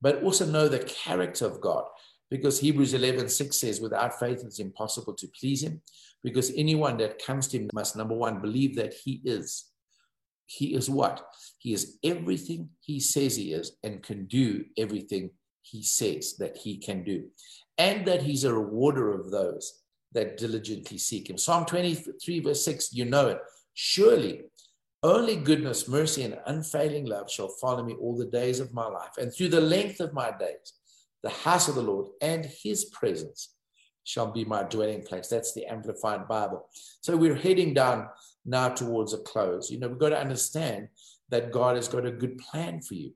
But 0.00 0.22
also 0.22 0.44
know 0.44 0.68
the 0.68 0.80
character 0.80 1.46
of 1.46 1.60
God, 1.60 1.84
because 2.30 2.60
Hebrews 2.60 2.94
11 2.94 3.28
6 3.28 3.56
says, 3.56 3.80
without 3.80 4.18
faith, 4.18 4.42
it's 4.44 4.58
impossible 4.58 5.14
to 5.14 5.28
please 5.38 5.62
Him, 5.62 5.80
because 6.22 6.52
anyone 6.56 6.96
that 6.98 7.24
comes 7.24 7.48
to 7.48 7.58
Him 7.58 7.70
must, 7.72 7.96
number 7.96 8.14
one, 8.14 8.40
believe 8.40 8.76
that 8.76 8.94
He 8.94 9.20
is. 9.24 9.70
He 10.46 10.74
is 10.74 10.90
what? 10.90 11.26
He 11.58 11.72
is 11.72 11.98
everything 12.04 12.70
He 12.80 13.00
says 13.00 13.36
He 13.36 13.52
is 13.52 13.76
and 13.82 14.02
can 14.02 14.26
do 14.26 14.64
everything 14.76 15.30
He 15.62 15.82
says 15.82 16.36
that 16.38 16.56
He 16.56 16.78
can 16.78 17.04
do, 17.04 17.26
and 17.78 18.06
that 18.06 18.22
He's 18.22 18.44
a 18.44 18.54
rewarder 18.54 19.12
of 19.12 19.30
those 19.30 19.82
that 20.12 20.36
diligently 20.36 20.98
seek 20.98 21.28
Him. 21.28 21.38
Psalm 21.38 21.64
23, 21.64 22.40
verse 22.40 22.64
6, 22.64 22.92
you 22.92 23.04
know 23.04 23.28
it. 23.28 23.38
Surely 23.74 24.42
only 25.04 25.36
goodness, 25.36 25.86
mercy, 25.86 26.22
and 26.22 26.38
unfailing 26.46 27.04
love 27.04 27.30
shall 27.30 27.48
follow 27.48 27.84
me 27.84 27.94
all 28.00 28.16
the 28.16 28.24
days 28.24 28.58
of 28.58 28.72
my 28.72 28.86
life. 28.86 29.18
And 29.18 29.30
through 29.32 29.50
the 29.50 29.60
length 29.60 30.00
of 30.00 30.14
my 30.14 30.30
days, 30.30 30.72
the 31.22 31.28
house 31.28 31.68
of 31.68 31.74
the 31.74 31.82
Lord 31.82 32.06
and 32.22 32.46
his 32.46 32.86
presence 32.86 33.54
shall 34.04 34.32
be 34.32 34.46
my 34.46 34.62
dwelling 34.62 35.02
place. 35.02 35.28
That's 35.28 35.52
the 35.52 35.66
Amplified 35.66 36.26
Bible. 36.26 36.68
So 37.02 37.18
we're 37.18 37.34
heading 37.34 37.74
down 37.74 38.08
now 38.44 38.68
towards 38.68 39.12
a 39.14 39.18
close. 39.18 39.70
You 39.70 39.78
know, 39.78 39.88
we've 39.88 39.98
got 39.98 40.10
to 40.10 40.20
understand 40.20 40.88
that 41.30 41.52
God 41.52 41.76
has 41.76 41.88
got 41.88 42.06
a 42.06 42.12
good 42.12 42.38
plan 42.38 42.80
for 42.80 42.94
you. 42.94 43.12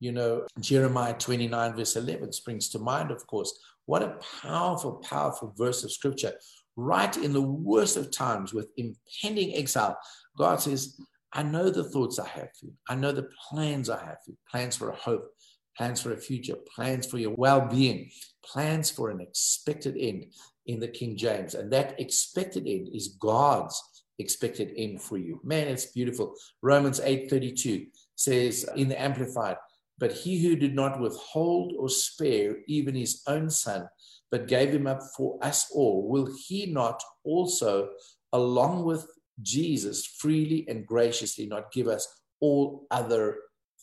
You 0.00 0.12
know, 0.12 0.46
Jeremiah 0.58 1.14
29, 1.14 1.76
verse 1.76 1.96
11 1.96 2.32
springs 2.32 2.68
to 2.70 2.78
mind, 2.78 3.10
of 3.10 3.26
course. 3.26 3.56
What 3.86 4.02
a 4.02 4.18
powerful, 4.42 4.94
powerful 4.94 5.54
verse 5.56 5.84
of 5.84 5.92
scripture. 5.92 6.34
Right 6.76 7.14
in 7.16 7.32
the 7.32 7.42
worst 7.42 7.96
of 7.96 8.10
times 8.10 8.54
with 8.54 8.70
impending 8.76 9.54
exile, 9.54 9.98
God 10.36 10.60
says, 10.60 10.98
I 11.32 11.42
know 11.42 11.70
the 11.70 11.84
thoughts 11.84 12.18
I 12.18 12.28
have 12.28 12.48
for 12.58 12.66
you. 12.66 12.72
I 12.88 12.94
know 12.94 13.12
the 13.12 13.28
plans 13.48 13.88
I 13.88 13.98
have 13.98 14.18
for 14.24 14.30
you 14.30 14.36
plans 14.50 14.76
for 14.76 14.90
a 14.90 14.96
hope, 14.96 15.30
plans 15.76 16.00
for 16.00 16.12
a 16.12 16.16
future, 16.16 16.56
plans 16.74 17.06
for 17.06 17.18
your 17.18 17.34
well 17.34 17.60
being, 17.60 18.10
plans 18.44 18.90
for 18.90 19.10
an 19.10 19.20
expected 19.20 19.96
end 19.98 20.26
in 20.66 20.80
the 20.80 20.88
King 20.88 21.16
James. 21.16 21.54
And 21.54 21.72
that 21.72 21.98
expected 22.00 22.66
end 22.66 22.88
is 22.92 23.16
God's 23.20 23.82
expected 24.18 24.72
end 24.76 25.02
for 25.02 25.18
you. 25.18 25.40
Man, 25.42 25.68
it's 25.68 25.86
beautiful. 25.86 26.34
Romans 26.62 27.00
8:32 27.00 27.86
says 28.14 28.68
in 28.76 28.88
the 28.88 29.00
Amplified, 29.00 29.56
but 29.98 30.12
he 30.12 30.42
who 30.42 30.56
did 30.56 30.74
not 30.74 31.00
withhold 31.00 31.74
or 31.78 31.88
spare 31.88 32.58
even 32.66 32.94
his 32.94 33.22
own 33.26 33.50
son, 33.50 33.88
but 34.30 34.48
gave 34.48 34.70
him 34.70 34.86
up 34.86 35.00
for 35.16 35.38
us 35.42 35.70
all, 35.72 36.08
will 36.08 36.28
he 36.46 36.66
not 36.66 37.02
also, 37.24 37.90
along 38.32 38.84
with 38.84 39.06
Jesus 39.40 40.06
freely 40.06 40.66
and 40.68 40.86
graciously 40.86 41.46
not 41.46 41.72
give 41.72 41.88
us 41.88 42.06
all 42.40 42.86
other 42.90 43.38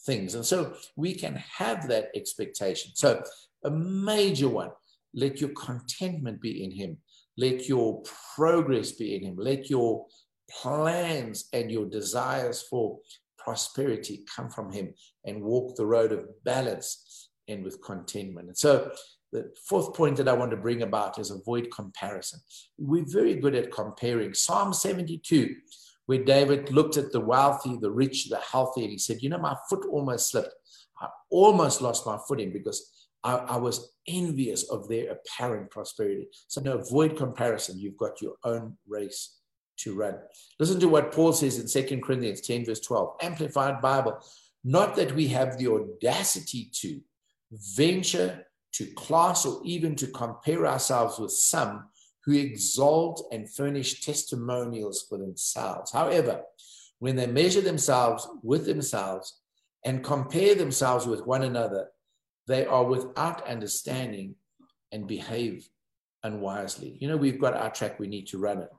things. 0.05 0.35
And 0.35 0.45
so 0.45 0.73
we 0.95 1.13
can 1.13 1.35
have 1.35 1.87
that 1.87 2.09
expectation. 2.15 2.91
So, 2.95 3.23
a 3.63 3.69
major 3.69 4.47
one 4.47 4.71
let 5.13 5.41
your 5.41 5.49
contentment 5.51 6.41
be 6.41 6.63
in 6.63 6.71
Him, 6.71 6.97
let 7.39 7.69
your 7.69 8.03
progress 8.35 8.91
be 8.91 9.15
in 9.15 9.23
Him, 9.23 9.35
let 9.37 9.69
your 9.69 10.05
plans 10.49 11.47
and 11.53 11.71
your 11.71 11.85
desires 11.85 12.61
for 12.69 12.99
prosperity 13.37 14.25
come 14.35 14.49
from 14.49 14.71
Him 14.71 14.93
and 15.25 15.41
walk 15.41 15.75
the 15.75 15.85
road 15.85 16.11
of 16.11 16.25
balance 16.43 17.29
and 17.47 17.63
with 17.63 17.81
contentment. 17.81 18.47
And 18.47 18.57
so, 18.57 18.91
the 19.31 19.51
fourth 19.67 19.93
point 19.93 20.17
that 20.17 20.27
I 20.27 20.33
want 20.33 20.49
to 20.51 20.57
bring 20.57 20.81
about 20.81 21.19
is 21.19 21.29
avoid 21.29 21.69
comparison. 21.71 22.39
We're 22.79 23.05
very 23.05 23.35
good 23.35 23.53
at 23.53 23.71
comparing. 23.71 24.33
Psalm 24.33 24.73
72, 24.73 25.55
where 26.07 26.23
David 26.23 26.71
looked 26.71 26.97
at 26.97 27.11
the 27.11 27.19
wealthy, 27.19 27.77
the 27.79 27.91
rich, 27.91 28.29
the 28.29 28.39
healthy, 28.39 28.81
and 28.81 28.91
he 28.91 28.97
said, 28.97 29.21
You 29.21 29.29
know, 29.29 29.37
my 29.37 29.55
foot 29.69 29.85
almost 29.91 30.31
slipped. 30.31 30.53
I 30.99 31.07
almost 31.29 31.81
lost 31.81 32.07
my 32.07 32.17
footing 32.27 32.51
because 32.51 32.98
I, 33.23 33.35
I 33.35 33.57
was 33.57 33.93
envious 34.07 34.69
of 34.69 34.87
their 34.87 35.11
apparent 35.11 35.69
prosperity. 35.71 36.27
So, 36.47 36.61
no, 36.61 36.77
avoid 36.77 37.17
comparison. 37.17 37.79
You've 37.79 37.97
got 37.97 38.21
your 38.21 38.35
own 38.43 38.77
race 38.87 39.39
to 39.79 39.95
run. 39.95 40.15
Listen 40.59 40.79
to 40.79 40.87
what 40.87 41.11
Paul 41.11 41.33
says 41.33 41.59
in 41.59 41.67
Second 41.67 42.03
Corinthians 42.03 42.41
10, 42.41 42.65
verse 42.65 42.79
12, 42.81 43.15
Amplified 43.21 43.81
Bible. 43.81 44.19
Not 44.63 44.95
that 44.95 45.15
we 45.15 45.27
have 45.27 45.57
the 45.57 45.67
audacity 45.67 46.69
to 46.81 46.99
venture 47.51 48.45
to 48.73 48.85
class 48.93 49.45
or 49.45 49.61
even 49.63 49.95
to 49.95 50.07
compare 50.07 50.67
ourselves 50.67 51.17
with 51.17 51.31
some 51.31 51.85
who 52.25 52.33
exalt 52.33 53.27
and 53.31 53.51
furnish 53.51 54.01
testimonials 54.01 55.05
for 55.07 55.17
themselves. 55.17 55.91
However, 55.91 56.41
when 56.99 57.15
they 57.15 57.27
measure 57.27 57.61
themselves 57.61 58.27
with 58.43 58.65
themselves 58.65 59.39
and 59.85 60.03
compare 60.03 60.53
themselves 60.55 61.07
with 61.07 61.25
one 61.25 61.43
another, 61.43 61.87
they 62.49 62.65
are 62.65 62.83
without 62.83 63.47
understanding 63.47 64.35
and 64.91 65.07
behave 65.07 65.69
unwisely. 66.23 66.97
You 66.99 67.07
know, 67.07 67.15
we've 67.15 67.39
got 67.39 67.55
our 67.55 67.69
track, 67.69 67.99
we 67.99 68.07
need 68.07 68.27
to 68.29 68.39
run 68.39 68.63
it. 68.63 68.69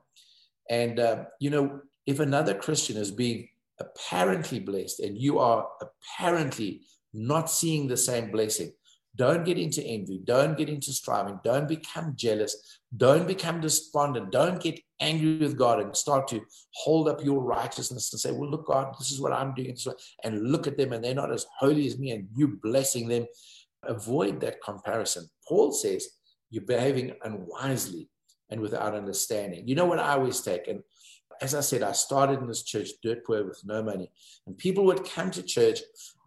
And, 0.69 0.99
uh, 0.99 1.23
you 1.39 1.49
know, 1.49 1.79
if 2.05 2.19
another 2.19 2.53
Christian 2.53 2.97
is 2.97 3.11
being 3.11 3.47
apparently 3.79 4.59
blessed 4.59 4.99
and 4.99 5.17
you 5.17 5.39
are 5.39 5.67
apparently 5.81 6.81
not 7.13 7.49
seeing 7.49 7.87
the 7.87 7.97
same 7.97 8.29
blessing, 8.29 8.73
don't 9.15 9.45
get 9.45 9.57
into 9.57 9.83
envy. 9.83 10.21
Don't 10.23 10.57
get 10.57 10.69
into 10.69 10.93
striving. 10.93 11.39
Don't 11.43 11.67
become 11.67 12.13
jealous. 12.15 12.79
Don't 12.95 13.27
become 13.27 13.59
despondent. 13.59 14.31
Don't 14.31 14.61
get 14.61 14.79
angry 15.01 15.37
with 15.37 15.57
God 15.57 15.81
and 15.81 15.95
start 15.95 16.29
to 16.29 16.41
hold 16.73 17.09
up 17.09 17.23
your 17.23 17.41
righteousness 17.41 18.11
and 18.13 18.21
say, 18.21 18.31
Well, 18.31 18.49
look, 18.49 18.67
God, 18.67 18.95
this 18.97 19.11
is 19.11 19.19
what 19.19 19.33
I'm 19.33 19.53
doing. 19.53 19.75
And 20.23 20.51
look 20.51 20.65
at 20.65 20.77
them, 20.77 20.93
and 20.93 21.03
they're 21.03 21.13
not 21.13 21.33
as 21.33 21.45
holy 21.59 21.87
as 21.87 21.99
me, 21.99 22.11
and 22.11 22.27
you 22.33 22.59
blessing 22.63 23.09
them. 23.09 23.25
Avoid 23.83 24.39
that 24.41 24.61
comparison. 24.61 25.29
Paul 25.47 25.71
says, 25.71 26.07
You're 26.49 26.65
behaving 26.65 27.13
unwisely 27.23 28.09
and 28.49 28.61
without 28.61 28.95
understanding. 28.95 29.67
You 29.67 29.75
know 29.75 29.85
what 29.85 29.99
I 29.99 30.13
always 30.13 30.41
take? 30.41 30.67
And 30.67 30.83
as 31.41 31.55
I 31.55 31.61
said, 31.61 31.81
I 31.81 31.93
started 31.93 32.39
in 32.39 32.47
this 32.47 32.63
church 32.63 32.89
dirt 33.01 33.25
poor 33.25 33.43
with 33.43 33.61
no 33.65 33.81
money. 33.81 34.11
And 34.45 34.57
people 34.57 34.85
would 34.85 35.05
come 35.05 35.31
to 35.31 35.41
church 35.41 35.79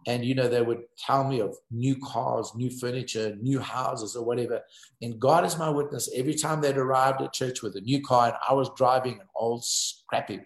and 0.07 0.23
you 0.23 0.35
know 0.35 0.47
they 0.47 0.61
would 0.61 0.83
tell 0.97 1.23
me 1.23 1.39
of 1.39 1.57
new 1.71 1.95
cars 1.97 2.51
new 2.55 2.69
furniture 2.69 3.35
new 3.41 3.59
houses 3.59 4.15
or 4.15 4.23
whatever 4.23 4.61
and 5.01 5.19
god 5.19 5.45
is 5.45 5.57
my 5.57 5.69
witness 5.69 6.09
every 6.15 6.35
time 6.35 6.61
they'd 6.61 6.77
arrived 6.77 7.21
at 7.21 7.33
church 7.33 7.61
with 7.61 7.75
a 7.75 7.81
new 7.81 8.01
car 8.01 8.27
and 8.27 8.35
i 8.47 8.53
was 8.53 8.69
driving 8.75 9.13
an 9.13 9.27
old 9.35 9.63
scrappy 9.63 10.39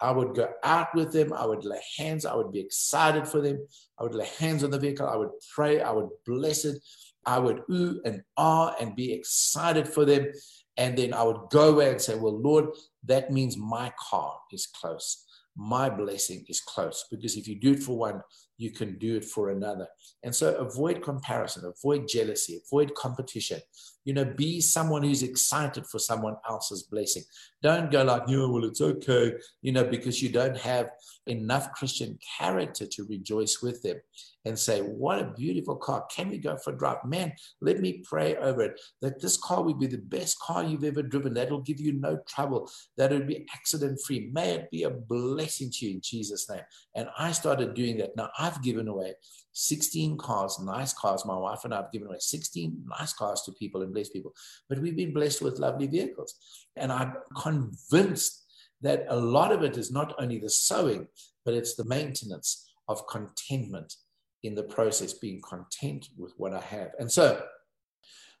i 0.00 0.10
would 0.10 0.34
go 0.34 0.48
out 0.62 0.94
with 0.94 1.12
them. 1.12 1.32
I 1.32 1.44
would 1.46 1.64
lay 1.64 1.80
hands. 1.96 2.24
I 2.24 2.34
would 2.34 2.52
be 2.52 2.60
excited 2.60 3.26
for 3.26 3.40
them. 3.40 3.66
I 3.98 4.04
would 4.04 4.14
lay 4.14 4.28
hands 4.38 4.62
on 4.64 4.70
the 4.70 4.78
vehicle. 4.78 5.08
I 5.08 5.16
would 5.16 5.30
pray. 5.54 5.80
I 5.80 5.90
would 5.90 6.08
bless 6.26 6.64
it. 6.64 6.78
I 7.26 7.38
would 7.38 7.62
ooh 7.70 8.00
and 8.04 8.22
ah 8.36 8.74
and 8.80 8.96
be 8.96 9.12
excited 9.12 9.88
for 9.88 10.04
them. 10.04 10.32
And 10.76 10.96
then 10.96 11.12
i 11.12 11.22
would 11.22 11.50
go 11.50 11.70
away 11.70 11.90
and 11.90 12.00
say 12.00 12.14
well 12.14 12.40
lord 12.40 12.66
that 13.04 13.32
means 13.32 13.56
my 13.56 13.92
car 14.10 14.38
is 14.52 14.66
close. 14.66 15.24
My 15.56 15.90
blessing 15.90 16.44
is 16.48 16.60
close. 16.60 17.04
Because 17.10 17.36
if 17.36 17.48
you 17.48 17.58
do 17.58 17.72
it 17.72 17.82
for 17.82 17.98
one 17.98 18.20
you 18.58 18.72
can 18.72 18.98
do 18.98 19.16
it 19.16 19.24
for 19.24 19.50
another. 19.50 19.86
And 20.24 20.34
so 20.34 20.54
avoid 20.56 21.02
comparison, 21.02 21.64
avoid 21.64 22.08
jealousy, 22.08 22.60
avoid 22.66 22.94
competition. 22.94 23.60
You 24.04 24.14
know, 24.14 24.24
be 24.24 24.60
someone 24.60 25.02
who's 25.02 25.22
excited 25.22 25.86
for 25.86 25.98
someone 25.98 26.36
else's 26.48 26.82
blessing. 26.82 27.22
Don't 27.62 27.90
go 27.90 28.02
like, 28.02 28.22
you 28.28 28.38
know, 28.38 28.50
well, 28.50 28.64
it's 28.64 28.80
okay, 28.80 29.34
you 29.62 29.72
know, 29.72 29.84
because 29.84 30.22
you 30.22 30.30
don't 30.30 30.56
have 30.56 30.90
enough 31.26 31.72
Christian 31.72 32.18
character 32.38 32.86
to 32.86 33.06
rejoice 33.08 33.60
with 33.62 33.82
them 33.82 33.98
and 34.44 34.58
say, 34.58 34.80
What 34.80 35.20
a 35.20 35.32
beautiful 35.36 35.76
car. 35.76 36.06
Can 36.10 36.30
we 36.30 36.38
go 36.38 36.56
for 36.56 36.72
a 36.72 36.78
drive? 36.78 37.04
Man, 37.04 37.32
let 37.60 37.80
me 37.80 38.02
pray 38.04 38.36
over 38.36 38.62
it 38.62 38.80
that 39.02 39.20
this 39.20 39.36
car 39.36 39.62
will 39.62 39.74
be 39.74 39.86
the 39.86 39.98
best 39.98 40.38
car 40.40 40.64
you've 40.64 40.84
ever 40.84 41.02
driven. 41.02 41.34
That'll 41.34 41.60
give 41.60 41.80
you 41.80 41.92
no 41.92 42.18
trouble, 42.26 42.70
that 42.96 43.12
it'll 43.12 43.26
be 43.26 43.46
accident 43.54 44.00
free. 44.04 44.30
May 44.32 44.52
it 44.52 44.70
be 44.70 44.84
a 44.84 44.90
blessing 44.90 45.70
to 45.74 45.86
you 45.86 45.94
in 45.94 46.00
Jesus' 46.02 46.48
name. 46.48 46.62
And 46.94 47.08
I 47.18 47.32
started 47.32 47.74
doing 47.74 47.98
that. 47.98 48.16
Now, 48.16 48.30
I've 48.48 48.62
given 48.62 48.88
away 48.88 49.14
16 49.52 50.16
cars, 50.16 50.58
nice 50.58 50.92
cars. 50.92 51.24
My 51.26 51.36
wife 51.36 51.64
and 51.64 51.74
I 51.74 51.78
have 51.78 51.92
given 51.92 52.08
away 52.08 52.16
16 52.18 52.84
nice 52.98 53.12
cars 53.12 53.42
to 53.42 53.52
people 53.52 53.82
and 53.82 53.92
blessed 53.92 54.12
people. 54.12 54.34
But 54.68 54.78
we've 54.78 54.96
been 54.96 55.12
blessed 55.12 55.42
with 55.42 55.58
lovely 55.58 55.86
vehicles. 55.86 56.34
And 56.76 56.90
I'm 56.90 57.14
convinced 57.36 58.44
that 58.80 59.06
a 59.08 59.16
lot 59.16 59.52
of 59.52 59.62
it 59.62 59.76
is 59.76 59.90
not 59.90 60.14
only 60.18 60.38
the 60.38 60.50
sowing, 60.50 61.08
but 61.44 61.54
it's 61.54 61.74
the 61.74 61.84
maintenance 61.84 62.70
of 62.88 63.06
contentment 63.08 63.94
in 64.42 64.54
the 64.54 64.62
process, 64.62 65.12
being 65.12 65.42
content 65.42 66.08
with 66.16 66.32
what 66.36 66.54
I 66.54 66.60
have. 66.60 66.92
And 66.98 67.10
so, 67.10 67.42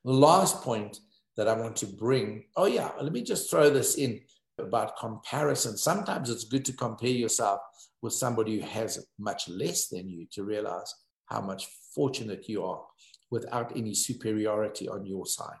the 0.04 0.12
last 0.12 0.62
point 0.62 1.00
that 1.36 1.48
I 1.48 1.54
want 1.54 1.76
to 1.76 1.86
bring 1.86 2.44
oh, 2.56 2.66
yeah, 2.66 2.92
let 3.00 3.12
me 3.12 3.22
just 3.22 3.50
throw 3.50 3.68
this 3.68 3.96
in 3.96 4.20
about 4.58 4.96
comparison. 4.96 5.76
Sometimes 5.76 6.30
it's 6.30 6.44
good 6.44 6.64
to 6.66 6.72
compare 6.72 7.10
yourself 7.10 7.60
with 8.02 8.12
somebody 8.12 8.60
who 8.60 8.66
has 8.66 9.04
much 9.18 9.48
less 9.48 9.88
than 9.88 10.08
you 10.08 10.26
to 10.32 10.44
realize 10.44 10.92
how 11.26 11.40
much 11.40 11.68
fortunate 11.94 12.48
you 12.48 12.64
are 12.64 12.82
without 13.30 13.76
any 13.76 13.94
superiority 13.94 14.88
on 14.88 15.04
your 15.04 15.26
side. 15.26 15.58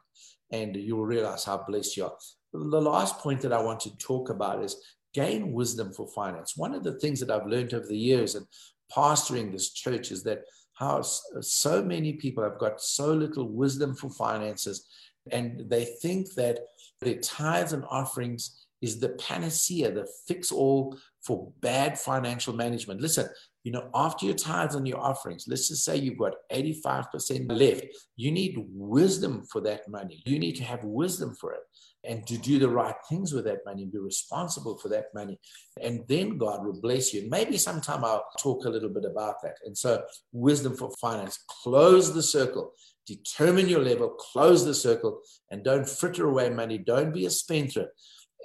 And 0.50 0.76
you'll 0.76 1.04
realize 1.04 1.44
how 1.44 1.64
blessed 1.68 1.96
you 1.96 2.04
are. 2.04 2.16
The 2.52 2.80
last 2.80 3.18
point 3.18 3.42
that 3.42 3.52
I 3.52 3.60
want 3.62 3.80
to 3.80 3.96
talk 3.98 4.30
about 4.30 4.64
is 4.64 4.76
gain 5.12 5.52
wisdom 5.52 5.92
for 5.92 6.08
finance. 6.08 6.56
One 6.56 6.74
of 6.74 6.84
the 6.84 6.98
things 6.98 7.20
that 7.20 7.30
I've 7.30 7.46
learned 7.46 7.74
over 7.74 7.86
the 7.86 7.96
years, 7.96 8.34
and 8.34 8.46
pastoring 8.90 9.52
this 9.52 9.72
church 9.72 10.10
is 10.10 10.22
that 10.24 10.42
how 10.74 11.02
so 11.02 11.82
many 11.82 12.14
people 12.14 12.42
have 12.44 12.58
got 12.58 12.80
so 12.80 13.12
little 13.12 13.48
wisdom 13.48 13.94
for 13.94 14.08
finances 14.10 14.86
and 15.32 15.68
they 15.68 15.84
think 15.84 16.32
that 16.34 16.60
their 17.00 17.16
tithes 17.16 17.72
and 17.72 17.84
offerings 17.90 18.66
is 18.80 19.00
the 19.00 19.10
panacea, 19.10 19.92
the 19.92 20.08
fix 20.26 20.52
all 20.52 20.96
for 21.22 21.52
bad 21.60 21.98
financial 21.98 22.54
management. 22.54 23.00
Listen, 23.00 23.28
you 23.64 23.72
know, 23.72 23.90
after 23.94 24.24
your 24.24 24.34
tithes 24.34 24.74
and 24.74 24.86
your 24.86 25.00
offerings, 25.00 25.44
let's 25.48 25.68
just 25.68 25.84
say 25.84 25.96
you've 25.96 26.18
got 26.18 26.34
85% 26.52 27.50
left, 27.50 27.84
you 28.16 28.30
need 28.30 28.56
wisdom 28.70 29.44
for 29.50 29.60
that 29.62 29.88
money. 29.88 30.22
You 30.24 30.38
need 30.38 30.56
to 30.56 30.64
have 30.64 30.84
wisdom 30.84 31.34
for 31.34 31.52
it 31.52 31.60
and 32.04 32.26
to 32.26 32.38
do 32.38 32.58
the 32.58 32.68
right 32.68 32.94
things 33.08 33.32
with 33.32 33.44
that 33.44 33.58
money 33.66 33.82
and 33.82 33.92
be 33.92 33.98
responsible 33.98 34.78
for 34.78 34.88
that 34.88 35.06
money. 35.14 35.38
And 35.82 36.04
then 36.08 36.38
God 36.38 36.64
will 36.64 36.80
bless 36.80 37.12
you. 37.12 37.28
Maybe 37.28 37.58
sometime 37.58 38.04
I'll 38.04 38.24
talk 38.38 38.64
a 38.64 38.70
little 38.70 38.88
bit 38.88 39.04
about 39.04 39.42
that. 39.42 39.56
And 39.64 39.76
so, 39.76 40.02
wisdom 40.32 40.76
for 40.76 40.90
finance, 41.00 41.38
close 41.62 42.14
the 42.14 42.22
circle, 42.22 42.72
determine 43.06 43.68
your 43.68 43.82
level, 43.82 44.10
close 44.10 44.64
the 44.64 44.74
circle, 44.74 45.20
and 45.50 45.64
don't 45.64 45.88
fritter 45.88 46.28
away 46.28 46.50
money. 46.50 46.78
Don't 46.78 47.12
be 47.12 47.26
a 47.26 47.30
spendthrift. 47.30 47.90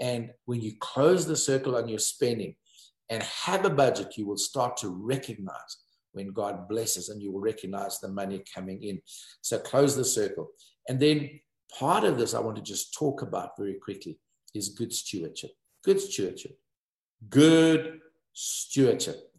And 0.02 0.32
when 0.46 0.62
you 0.62 0.74
close 0.80 1.26
the 1.26 1.36
circle 1.36 1.76
on 1.76 1.88
your 1.88 2.00
spending, 2.00 2.56
and 3.10 3.22
have 3.24 3.66
a 3.66 3.70
budget, 3.70 4.18
you 4.18 4.26
will 4.26 4.38
start 4.38 4.78
to 4.78 4.90
recognize 4.90 5.78
when 6.14 6.32
God 6.32 6.68
blesses 6.68 7.10
and 7.10 7.22
you 7.22 7.32
will 7.32 7.42
recognize 7.42 8.00
the 8.00 8.08
money 8.08 8.44
coming 8.54 8.82
in. 8.82 9.02
So 9.42 9.60
close 9.60 9.96
the 9.96 10.06
circle. 10.06 10.50
And 10.88 11.00
then 11.00 11.40
part 11.78 12.04
of 12.04 12.18
this 12.18 12.34
I 12.34 12.40
want 12.40 12.56
to 12.58 12.62
just 12.62 12.94
talk 12.94 13.22
about 13.22 13.52
very 13.58 13.76
quickly 13.76 14.20
is 14.54 14.70
good 14.70 14.94
stewardship. 14.94 15.52
Good 15.84 16.00
stewardship. 16.00 16.58
Good 17.30 18.00
stewardship. 18.34 19.30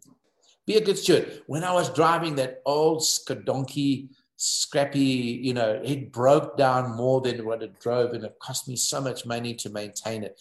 Be 0.66 0.76
a 0.76 0.84
good 0.84 0.98
steward. 0.98 1.42
When 1.46 1.64
I 1.64 1.72
was 1.72 1.90
driving 1.90 2.36
that 2.36 2.60
old 2.64 3.00
Skodonki, 3.00 4.10
scrappy, 4.36 5.00
you 5.00 5.54
know, 5.54 5.80
it 5.84 6.12
broke 6.12 6.56
down 6.56 6.96
more 6.96 7.20
than 7.20 7.44
what 7.44 7.62
it 7.62 7.78
drove 7.80 8.12
and 8.12 8.24
it 8.24 8.36
cost 8.40 8.68
me 8.68 8.76
so 8.76 9.00
much 9.00 9.26
money 9.26 9.54
to 9.54 9.70
maintain 9.70 10.24
it. 10.24 10.40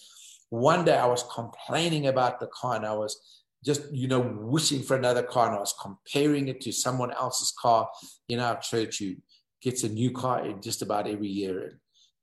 One 0.49 0.85
day 0.85 0.97
I 0.97 1.05
was 1.05 1.23
complaining 1.33 2.07
about 2.07 2.39
the 2.39 2.47
car 2.47 2.75
and 2.75 2.85
I 2.85 2.93
was 2.93 3.19
just, 3.63 3.91
you 3.91 4.07
know, 4.07 4.19
wishing 4.19 4.81
for 4.81 4.97
another 4.97 5.23
car 5.23 5.47
and 5.47 5.55
I 5.55 5.59
was 5.59 5.75
comparing 5.81 6.47
it 6.47 6.61
to 6.61 6.71
someone 6.71 7.11
else's 7.11 7.53
car 7.59 7.89
in 8.27 8.39
our 8.39 8.59
church 8.59 8.99
who 8.99 9.15
gets 9.61 9.83
a 9.83 9.89
new 9.89 10.11
car 10.11 10.51
just 10.61 10.81
about 10.81 11.07
every 11.07 11.29
year 11.29 11.59
and, 11.63 11.73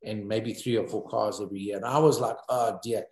and 0.04 0.28
maybe 0.28 0.52
three 0.52 0.76
or 0.76 0.87
four 0.87 1.09
cars 1.09 1.40
every 1.40 1.61
year. 1.61 1.76
And 1.76 1.87
I 1.87 1.98
was 1.98 2.20
like, 2.20 2.37
oh 2.48 2.78
dear. 2.83 3.04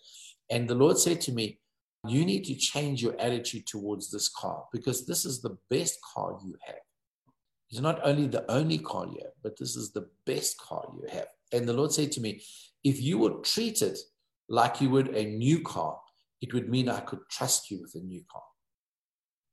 And 0.51 0.68
the 0.68 0.75
Lord 0.75 0.99
said 0.99 1.21
to 1.23 1.33
me, 1.33 1.59
you 2.07 2.25
need 2.25 2.44
to 2.44 2.55
change 2.55 3.03
your 3.03 3.18
attitude 3.21 3.66
towards 3.66 4.11
this 4.11 4.29
car 4.29 4.64
because 4.73 5.07
this 5.07 5.25
is 5.25 5.40
the 5.40 5.57
best 5.71 5.99
car 6.14 6.38
you 6.44 6.57
have. 6.66 6.77
It's 7.70 7.81
not 7.81 8.00
only 8.02 8.26
the 8.26 8.50
only 8.50 8.78
car 8.78 9.07
you 9.07 9.18
have, 9.22 9.33
but 9.42 9.59
this 9.59 9.76
is 9.76 9.92
the 9.92 10.09
best 10.24 10.59
car 10.59 10.85
you 10.94 11.07
have. 11.11 11.26
And 11.52 11.68
the 11.68 11.72
Lord 11.74 11.92
said 11.92 12.12
to 12.12 12.20
me, 12.20 12.42
if 12.83 13.00
you 13.00 13.18
would 13.18 13.44
treat 13.44 13.83
it 13.83 13.98
like 14.48 14.81
you 14.81 14.90
would 14.90 15.09
a 15.09 15.24
new 15.24 15.61
car, 15.62 15.98
it 16.40 16.54
would 16.54 16.68
mean 16.68 16.88
I 16.88 17.00
could 17.00 17.20
trust 17.31 17.70
you 17.70 17.83
with 17.83 17.94
a 17.94 18.04
new 18.04 18.22
car. 18.31 18.42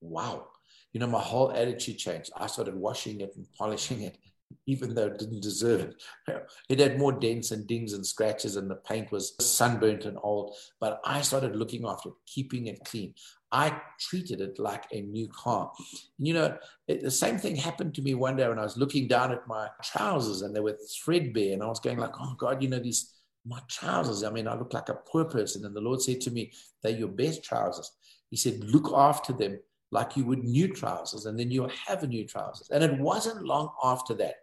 Wow. 0.02 0.48
You 0.94 1.00
know, 1.00 1.08
my 1.08 1.20
whole 1.20 1.52
attitude 1.52 1.98
changed. 1.98 2.32
I 2.38 2.48
started 2.48 2.76
washing 2.76 3.20
it 3.20 3.34
and 3.36 3.46
polishing 3.58 4.02
it, 4.02 4.18
even 4.66 4.94
though 4.94 5.08
it 5.08 5.20
didn't 5.20 5.42
deserve 5.42 5.82
it. 5.82 6.04
It 6.70 6.80
had 6.80 6.98
more 6.98 7.12
dents 7.12 7.52
and 7.52 7.68
dings 7.68 7.94
and 7.94 8.06
scratches, 8.06 8.56
and 8.56 8.70
the 8.70 8.76
paint 8.76 9.12
was 9.12 9.36
sunburnt 9.40 10.06
and 10.06 10.18
old. 10.22 10.56
But 10.80 11.02
I 11.06 11.22
started 11.22 11.56
looking 11.56 11.86
after 11.86 12.10
it, 12.10 12.16
keeping 12.26 12.68
it 12.68 12.84
clean. 12.86 13.14
I 13.52 13.80
treated 14.00 14.42
it 14.42 14.60
like 14.60 14.86
a 14.92 15.02
new 15.02 15.28
car. 15.28 15.72
You 16.18 16.34
know, 16.34 16.58
it, 16.88 17.02
the 17.02 17.12
same 17.12 17.38
thing 17.38 17.56
happened 17.56 17.94
to 17.96 18.02
me 18.02 18.14
one 18.16 18.36
day 18.36 18.48
when 18.48 18.60
I 18.60 18.64
was 18.64 18.78
looking 18.78 19.08
down 19.08 19.32
at 19.32 19.48
my 19.48 19.70
trousers 19.84 20.42
and 20.42 20.56
they 20.56 20.60
were 20.60 20.78
threadbare, 21.04 21.54
and 21.54 21.64
I 21.64 21.68
was 21.68 21.80
going 21.80 21.98
like, 21.98 22.20
"Oh 22.20 22.36
God, 22.38 22.62
you 22.62 22.70
know 22.70 22.80
these 22.80 23.16
my 23.46 23.60
trousers. 23.70 24.24
I 24.24 24.32
mean, 24.32 24.48
I 24.48 24.56
look 24.56 24.74
like 24.74 24.90
a 24.90 24.96
poor 24.96 25.26
person. 25.26 25.66
And 25.66 25.76
the 25.76 25.82
Lord 25.82 26.02
said 26.02 26.20
to 26.22 26.32
me, 26.32 26.52
They're 26.82 26.92
your 26.92 27.08
best 27.08 27.44
trousers. 27.44 27.92
He 28.30 28.38
said, 28.38 28.64
Look 28.64 28.92
after 28.94 29.34
them 29.34 29.60
like 29.92 30.18
you 30.18 30.26
would 30.26 30.44
new 30.44 30.68
trousers, 30.74 31.26
and 31.26 31.40
then 31.40 31.52
you'll 31.52 31.72
have 31.88 32.08
new 32.08 32.26
trousers. 32.26 32.70
And 32.70 32.84
it 32.84 33.00
wasn't 33.00 33.46
long 33.46 33.70
after 33.84 34.14
that 34.16 34.36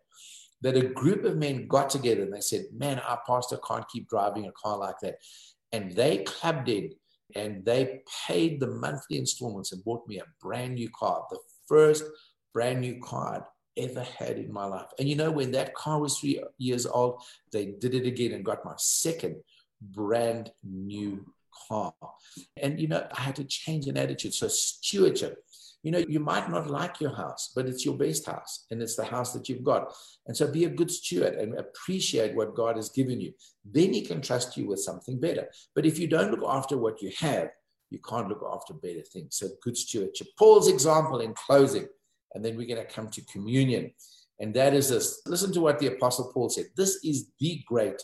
that 0.62 0.76
a 0.76 0.88
group 0.88 1.24
of 1.24 1.36
men 1.36 1.66
got 1.66 1.90
together 1.90 2.22
and 2.22 2.32
they 2.32 2.40
said, 2.40 2.64
Man, 2.72 2.98
our 3.00 3.20
pastor 3.26 3.58
can't 3.66 3.88
keep 3.88 4.08
driving 4.08 4.46
a 4.46 4.52
car 4.52 4.78
like 4.78 4.96
that. 5.02 5.16
And 5.72 5.92
they 5.92 6.18
clubbed 6.18 6.68
in 6.68 6.90
and 7.34 7.64
they 7.64 8.00
paid 8.26 8.60
the 8.60 8.68
monthly 8.68 9.18
installments 9.18 9.72
and 9.72 9.84
bought 9.84 10.06
me 10.06 10.18
a 10.18 10.24
brand 10.40 10.74
new 10.74 10.88
car, 10.90 11.24
the 11.30 11.38
first 11.66 12.04
brand 12.52 12.80
new 12.80 13.00
car 13.00 13.46
I 13.78 13.80
ever 13.82 14.02
had 14.02 14.38
in 14.38 14.52
my 14.52 14.64
life. 14.64 14.88
And 14.98 15.08
you 15.08 15.16
know, 15.16 15.30
when 15.30 15.50
that 15.52 15.74
car 15.74 16.00
was 16.00 16.18
three 16.18 16.42
years 16.58 16.86
old, 16.86 17.22
they 17.52 17.66
did 17.78 17.94
it 17.94 18.06
again 18.06 18.32
and 18.32 18.44
got 18.44 18.64
my 18.64 18.74
second 18.76 19.36
brand 19.80 20.50
new 20.62 21.24
car. 21.68 21.94
And 22.60 22.80
you 22.80 22.88
know, 22.88 23.06
I 23.16 23.20
had 23.20 23.36
to 23.36 23.44
change 23.44 23.86
an 23.86 23.96
attitude. 23.96 24.34
So, 24.34 24.48
stewardship. 24.48 25.42
You 25.82 25.90
know, 25.90 25.98
you 25.98 26.20
might 26.20 26.48
not 26.48 26.70
like 26.70 27.00
your 27.00 27.14
house, 27.14 27.52
but 27.54 27.66
it's 27.66 27.84
your 27.84 27.96
best 27.96 28.26
house 28.26 28.66
and 28.70 28.80
it's 28.80 28.94
the 28.94 29.04
house 29.04 29.32
that 29.32 29.48
you've 29.48 29.64
got. 29.64 29.92
And 30.26 30.36
so 30.36 30.46
be 30.46 30.64
a 30.64 30.70
good 30.70 30.90
steward 30.90 31.34
and 31.34 31.58
appreciate 31.58 32.36
what 32.36 32.54
God 32.54 32.76
has 32.76 32.90
given 32.90 33.20
you. 33.20 33.32
Then 33.64 33.92
He 33.92 34.02
can 34.02 34.20
trust 34.20 34.56
you 34.56 34.68
with 34.68 34.80
something 34.80 35.18
better. 35.18 35.48
But 35.74 35.84
if 35.84 35.98
you 35.98 36.06
don't 36.06 36.30
look 36.30 36.48
after 36.48 36.76
what 36.76 37.02
you 37.02 37.10
have, 37.18 37.48
you 37.90 37.98
can't 37.98 38.28
look 38.28 38.44
after 38.52 38.74
better 38.74 39.02
things. 39.02 39.36
So, 39.36 39.48
good 39.62 39.76
stewardship. 39.76 40.28
Paul's 40.38 40.68
example 40.68 41.20
in 41.20 41.34
closing 41.34 41.88
and 42.34 42.44
then 42.44 42.56
we're 42.56 42.66
going 42.66 42.84
to 42.84 42.92
come 42.92 43.08
to 43.10 43.20
communion. 43.22 43.92
And 44.38 44.54
that 44.54 44.74
is 44.74 44.88
this. 44.88 45.20
Listen 45.26 45.52
to 45.52 45.60
what 45.60 45.78
the 45.78 45.88
Apostle 45.88 46.32
Paul 46.32 46.48
said. 46.48 46.66
This 46.76 47.04
is 47.04 47.30
the 47.38 47.62
great 47.66 48.02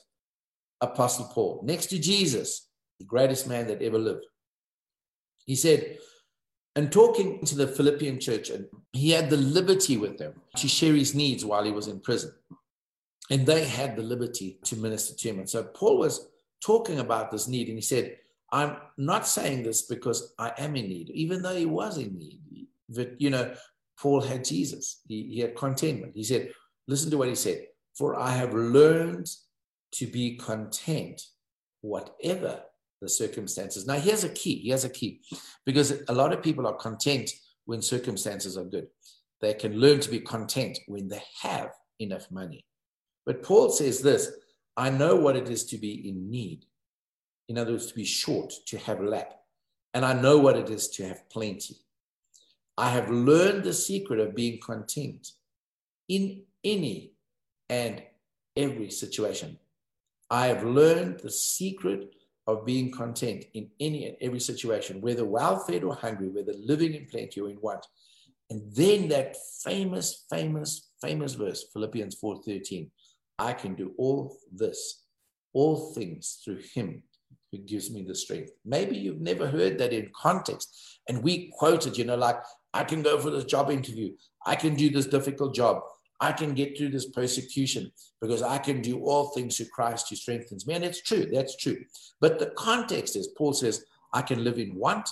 Apostle 0.80 1.30
Paul, 1.32 1.60
next 1.64 1.86
to 1.86 1.98
Jesus, 1.98 2.68
the 2.98 3.04
greatest 3.04 3.48
man 3.48 3.66
that 3.66 3.82
ever 3.82 3.98
lived. 3.98 4.24
He 5.44 5.56
said, 5.56 5.98
and 6.78 6.92
talking 6.92 7.44
to 7.44 7.56
the 7.56 7.66
Philippian 7.66 8.20
church, 8.20 8.50
and 8.50 8.64
he 8.92 9.10
had 9.10 9.30
the 9.30 9.36
liberty 9.36 9.96
with 9.96 10.16
them 10.16 10.34
to 10.54 10.68
share 10.68 10.94
his 10.94 11.12
needs 11.12 11.44
while 11.44 11.64
he 11.64 11.72
was 11.72 11.88
in 11.88 11.98
prison. 11.98 12.32
And 13.30 13.44
they 13.44 13.64
had 13.64 13.96
the 13.96 14.04
liberty 14.04 14.60
to 14.62 14.76
minister 14.76 15.16
to 15.16 15.28
him. 15.28 15.40
And 15.40 15.50
so 15.50 15.64
Paul 15.64 15.98
was 15.98 16.28
talking 16.64 17.00
about 17.00 17.32
this 17.32 17.48
need, 17.48 17.66
and 17.66 17.76
he 17.76 17.82
said, 17.82 18.18
I'm 18.52 18.76
not 18.96 19.26
saying 19.26 19.64
this 19.64 19.82
because 19.82 20.32
I 20.38 20.52
am 20.56 20.76
in 20.76 20.88
need, 20.88 21.10
even 21.10 21.42
though 21.42 21.56
he 21.56 21.66
was 21.66 21.98
in 21.98 22.16
need. 22.16 22.68
But, 22.88 23.20
you 23.20 23.30
know, 23.30 23.56
Paul 24.00 24.20
had 24.20 24.44
Jesus. 24.44 25.00
He, 25.08 25.24
he 25.34 25.40
had 25.40 25.56
contentment. 25.56 26.12
He 26.14 26.22
said, 26.22 26.52
listen 26.86 27.10
to 27.10 27.18
what 27.18 27.28
he 27.28 27.34
said, 27.34 27.66
for 27.96 28.14
I 28.14 28.30
have 28.30 28.54
learned 28.54 29.28
to 29.94 30.06
be 30.06 30.36
content, 30.36 31.22
whatever 31.80 32.62
the 33.00 33.08
circumstances. 33.08 33.86
Now, 33.86 33.94
here's 33.94 34.24
a 34.24 34.28
key. 34.28 34.62
Here's 34.64 34.84
a 34.84 34.90
key. 34.90 35.20
Because 35.64 36.02
a 36.08 36.12
lot 36.12 36.32
of 36.32 36.42
people 36.42 36.66
are 36.66 36.74
content 36.74 37.30
when 37.64 37.82
circumstances 37.82 38.56
are 38.56 38.64
good. 38.64 38.88
They 39.40 39.54
can 39.54 39.78
learn 39.78 40.00
to 40.00 40.10
be 40.10 40.20
content 40.20 40.78
when 40.86 41.08
they 41.08 41.22
have 41.42 41.70
enough 42.00 42.30
money. 42.30 42.64
But 43.24 43.42
Paul 43.42 43.70
says 43.70 44.00
this 44.00 44.32
I 44.76 44.90
know 44.90 45.16
what 45.16 45.36
it 45.36 45.48
is 45.48 45.64
to 45.66 45.78
be 45.78 46.08
in 46.08 46.30
need. 46.30 46.64
In 47.48 47.58
other 47.58 47.72
words, 47.72 47.86
to 47.86 47.94
be 47.94 48.04
short, 48.04 48.52
to 48.66 48.78
have 48.78 49.00
lack. 49.00 49.32
And 49.94 50.04
I 50.04 50.12
know 50.12 50.38
what 50.38 50.56
it 50.56 50.70
is 50.70 50.88
to 50.90 51.06
have 51.06 51.28
plenty. 51.30 51.76
I 52.76 52.90
have 52.90 53.10
learned 53.10 53.64
the 53.64 53.72
secret 53.72 54.20
of 54.20 54.34
being 54.34 54.60
content 54.60 55.32
in 56.08 56.42
any 56.62 57.12
and 57.68 58.02
every 58.56 58.90
situation. 58.90 59.58
I 60.30 60.46
have 60.46 60.64
learned 60.64 61.20
the 61.20 61.30
secret 61.30 62.14
of 62.48 62.64
being 62.64 62.90
content 62.90 63.44
in 63.52 63.68
any 63.78 64.06
and 64.06 64.16
every 64.22 64.40
situation, 64.40 65.02
whether 65.02 65.24
well 65.26 65.58
fed 65.58 65.84
or 65.84 65.94
hungry, 65.94 66.30
whether 66.30 66.54
living 66.54 66.94
in 66.94 67.04
plenty 67.04 67.40
or 67.40 67.50
in 67.50 67.60
want. 67.60 67.86
And 68.48 68.62
then 68.74 69.08
that 69.08 69.36
famous, 69.62 70.24
famous, 70.30 70.88
famous 71.02 71.34
verse, 71.34 71.66
Philippians 71.74 72.16
4:13, 72.16 72.90
I 73.38 73.52
can 73.52 73.74
do 73.74 73.92
all 73.98 74.38
this, 74.50 75.04
all 75.52 75.92
things 75.92 76.40
through 76.42 76.62
him 76.74 77.02
who 77.52 77.58
gives 77.58 77.90
me 77.90 78.02
the 78.02 78.14
strength. 78.14 78.52
Maybe 78.64 78.96
you've 78.96 79.20
never 79.20 79.46
heard 79.46 79.76
that 79.78 79.92
in 79.92 80.10
context. 80.16 81.00
And 81.06 81.22
we 81.22 81.52
quoted, 81.58 81.98
you 81.98 82.06
know, 82.06 82.16
like 82.16 82.40
I 82.72 82.82
can 82.84 83.02
go 83.02 83.18
for 83.18 83.30
this 83.30 83.44
job 83.44 83.70
interview. 83.70 84.14
I 84.46 84.56
can 84.56 84.74
do 84.74 84.88
this 84.88 85.06
difficult 85.06 85.54
job. 85.54 85.82
I 86.20 86.32
can 86.32 86.54
get 86.54 86.76
through 86.76 86.90
this 86.90 87.10
persecution 87.10 87.92
because 88.20 88.42
I 88.42 88.58
can 88.58 88.82
do 88.82 89.00
all 89.00 89.28
things 89.28 89.56
through 89.56 89.66
Christ 89.66 90.08
who 90.10 90.16
strengthens 90.16 90.66
me. 90.66 90.74
And 90.74 90.84
it's 90.84 91.02
true, 91.02 91.26
that's 91.32 91.56
true. 91.56 91.78
But 92.20 92.38
the 92.38 92.52
context 92.56 93.14
is 93.16 93.28
Paul 93.36 93.52
says, 93.52 93.84
I 94.12 94.22
can 94.22 94.42
live 94.42 94.58
in 94.58 94.74
want, 94.74 95.08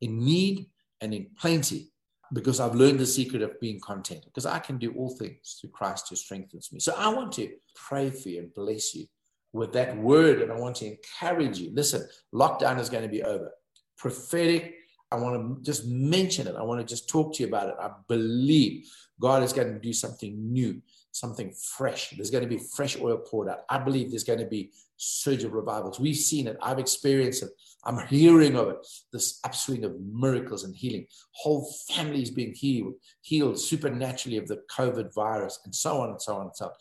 in 0.00 0.24
need, 0.24 0.66
and 1.00 1.14
in 1.14 1.26
plenty 1.38 1.92
because 2.32 2.60
I've 2.60 2.74
learned 2.74 2.98
the 2.98 3.06
secret 3.06 3.42
of 3.42 3.60
being 3.60 3.80
content 3.80 4.24
because 4.24 4.46
I 4.46 4.58
can 4.58 4.78
do 4.78 4.92
all 4.92 5.10
things 5.10 5.58
through 5.60 5.70
Christ 5.70 6.08
who 6.08 6.16
strengthens 6.16 6.72
me. 6.72 6.80
So 6.80 6.94
I 6.96 7.08
want 7.08 7.32
to 7.32 7.50
pray 7.74 8.10
for 8.10 8.30
you 8.30 8.40
and 8.40 8.54
bless 8.54 8.94
you 8.94 9.06
with 9.52 9.72
that 9.74 9.96
word, 9.98 10.40
and 10.40 10.50
I 10.50 10.56
want 10.56 10.76
to 10.76 10.86
encourage 10.86 11.58
you. 11.58 11.72
Listen, 11.74 12.08
lockdown 12.34 12.78
is 12.78 12.88
going 12.88 13.02
to 13.02 13.08
be 13.08 13.22
over. 13.22 13.50
Prophetic 13.98 14.76
I 15.12 15.16
want 15.16 15.34
to 15.58 15.62
just 15.62 15.86
mention 15.86 16.46
it. 16.46 16.56
I 16.56 16.62
want 16.62 16.80
to 16.80 16.86
just 16.86 17.08
talk 17.08 17.34
to 17.34 17.42
you 17.42 17.48
about 17.48 17.68
it. 17.68 17.74
I 17.78 17.90
believe 18.08 18.90
God 19.20 19.42
is 19.42 19.52
going 19.52 19.72
to 19.72 19.78
do 19.78 19.92
something 19.92 20.52
new, 20.52 20.80
something 21.10 21.52
fresh. 21.52 22.10
There's 22.10 22.30
going 22.30 22.44
to 22.44 22.48
be 22.48 22.58
fresh 22.58 22.98
oil 22.98 23.18
poured 23.18 23.48
out. 23.48 23.60
I 23.68 23.78
believe 23.78 24.10
there's 24.10 24.24
going 24.24 24.38
to 24.38 24.46
be 24.46 24.72
surge 25.02 25.44
of 25.44 25.52
revivals. 25.52 25.98
We've 25.98 26.16
seen 26.16 26.46
it. 26.46 26.56
I've 26.62 26.78
experienced 26.78 27.42
it. 27.42 27.50
I'm 27.84 28.06
hearing 28.06 28.56
of 28.56 28.68
it. 28.68 28.76
This 29.12 29.40
upswing 29.44 29.84
of 29.84 30.00
miracles 30.00 30.62
and 30.62 30.74
healing. 30.74 31.06
Whole 31.32 31.68
families 31.90 32.30
being 32.30 32.54
healed, 32.54 32.94
healed 33.22 33.58
supernaturally 33.58 34.36
of 34.38 34.46
the 34.46 34.62
COVID 34.70 35.12
virus, 35.14 35.58
and 35.64 35.74
so 35.74 36.00
on 36.00 36.10
and 36.10 36.22
so 36.22 36.36
on 36.36 36.42
and 36.42 36.56
so 36.56 36.66
on 36.66 36.72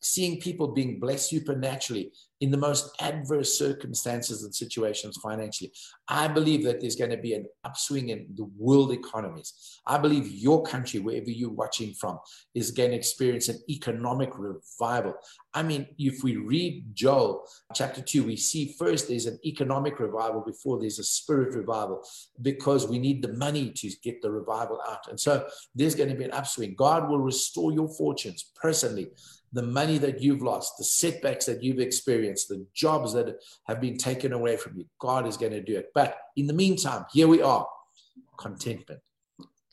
seeing 0.00 0.40
people 0.40 0.68
being 0.68 0.98
blessed 0.98 1.28
supernaturally 1.28 2.12
in 2.40 2.50
the 2.50 2.56
most 2.56 2.90
adverse 3.00 3.58
circumstances 3.58 4.42
and 4.44 4.54
situations 4.54 5.18
financially. 5.22 5.72
I 6.08 6.26
believe 6.26 6.64
that 6.64 6.80
there's 6.80 6.96
going 6.96 7.10
to 7.10 7.18
be 7.18 7.34
an 7.34 7.46
upswing 7.64 8.08
in 8.08 8.26
the 8.34 8.48
world 8.56 8.92
economies. 8.92 9.80
I 9.86 9.98
believe 9.98 10.26
your 10.26 10.62
country, 10.62 11.00
wherever 11.00 11.28
you're 11.28 11.50
watching 11.50 11.92
from, 11.92 12.18
is 12.54 12.70
going 12.70 12.90
to 12.90 12.96
experience 12.96 13.48
an 13.48 13.60
economic 13.68 14.30
revival. 14.38 15.14
I 15.52 15.62
mean, 15.64 15.88
if 15.98 16.22
we 16.22 16.36
read 16.36 16.94
Joel 16.94 17.44
chapter 17.74 18.00
2, 18.00 18.24
we 18.24 18.36
see 18.36 18.74
first 18.78 19.08
there's 19.08 19.26
an 19.26 19.38
economic 19.44 19.98
revival 19.98 20.42
before 20.42 20.78
there's 20.78 21.00
a 21.00 21.04
spirit 21.04 21.54
revival 21.54 22.04
because 22.40 22.86
we 22.86 23.00
need 23.00 23.20
the 23.20 23.32
money 23.32 23.70
to 23.70 23.90
get 24.02 24.22
the 24.22 24.30
revival 24.30 24.80
out. 24.88 25.08
And 25.08 25.18
so 25.18 25.46
there's 25.74 25.96
going 25.96 26.08
to 26.08 26.14
be 26.14 26.24
an 26.24 26.30
upswing. 26.30 26.74
God 26.76 27.08
will 27.08 27.18
restore 27.18 27.72
your 27.72 27.88
fortunes 27.88 28.50
personally 28.60 29.10
the 29.52 29.62
money 29.62 29.98
that 29.98 30.22
you've 30.22 30.42
lost, 30.42 30.74
the 30.78 30.84
setbacks 30.84 31.46
that 31.46 31.62
you've 31.62 31.80
experienced, 31.80 32.48
the 32.48 32.64
jobs 32.72 33.12
that 33.12 33.36
have 33.66 33.80
been 33.80 33.96
taken 33.96 34.32
away 34.32 34.56
from 34.56 34.76
you. 34.76 34.84
God 35.00 35.26
is 35.26 35.36
going 35.36 35.52
to 35.52 35.62
do 35.62 35.76
it. 35.76 35.90
But 35.92 36.16
in 36.36 36.46
the 36.46 36.52
meantime, 36.52 37.06
here 37.12 37.26
we 37.26 37.42
are 37.42 37.66
contentment. 38.38 39.00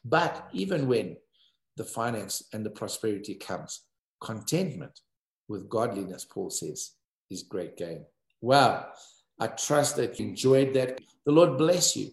But 0.03 0.49
even 0.51 0.87
when 0.87 1.17
the 1.75 1.83
finance 1.83 2.41
and 2.53 2.65
the 2.65 2.71
prosperity 2.71 3.35
comes, 3.35 3.83
contentment 4.19 4.99
with 5.47 5.69
godliness, 5.69 6.25
Paul 6.25 6.49
says, 6.49 6.91
is 7.29 7.43
great 7.43 7.77
gain. 7.77 8.05
Wow. 8.41 8.87
I 9.39 9.47
trust 9.47 9.95
that 9.97 10.19
you 10.19 10.27
enjoyed 10.27 10.73
that. 10.73 10.99
The 11.25 11.31
Lord 11.31 11.57
bless 11.57 11.95
you. 11.95 12.11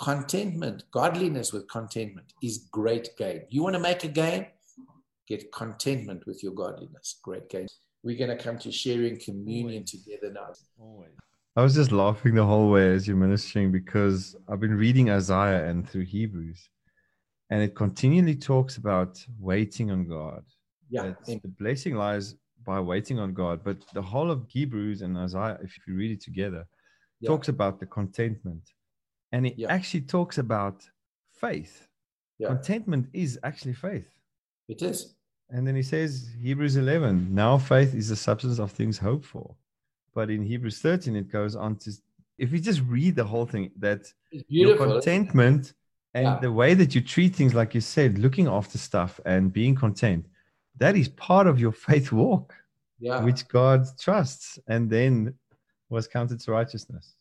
Contentment, 0.00 0.84
godliness 0.90 1.52
with 1.52 1.68
contentment 1.68 2.32
is 2.42 2.68
great 2.70 3.10
gain. 3.16 3.42
You 3.48 3.62
want 3.62 3.74
to 3.74 3.80
make 3.80 4.04
a 4.04 4.08
gain? 4.08 4.46
get 5.26 5.52
contentment 5.52 6.26
with 6.26 6.42
your 6.42 6.52
godliness. 6.52 7.18
Great 7.22 7.48
game. 7.48 7.66
We're 8.02 8.18
going 8.18 8.36
to 8.36 8.42
come 8.42 8.58
to 8.58 8.70
sharing 8.70 9.18
communion 9.18 9.84
Always. 9.84 9.90
together 9.90 10.32
now. 10.32 10.52
Always. 10.78 11.10
I 11.56 11.62
was 11.62 11.74
just 11.74 11.92
laughing 11.92 12.34
the 12.34 12.44
whole 12.44 12.70
way 12.70 12.92
as 12.92 13.06
you're 13.06 13.16
ministering 13.16 13.70
because 13.70 14.36
I've 14.48 14.60
been 14.60 14.76
reading 14.76 15.10
Isaiah 15.10 15.68
and 15.68 15.88
through 15.88 16.04
Hebrews, 16.04 16.68
and 17.50 17.62
it 17.62 17.76
continually 17.76 18.34
talks 18.34 18.76
about 18.76 19.24
waiting 19.38 19.90
on 19.90 20.08
God. 20.08 20.42
Yeah. 20.90 21.14
the 21.26 21.40
blessing 21.58 21.94
lies 21.94 22.34
by 22.64 22.80
waiting 22.80 23.18
on 23.18 23.34
God. 23.34 23.62
But 23.62 23.78
the 23.92 24.02
whole 24.02 24.30
of 24.30 24.46
Hebrews 24.48 25.02
and 25.02 25.16
Isaiah, 25.16 25.58
if 25.62 25.76
you 25.86 25.94
read 25.94 26.10
it 26.10 26.20
together, 26.20 26.66
yeah. 27.20 27.28
talks 27.28 27.48
about 27.48 27.80
the 27.80 27.86
contentment. 27.86 28.62
And 29.32 29.46
it 29.46 29.54
yeah. 29.56 29.72
actually 29.72 30.02
talks 30.02 30.38
about 30.38 30.84
faith. 31.32 31.88
Yeah. 32.38 32.48
Contentment 32.48 33.08
is 33.12 33.38
actually 33.42 33.74
faith. 33.74 34.08
It 34.68 34.82
is. 34.82 35.14
And 35.50 35.66
then 35.66 35.76
he 35.76 35.82
says, 35.82 36.30
Hebrews 36.40 36.76
11, 36.76 37.34
now 37.34 37.58
faith 37.58 37.94
is 37.94 38.08
the 38.08 38.16
substance 38.16 38.58
of 38.58 38.72
things 38.72 38.98
hoped 38.98 39.26
for. 39.26 39.54
But 40.14 40.30
in 40.30 40.42
Hebrews 40.42 40.78
13, 40.80 41.16
it 41.16 41.30
goes 41.30 41.54
on 41.54 41.76
to, 41.76 41.92
if 42.38 42.52
you 42.52 42.58
just 42.58 42.80
read 42.88 43.16
the 43.16 43.24
whole 43.24 43.46
thing, 43.46 43.70
that 43.78 44.12
your 44.48 44.76
contentment 44.76 45.74
and 46.14 46.40
the 46.40 46.50
way 46.52 46.74
that 46.74 46.94
you 46.94 47.00
treat 47.00 47.34
things, 47.34 47.54
like 47.54 47.74
you 47.74 47.80
said, 47.80 48.18
looking 48.18 48.46
after 48.46 48.78
stuff 48.78 49.20
and 49.26 49.52
being 49.52 49.74
content, 49.74 50.26
that 50.78 50.96
is 50.96 51.08
part 51.08 51.46
of 51.46 51.60
your 51.60 51.72
faith 51.88 52.12
walk, 52.12 52.54
yeah. 52.98 53.22
which 53.22 53.46
God 53.48 53.86
trusts 53.98 54.58
and 54.68 54.90
then 54.90 55.34
was 55.88 56.06
counted 56.06 56.40
to 56.40 56.52
righteousness. 56.52 57.14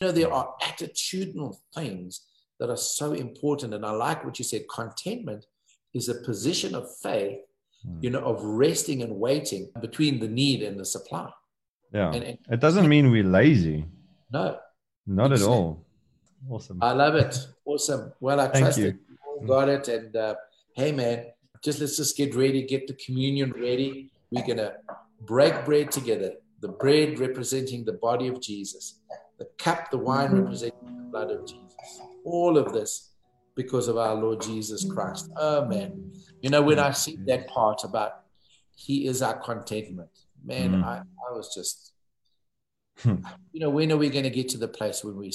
You 0.00 0.08
know, 0.08 0.12
there 0.12 0.32
are 0.32 0.54
attitudinal 0.62 1.56
things 1.74 2.26
that 2.58 2.68
are 2.68 2.76
so 2.76 3.12
important. 3.12 3.74
And 3.74 3.84
I 3.84 3.90
like 3.90 4.24
what 4.24 4.38
you 4.38 4.44
said 4.44 4.64
contentment 4.68 5.46
is 5.94 6.08
a 6.08 6.14
position 6.16 6.74
of 6.74 6.86
faith, 6.98 7.40
hmm. 7.82 7.98
you 8.02 8.10
know, 8.10 8.20
of 8.20 8.42
resting 8.44 9.02
and 9.02 9.16
waiting 9.16 9.70
between 9.80 10.20
the 10.20 10.28
need 10.28 10.62
and 10.62 10.78
the 10.78 10.84
supply. 10.84 11.30
Yeah. 11.92 12.12
And, 12.12 12.22
and 12.22 12.38
it 12.50 12.60
doesn't 12.60 12.88
mean 12.88 13.10
we're 13.10 13.24
lazy. 13.24 13.86
No. 14.30 14.58
Not 15.06 15.32
at 15.32 15.42
all. 15.42 15.84
Awesome. 16.48 16.78
I 16.80 16.92
love 16.92 17.14
it. 17.16 17.36
Awesome. 17.64 18.12
Well, 18.20 18.40
I 18.40 18.48
Thank 18.48 18.64
trust 18.64 18.78
you. 18.78 18.88
it. 18.88 18.96
You 19.40 19.46
got 19.46 19.68
it. 19.68 19.88
And 19.88 20.14
uh, 20.14 20.34
hey, 20.74 20.92
man, 20.92 21.26
just 21.62 21.80
let's 21.80 21.96
just 21.96 22.16
get 22.16 22.34
ready, 22.34 22.62
get 22.62 22.86
the 22.86 22.94
communion 22.94 23.52
ready. 23.52 24.10
We're 24.30 24.46
going 24.46 24.58
to 24.58 24.74
break 25.22 25.64
bread 25.64 25.90
together. 25.90 26.32
The 26.60 26.68
bread 26.68 27.18
representing 27.18 27.84
the 27.84 27.94
body 27.94 28.28
of 28.28 28.40
Jesus, 28.40 29.00
the 29.38 29.46
cup, 29.58 29.90
the 29.90 29.98
wine 29.98 30.32
representing 30.32 30.78
the 30.84 31.10
blood 31.10 31.30
of 31.30 31.46
Jesus. 31.46 32.00
All 32.24 32.58
of 32.58 32.72
this 32.72 33.10
because 33.54 33.88
of 33.88 33.96
our 33.96 34.14
Lord 34.14 34.40
Jesus 34.40 34.84
Christ. 34.84 35.30
Amen. 35.36 36.12
You 36.40 36.50
know, 36.50 36.62
when 36.62 36.78
I 36.78 36.92
see 36.92 37.16
that 37.26 37.48
part 37.48 37.84
about 37.84 38.22
He 38.74 39.06
is 39.06 39.22
our 39.22 39.38
contentment, 39.38 40.10
man, 40.44 40.72
mm. 40.72 40.84
I, 40.84 40.98
I 40.98 41.32
was 41.32 41.54
just, 41.54 41.92
hmm. 42.98 43.16
you 43.52 43.60
know, 43.60 43.70
when 43.70 43.92
are 43.92 43.96
we 43.96 44.08
going 44.08 44.24
to 44.24 44.30
get 44.30 44.48
to 44.50 44.58
the 44.58 44.68
place 44.68 45.04
when 45.04 45.16
we, 45.16 45.32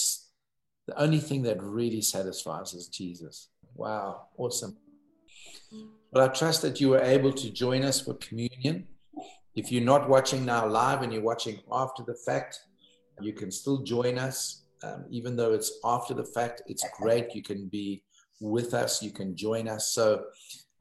the 0.87 0.99
only 0.99 1.19
thing 1.19 1.43
that 1.43 1.61
really 1.61 2.01
satisfies 2.01 2.73
is 2.73 2.87
Jesus? 2.87 3.49
Wow, 3.75 4.27
awesome. 4.37 4.77
Well, 6.15 6.23
I 6.23 6.27
trust 6.29 6.61
that 6.61 6.79
you 6.79 6.91
were 6.91 7.01
able 7.01 7.33
to 7.33 7.49
join 7.49 7.83
us 7.83 7.99
for 7.99 8.13
communion. 8.13 8.87
If 9.53 9.69
you're 9.69 9.83
not 9.83 10.07
watching 10.07 10.45
now 10.45 10.65
live 10.65 11.01
and 11.01 11.11
you're 11.11 11.21
watching 11.21 11.59
after 11.69 12.03
the 12.03 12.15
fact, 12.25 12.57
you 13.19 13.33
can 13.33 13.51
still 13.51 13.83
join 13.83 14.17
us. 14.17 14.63
Um, 14.81 15.03
even 15.09 15.35
though 15.35 15.51
it's 15.51 15.77
after 15.83 16.13
the 16.13 16.23
fact, 16.23 16.61
it's 16.67 16.85
great. 16.97 17.35
You 17.35 17.43
can 17.43 17.67
be 17.67 18.01
with 18.39 18.73
us. 18.73 19.03
You 19.03 19.11
can 19.11 19.35
join 19.35 19.67
us. 19.67 19.91
So 19.91 20.23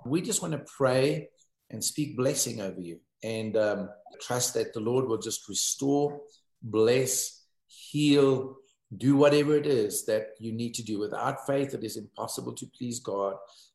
we 0.06 0.22
just 0.22 0.40
want 0.40 0.52
to 0.52 0.64
pray 0.78 1.30
and 1.68 1.82
speak 1.82 2.16
blessing 2.16 2.60
over 2.60 2.80
you 2.80 3.00
and 3.24 3.56
um, 3.56 3.88
trust 4.20 4.54
that 4.54 4.72
the 4.72 4.78
Lord 4.78 5.08
will 5.08 5.18
just 5.18 5.48
restore, 5.48 6.20
bless, 6.62 7.42
heal, 7.66 8.58
do 8.98 9.16
whatever 9.16 9.56
it 9.56 9.66
is 9.66 10.04
that 10.06 10.28
you 10.38 10.52
need 10.52 10.74
to 10.74 10.84
do. 10.84 11.00
Without 11.00 11.44
faith, 11.44 11.74
it 11.74 11.82
is 11.82 11.96
impossible 11.96 12.52
to 12.52 12.66
please 12.78 13.00
God 13.00 13.34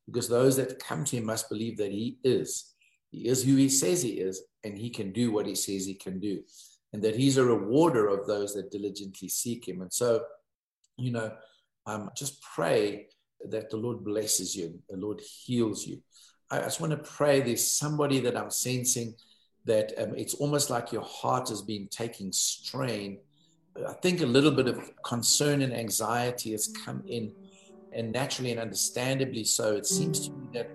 because 0.09 0.27
those 0.27 0.57
that 0.57 0.79
come 0.79 1.03
to 1.05 1.17
Him 1.17 1.25
must 1.25 1.49
believe 1.49 1.77
that 1.77 1.91
He 1.91 2.17
is. 2.23 2.73
He 3.11 3.27
is 3.27 3.43
who 3.43 3.55
He 3.55 3.69
says 3.69 4.01
He 4.01 4.11
is, 4.11 4.41
and 4.63 4.77
He 4.77 4.89
can 4.89 5.11
do 5.11 5.31
what 5.31 5.45
He 5.45 5.55
says 5.55 5.85
He 5.85 5.95
can 5.95 6.19
do, 6.19 6.41
and 6.93 7.01
that 7.03 7.15
He's 7.15 7.37
a 7.37 7.45
rewarder 7.45 8.07
of 8.07 8.27
those 8.27 8.53
that 8.53 8.71
diligently 8.71 9.29
seek 9.29 9.67
Him. 9.67 9.81
And 9.81 9.91
so, 9.91 10.23
you 10.97 11.11
know, 11.11 11.31
um, 11.85 12.09
just 12.15 12.41
pray 12.43 13.07
that 13.45 13.69
the 13.69 13.77
Lord 13.77 14.03
blesses 14.03 14.55
you, 14.55 14.79
the 14.89 14.97
Lord 14.97 15.21
heals 15.21 15.85
you. 15.85 16.01
I 16.51 16.59
just 16.59 16.81
want 16.81 16.91
to 16.91 16.97
pray 16.97 17.41
there's 17.41 17.65
somebody 17.65 18.19
that 18.21 18.35
I'm 18.35 18.49
sensing 18.49 19.15
that 19.65 19.93
um, 19.97 20.15
it's 20.15 20.33
almost 20.35 20.69
like 20.69 20.91
your 20.91 21.03
heart 21.03 21.49
has 21.49 21.61
been 21.61 21.87
taking 21.87 22.31
strain. 22.31 23.19
I 23.87 23.93
think 23.93 24.21
a 24.21 24.25
little 24.25 24.51
bit 24.51 24.67
of 24.67 24.91
concern 25.03 25.61
and 25.61 25.73
anxiety 25.73 26.51
has 26.51 26.73
come 26.85 27.03
in, 27.07 27.31
and 27.93 28.11
naturally 28.11 28.51
and 28.51 28.59
understandably 28.59 29.43
so. 29.43 29.75
It 29.75 29.85
seems 29.85 30.27
to 30.27 30.31
me 30.31 30.47
that 30.53 30.69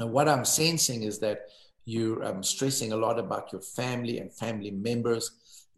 uh, 0.00 0.06
what 0.06 0.28
I'm 0.28 0.44
sensing 0.44 1.02
is 1.02 1.18
that 1.20 1.42
you're 1.84 2.24
um, 2.24 2.42
stressing 2.42 2.92
a 2.92 2.96
lot 2.96 3.18
about 3.18 3.52
your 3.52 3.60
family 3.60 4.18
and 4.18 4.32
family 4.32 4.70
members 4.70 5.32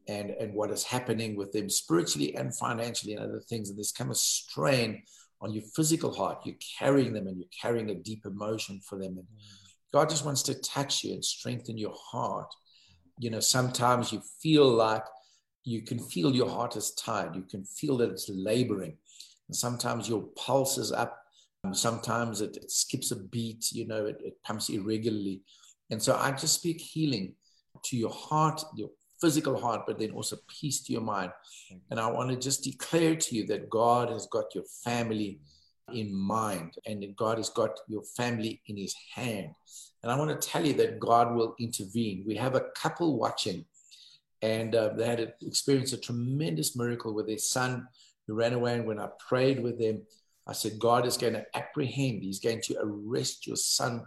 and, 0.08 0.30
and 0.30 0.52
what 0.54 0.70
is 0.70 0.82
happening 0.82 1.36
with 1.36 1.52
them 1.52 1.68
spiritually 1.68 2.34
and 2.36 2.56
financially 2.56 3.14
and 3.14 3.24
other 3.24 3.40
things. 3.40 3.68
And 3.68 3.78
there's 3.78 3.92
come 3.92 4.10
a 4.10 4.14
strain 4.14 5.02
on 5.40 5.52
your 5.52 5.62
physical 5.74 6.12
heart. 6.12 6.40
You're 6.44 6.56
carrying 6.78 7.12
them 7.12 7.26
and 7.26 7.38
you're 7.38 7.46
carrying 7.60 7.90
a 7.90 7.94
deep 7.94 8.26
emotion 8.26 8.80
for 8.80 8.98
them. 8.98 9.18
And 9.18 9.26
God 9.92 10.08
just 10.08 10.24
wants 10.24 10.42
to 10.44 10.54
touch 10.54 11.04
you 11.04 11.14
and 11.14 11.24
strengthen 11.24 11.78
your 11.78 11.94
heart. 11.94 12.52
You 13.18 13.30
know, 13.30 13.40
sometimes 13.40 14.12
you 14.12 14.22
feel 14.40 14.68
like 14.68 15.04
you 15.64 15.82
can 15.82 15.98
feel 15.98 16.34
your 16.34 16.48
heart 16.48 16.76
is 16.76 16.92
tired. 16.92 17.36
You 17.36 17.42
can 17.42 17.64
feel 17.64 17.96
that 17.98 18.10
it's 18.10 18.28
laboring. 18.28 18.96
And 19.52 19.56
sometimes 19.58 20.08
your 20.08 20.22
pulse 20.34 20.78
is 20.78 20.92
up. 20.92 21.18
Sometimes 21.72 22.40
it, 22.40 22.56
it 22.56 22.70
skips 22.70 23.10
a 23.10 23.16
beat, 23.16 23.70
you 23.70 23.86
know, 23.86 24.06
it, 24.06 24.16
it 24.24 24.42
pumps 24.42 24.70
irregularly. 24.70 25.42
And 25.90 26.02
so 26.02 26.16
I 26.16 26.30
just 26.30 26.54
speak 26.54 26.80
healing 26.80 27.34
to 27.84 27.98
your 27.98 28.08
heart, 28.08 28.64
your 28.74 28.88
physical 29.20 29.60
heart, 29.60 29.82
but 29.86 29.98
then 29.98 30.12
also 30.12 30.38
peace 30.48 30.80
to 30.84 30.92
your 30.94 31.02
mind. 31.02 31.32
And 31.90 32.00
I 32.00 32.10
want 32.10 32.30
to 32.30 32.36
just 32.36 32.64
declare 32.64 33.14
to 33.14 33.36
you 33.36 33.46
that 33.48 33.68
God 33.68 34.08
has 34.08 34.26
got 34.28 34.54
your 34.54 34.64
family 34.82 35.38
in 35.92 36.14
mind 36.14 36.76
and 36.86 37.02
that 37.02 37.14
God 37.14 37.36
has 37.36 37.50
got 37.50 37.78
your 37.88 38.04
family 38.04 38.62
in 38.68 38.78
his 38.78 38.94
hand. 39.14 39.50
And 40.02 40.10
I 40.10 40.16
want 40.16 40.30
to 40.30 40.48
tell 40.48 40.64
you 40.64 40.72
that 40.78 40.98
God 40.98 41.34
will 41.34 41.54
intervene. 41.60 42.24
We 42.26 42.36
have 42.36 42.54
a 42.54 42.68
couple 42.74 43.18
watching, 43.18 43.66
and 44.40 44.74
uh, 44.74 44.94
they 44.96 45.06
had 45.06 45.34
experienced 45.42 45.92
a 45.92 45.98
tremendous 45.98 46.74
miracle 46.74 47.12
with 47.12 47.26
their 47.26 47.36
son 47.36 47.86
who 48.26 48.34
ran 48.34 48.52
away. 48.52 48.74
And 48.74 48.86
when 48.86 48.98
I 48.98 49.08
prayed 49.28 49.62
with 49.62 49.78
them, 49.78 50.02
I 50.46 50.52
said, 50.52 50.78
God 50.78 51.06
is 51.06 51.16
going 51.16 51.34
to 51.34 51.46
apprehend, 51.54 52.22
He's 52.22 52.40
going 52.40 52.60
to 52.62 52.76
arrest 52.80 53.46
your 53.46 53.56
son 53.56 54.04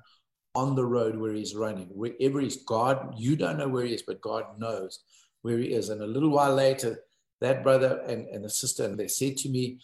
on 0.56 0.74
the 0.74 0.86
road 0.86 1.18
where 1.18 1.34
he's 1.34 1.54
running. 1.54 1.88
Wherever 1.90 2.40
he's, 2.40 2.64
God, 2.64 3.14
you 3.18 3.36
don't 3.36 3.58
know 3.58 3.68
where 3.68 3.84
he 3.84 3.94
is, 3.94 4.04
but 4.04 4.22
God 4.22 4.46
knows 4.58 5.00
where 5.42 5.58
he 5.58 5.74
is. 5.74 5.90
And 5.90 6.02
a 6.02 6.08
little 6.08 6.30
while 6.30 6.56
later, 6.56 7.04
that 7.42 7.62
brother 7.62 8.00
and, 8.08 8.26
and 8.28 8.44
the 8.44 8.50
sister, 8.50 8.86
and 8.86 8.98
they 8.98 9.10
said 9.10 9.38
to 9.38 9.50
me 9.50 9.80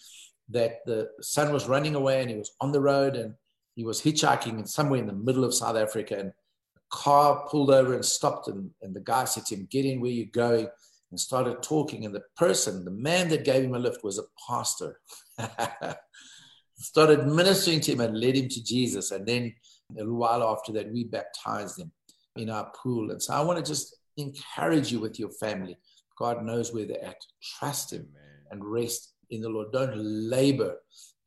that 0.50 0.78
the 0.86 1.10
son 1.22 1.52
was 1.52 1.68
running 1.68 1.96
away 1.96 2.22
and 2.22 2.30
he 2.30 2.38
was 2.38 2.52
on 2.62 2.72
the 2.72 2.82
road 2.82 3.16
and 3.16 3.36
he 3.76 3.84
was 3.84 4.02
hitchhiking 4.02 4.54
and 4.54 4.70
somewhere 4.70 5.00
in 5.00 5.08
the 5.08 5.14
middle 5.14 5.44
of 5.44 5.54
South 5.54 5.76
Africa. 5.76 6.18
And 6.18 6.30
a 6.30 6.96
car 6.96 7.46
pulled 7.50 7.72
over 7.72 7.94
and 7.94 8.06
stopped. 8.06 8.48
And, 8.48 8.72
and 8.82 8.96
the 8.96 9.02
guy 9.02 9.26
said 9.26 9.46
to 9.48 9.56
him, 9.56 9.68
Get 9.70 9.86
in 9.86 10.00
where 10.00 10.12
you're 10.12 10.26
going. 10.28 10.68
And 11.12 11.20
started 11.20 11.62
talking. 11.62 12.06
And 12.06 12.16
the 12.16 12.24
person, 12.38 12.86
the 12.86 12.92
man 12.92 13.28
that 13.30 13.44
gave 13.44 13.64
him 13.64 13.76
a 13.76 13.80
lift, 13.80 14.04
was 14.04 14.18
a 14.18 14.24
pastor. 14.48 15.00
started 16.78 17.28
ministering 17.28 17.80
to 17.82 17.92
him 17.92 18.00
and 18.00 18.20
led 18.20 18.36
him 18.36 18.48
to 18.48 18.64
Jesus. 18.64 19.12
And 19.12 19.26
then 19.28 19.54
a 19.92 20.00
little 20.00 20.16
while 20.16 20.42
after 20.44 20.72
that, 20.74 20.92
we 20.92 21.04
baptized 21.04 21.80
him 21.80 21.92
in 22.36 22.50
our 22.50 22.72
pool. 22.82 23.12
And 23.12 23.22
so 23.22 23.34
I 23.34 23.42
want 23.42 23.64
to 23.64 23.70
just 23.70 23.96
encourage 24.18 24.92
you 24.92 25.00
with 25.00 25.20
your 25.20 25.32
family. 25.32 25.78
God 26.18 26.44
knows 26.44 26.74
where 26.74 26.86
they're 26.86 27.04
at. 27.04 27.22
Trust 27.58 27.94
Him 27.94 28.08
and 28.52 28.64
rest 28.64 29.14
in 29.30 29.42
the 29.42 29.50
Lord. 29.50 29.72
Don't 29.72 29.98
labor 29.98 30.78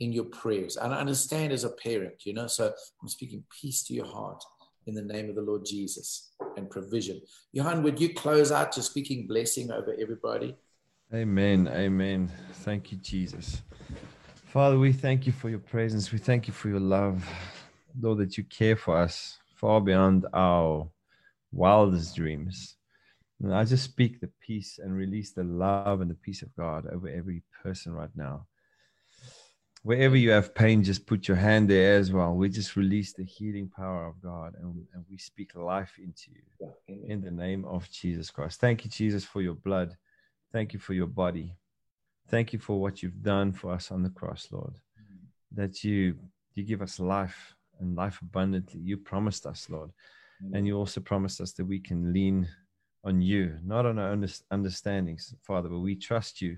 in 0.00 0.12
your 0.12 0.24
prayers. 0.24 0.76
And 0.76 0.92
I 0.92 1.00
understand 1.00 1.52
as 1.52 1.64
a 1.64 1.70
parent, 1.70 2.14
you 2.24 2.32
know, 2.32 2.46
so 2.46 2.72
I'm 3.02 3.08
speaking 3.08 3.44
peace 3.60 3.82
to 3.84 3.94
your 3.94 4.06
heart 4.06 4.42
in 4.86 4.94
the 4.94 5.02
name 5.02 5.28
of 5.28 5.34
the 5.34 5.42
Lord 5.42 5.64
Jesus 5.64 6.32
and 6.56 6.70
provision. 6.70 7.20
Johan, 7.52 7.82
would 7.82 8.00
you 8.00 8.14
close 8.14 8.52
out 8.52 8.72
to 8.72 8.82
speaking 8.82 9.26
blessing 9.26 9.70
over 9.70 9.94
everybody? 9.98 10.56
Amen. 11.12 11.68
Amen. 11.68 12.30
Thank 12.52 12.90
you, 12.90 12.98
Jesus. 12.98 13.62
Father, 14.46 14.78
we 14.78 14.92
thank 14.92 15.26
you 15.26 15.32
for 15.32 15.50
your 15.50 15.58
presence. 15.58 16.12
We 16.12 16.18
thank 16.18 16.46
you 16.46 16.54
for 16.54 16.68
your 16.68 16.80
love. 16.80 17.28
Lord, 18.00 18.18
that 18.18 18.36
you 18.36 18.44
care 18.44 18.76
for 18.76 18.96
us 18.96 19.38
far 19.56 19.80
beyond 19.80 20.26
our 20.32 20.88
wildest 21.52 22.16
dreams. 22.16 22.76
And 23.42 23.54
I 23.54 23.64
just 23.64 23.84
speak 23.84 24.20
the 24.20 24.30
peace 24.40 24.78
and 24.82 24.94
release 24.94 25.32
the 25.32 25.44
love 25.44 26.00
and 26.00 26.10
the 26.10 26.14
peace 26.14 26.42
of 26.42 26.54
God 26.56 26.86
over 26.92 27.08
every 27.08 27.42
person 27.62 27.92
right 27.92 28.10
now. 28.14 28.46
Wherever 29.84 30.16
you 30.16 30.30
have 30.30 30.54
pain, 30.54 30.82
just 30.82 31.06
put 31.06 31.28
your 31.28 31.36
hand 31.36 31.68
there 31.68 31.98
as 31.98 32.10
well. 32.10 32.34
We 32.34 32.48
just 32.48 32.74
release 32.74 33.12
the 33.12 33.22
healing 33.22 33.68
power 33.68 34.06
of 34.06 34.18
God 34.22 34.54
and, 34.58 34.86
and 34.94 35.04
we 35.10 35.18
speak 35.18 35.54
life 35.54 35.98
into 35.98 36.30
you 36.30 37.04
in 37.06 37.20
the 37.20 37.30
name 37.30 37.66
of 37.66 37.90
Jesus 37.90 38.30
Christ. 38.30 38.60
Thank 38.62 38.84
you, 38.84 38.90
Jesus, 38.90 39.26
for 39.26 39.42
your 39.42 39.52
blood. 39.52 39.94
Thank 40.52 40.72
you 40.72 40.78
for 40.78 40.94
your 40.94 41.06
body. 41.06 41.54
Thank 42.30 42.54
you 42.54 42.58
for 42.58 42.80
what 42.80 43.02
you've 43.02 43.22
done 43.22 43.52
for 43.52 43.72
us 43.72 43.90
on 43.90 44.02
the 44.02 44.08
cross, 44.08 44.48
Lord. 44.50 44.72
Mm. 44.72 45.18
That 45.52 45.84
you 45.84 46.16
you 46.54 46.62
give 46.64 46.80
us 46.80 46.98
life 46.98 47.54
and 47.78 47.94
life 47.94 48.20
abundantly. 48.22 48.80
You 48.80 48.96
promised 48.96 49.44
us, 49.44 49.68
Lord. 49.68 49.90
Mm. 50.42 50.56
And 50.56 50.66
you 50.66 50.78
also 50.78 51.02
promised 51.02 51.42
us 51.42 51.52
that 51.52 51.66
we 51.66 51.78
can 51.78 52.10
lean 52.10 52.48
on 53.04 53.20
you, 53.20 53.58
not 53.62 53.84
on 53.84 53.98
our 53.98 54.16
understandings, 54.50 55.34
Father, 55.42 55.68
but 55.68 55.80
we 55.80 55.94
trust 55.94 56.40
you. 56.40 56.56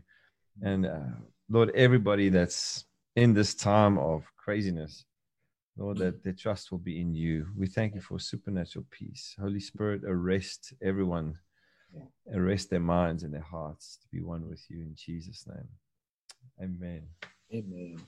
Mm. 0.63 0.69
And 0.69 0.87
uh, 0.87 1.17
Lord, 1.49 1.71
everybody 1.75 2.29
that's 2.29 2.85
in 3.17 3.33
this 3.33 3.55
time 3.55 3.99
of 3.99 4.25
craziness, 4.37 5.05
Lord, 5.77 5.99
that 5.99 6.21
mm. 6.21 6.23
their 6.23 6.35
trust 6.35 6.71
will 6.71 6.79
be 6.79 7.01
in 7.01 7.15
you. 7.15 7.47
We 7.57 7.67
thank 7.67 7.95
you 7.95 8.01
for 8.01 8.21
supernatural 8.21 8.85
peace. 8.91 9.35
Holy 9.41 9.61
Spirit, 9.61 10.03
arrest 10.05 10.75
everyone, 10.83 11.39
arrest 12.33 12.71
their 12.71 12.81
minds 12.81 13.23
and 13.25 13.33
their 13.33 13.41
hearts 13.41 13.99
to 14.03 14.07
be 14.13 14.23
one 14.23 14.49
with 14.49 14.63
you 14.69 14.83
in 14.83 14.95
Jesus' 14.95 15.47
name. 15.49 15.69
Amen. 16.63 17.03
Amen. 17.53 18.07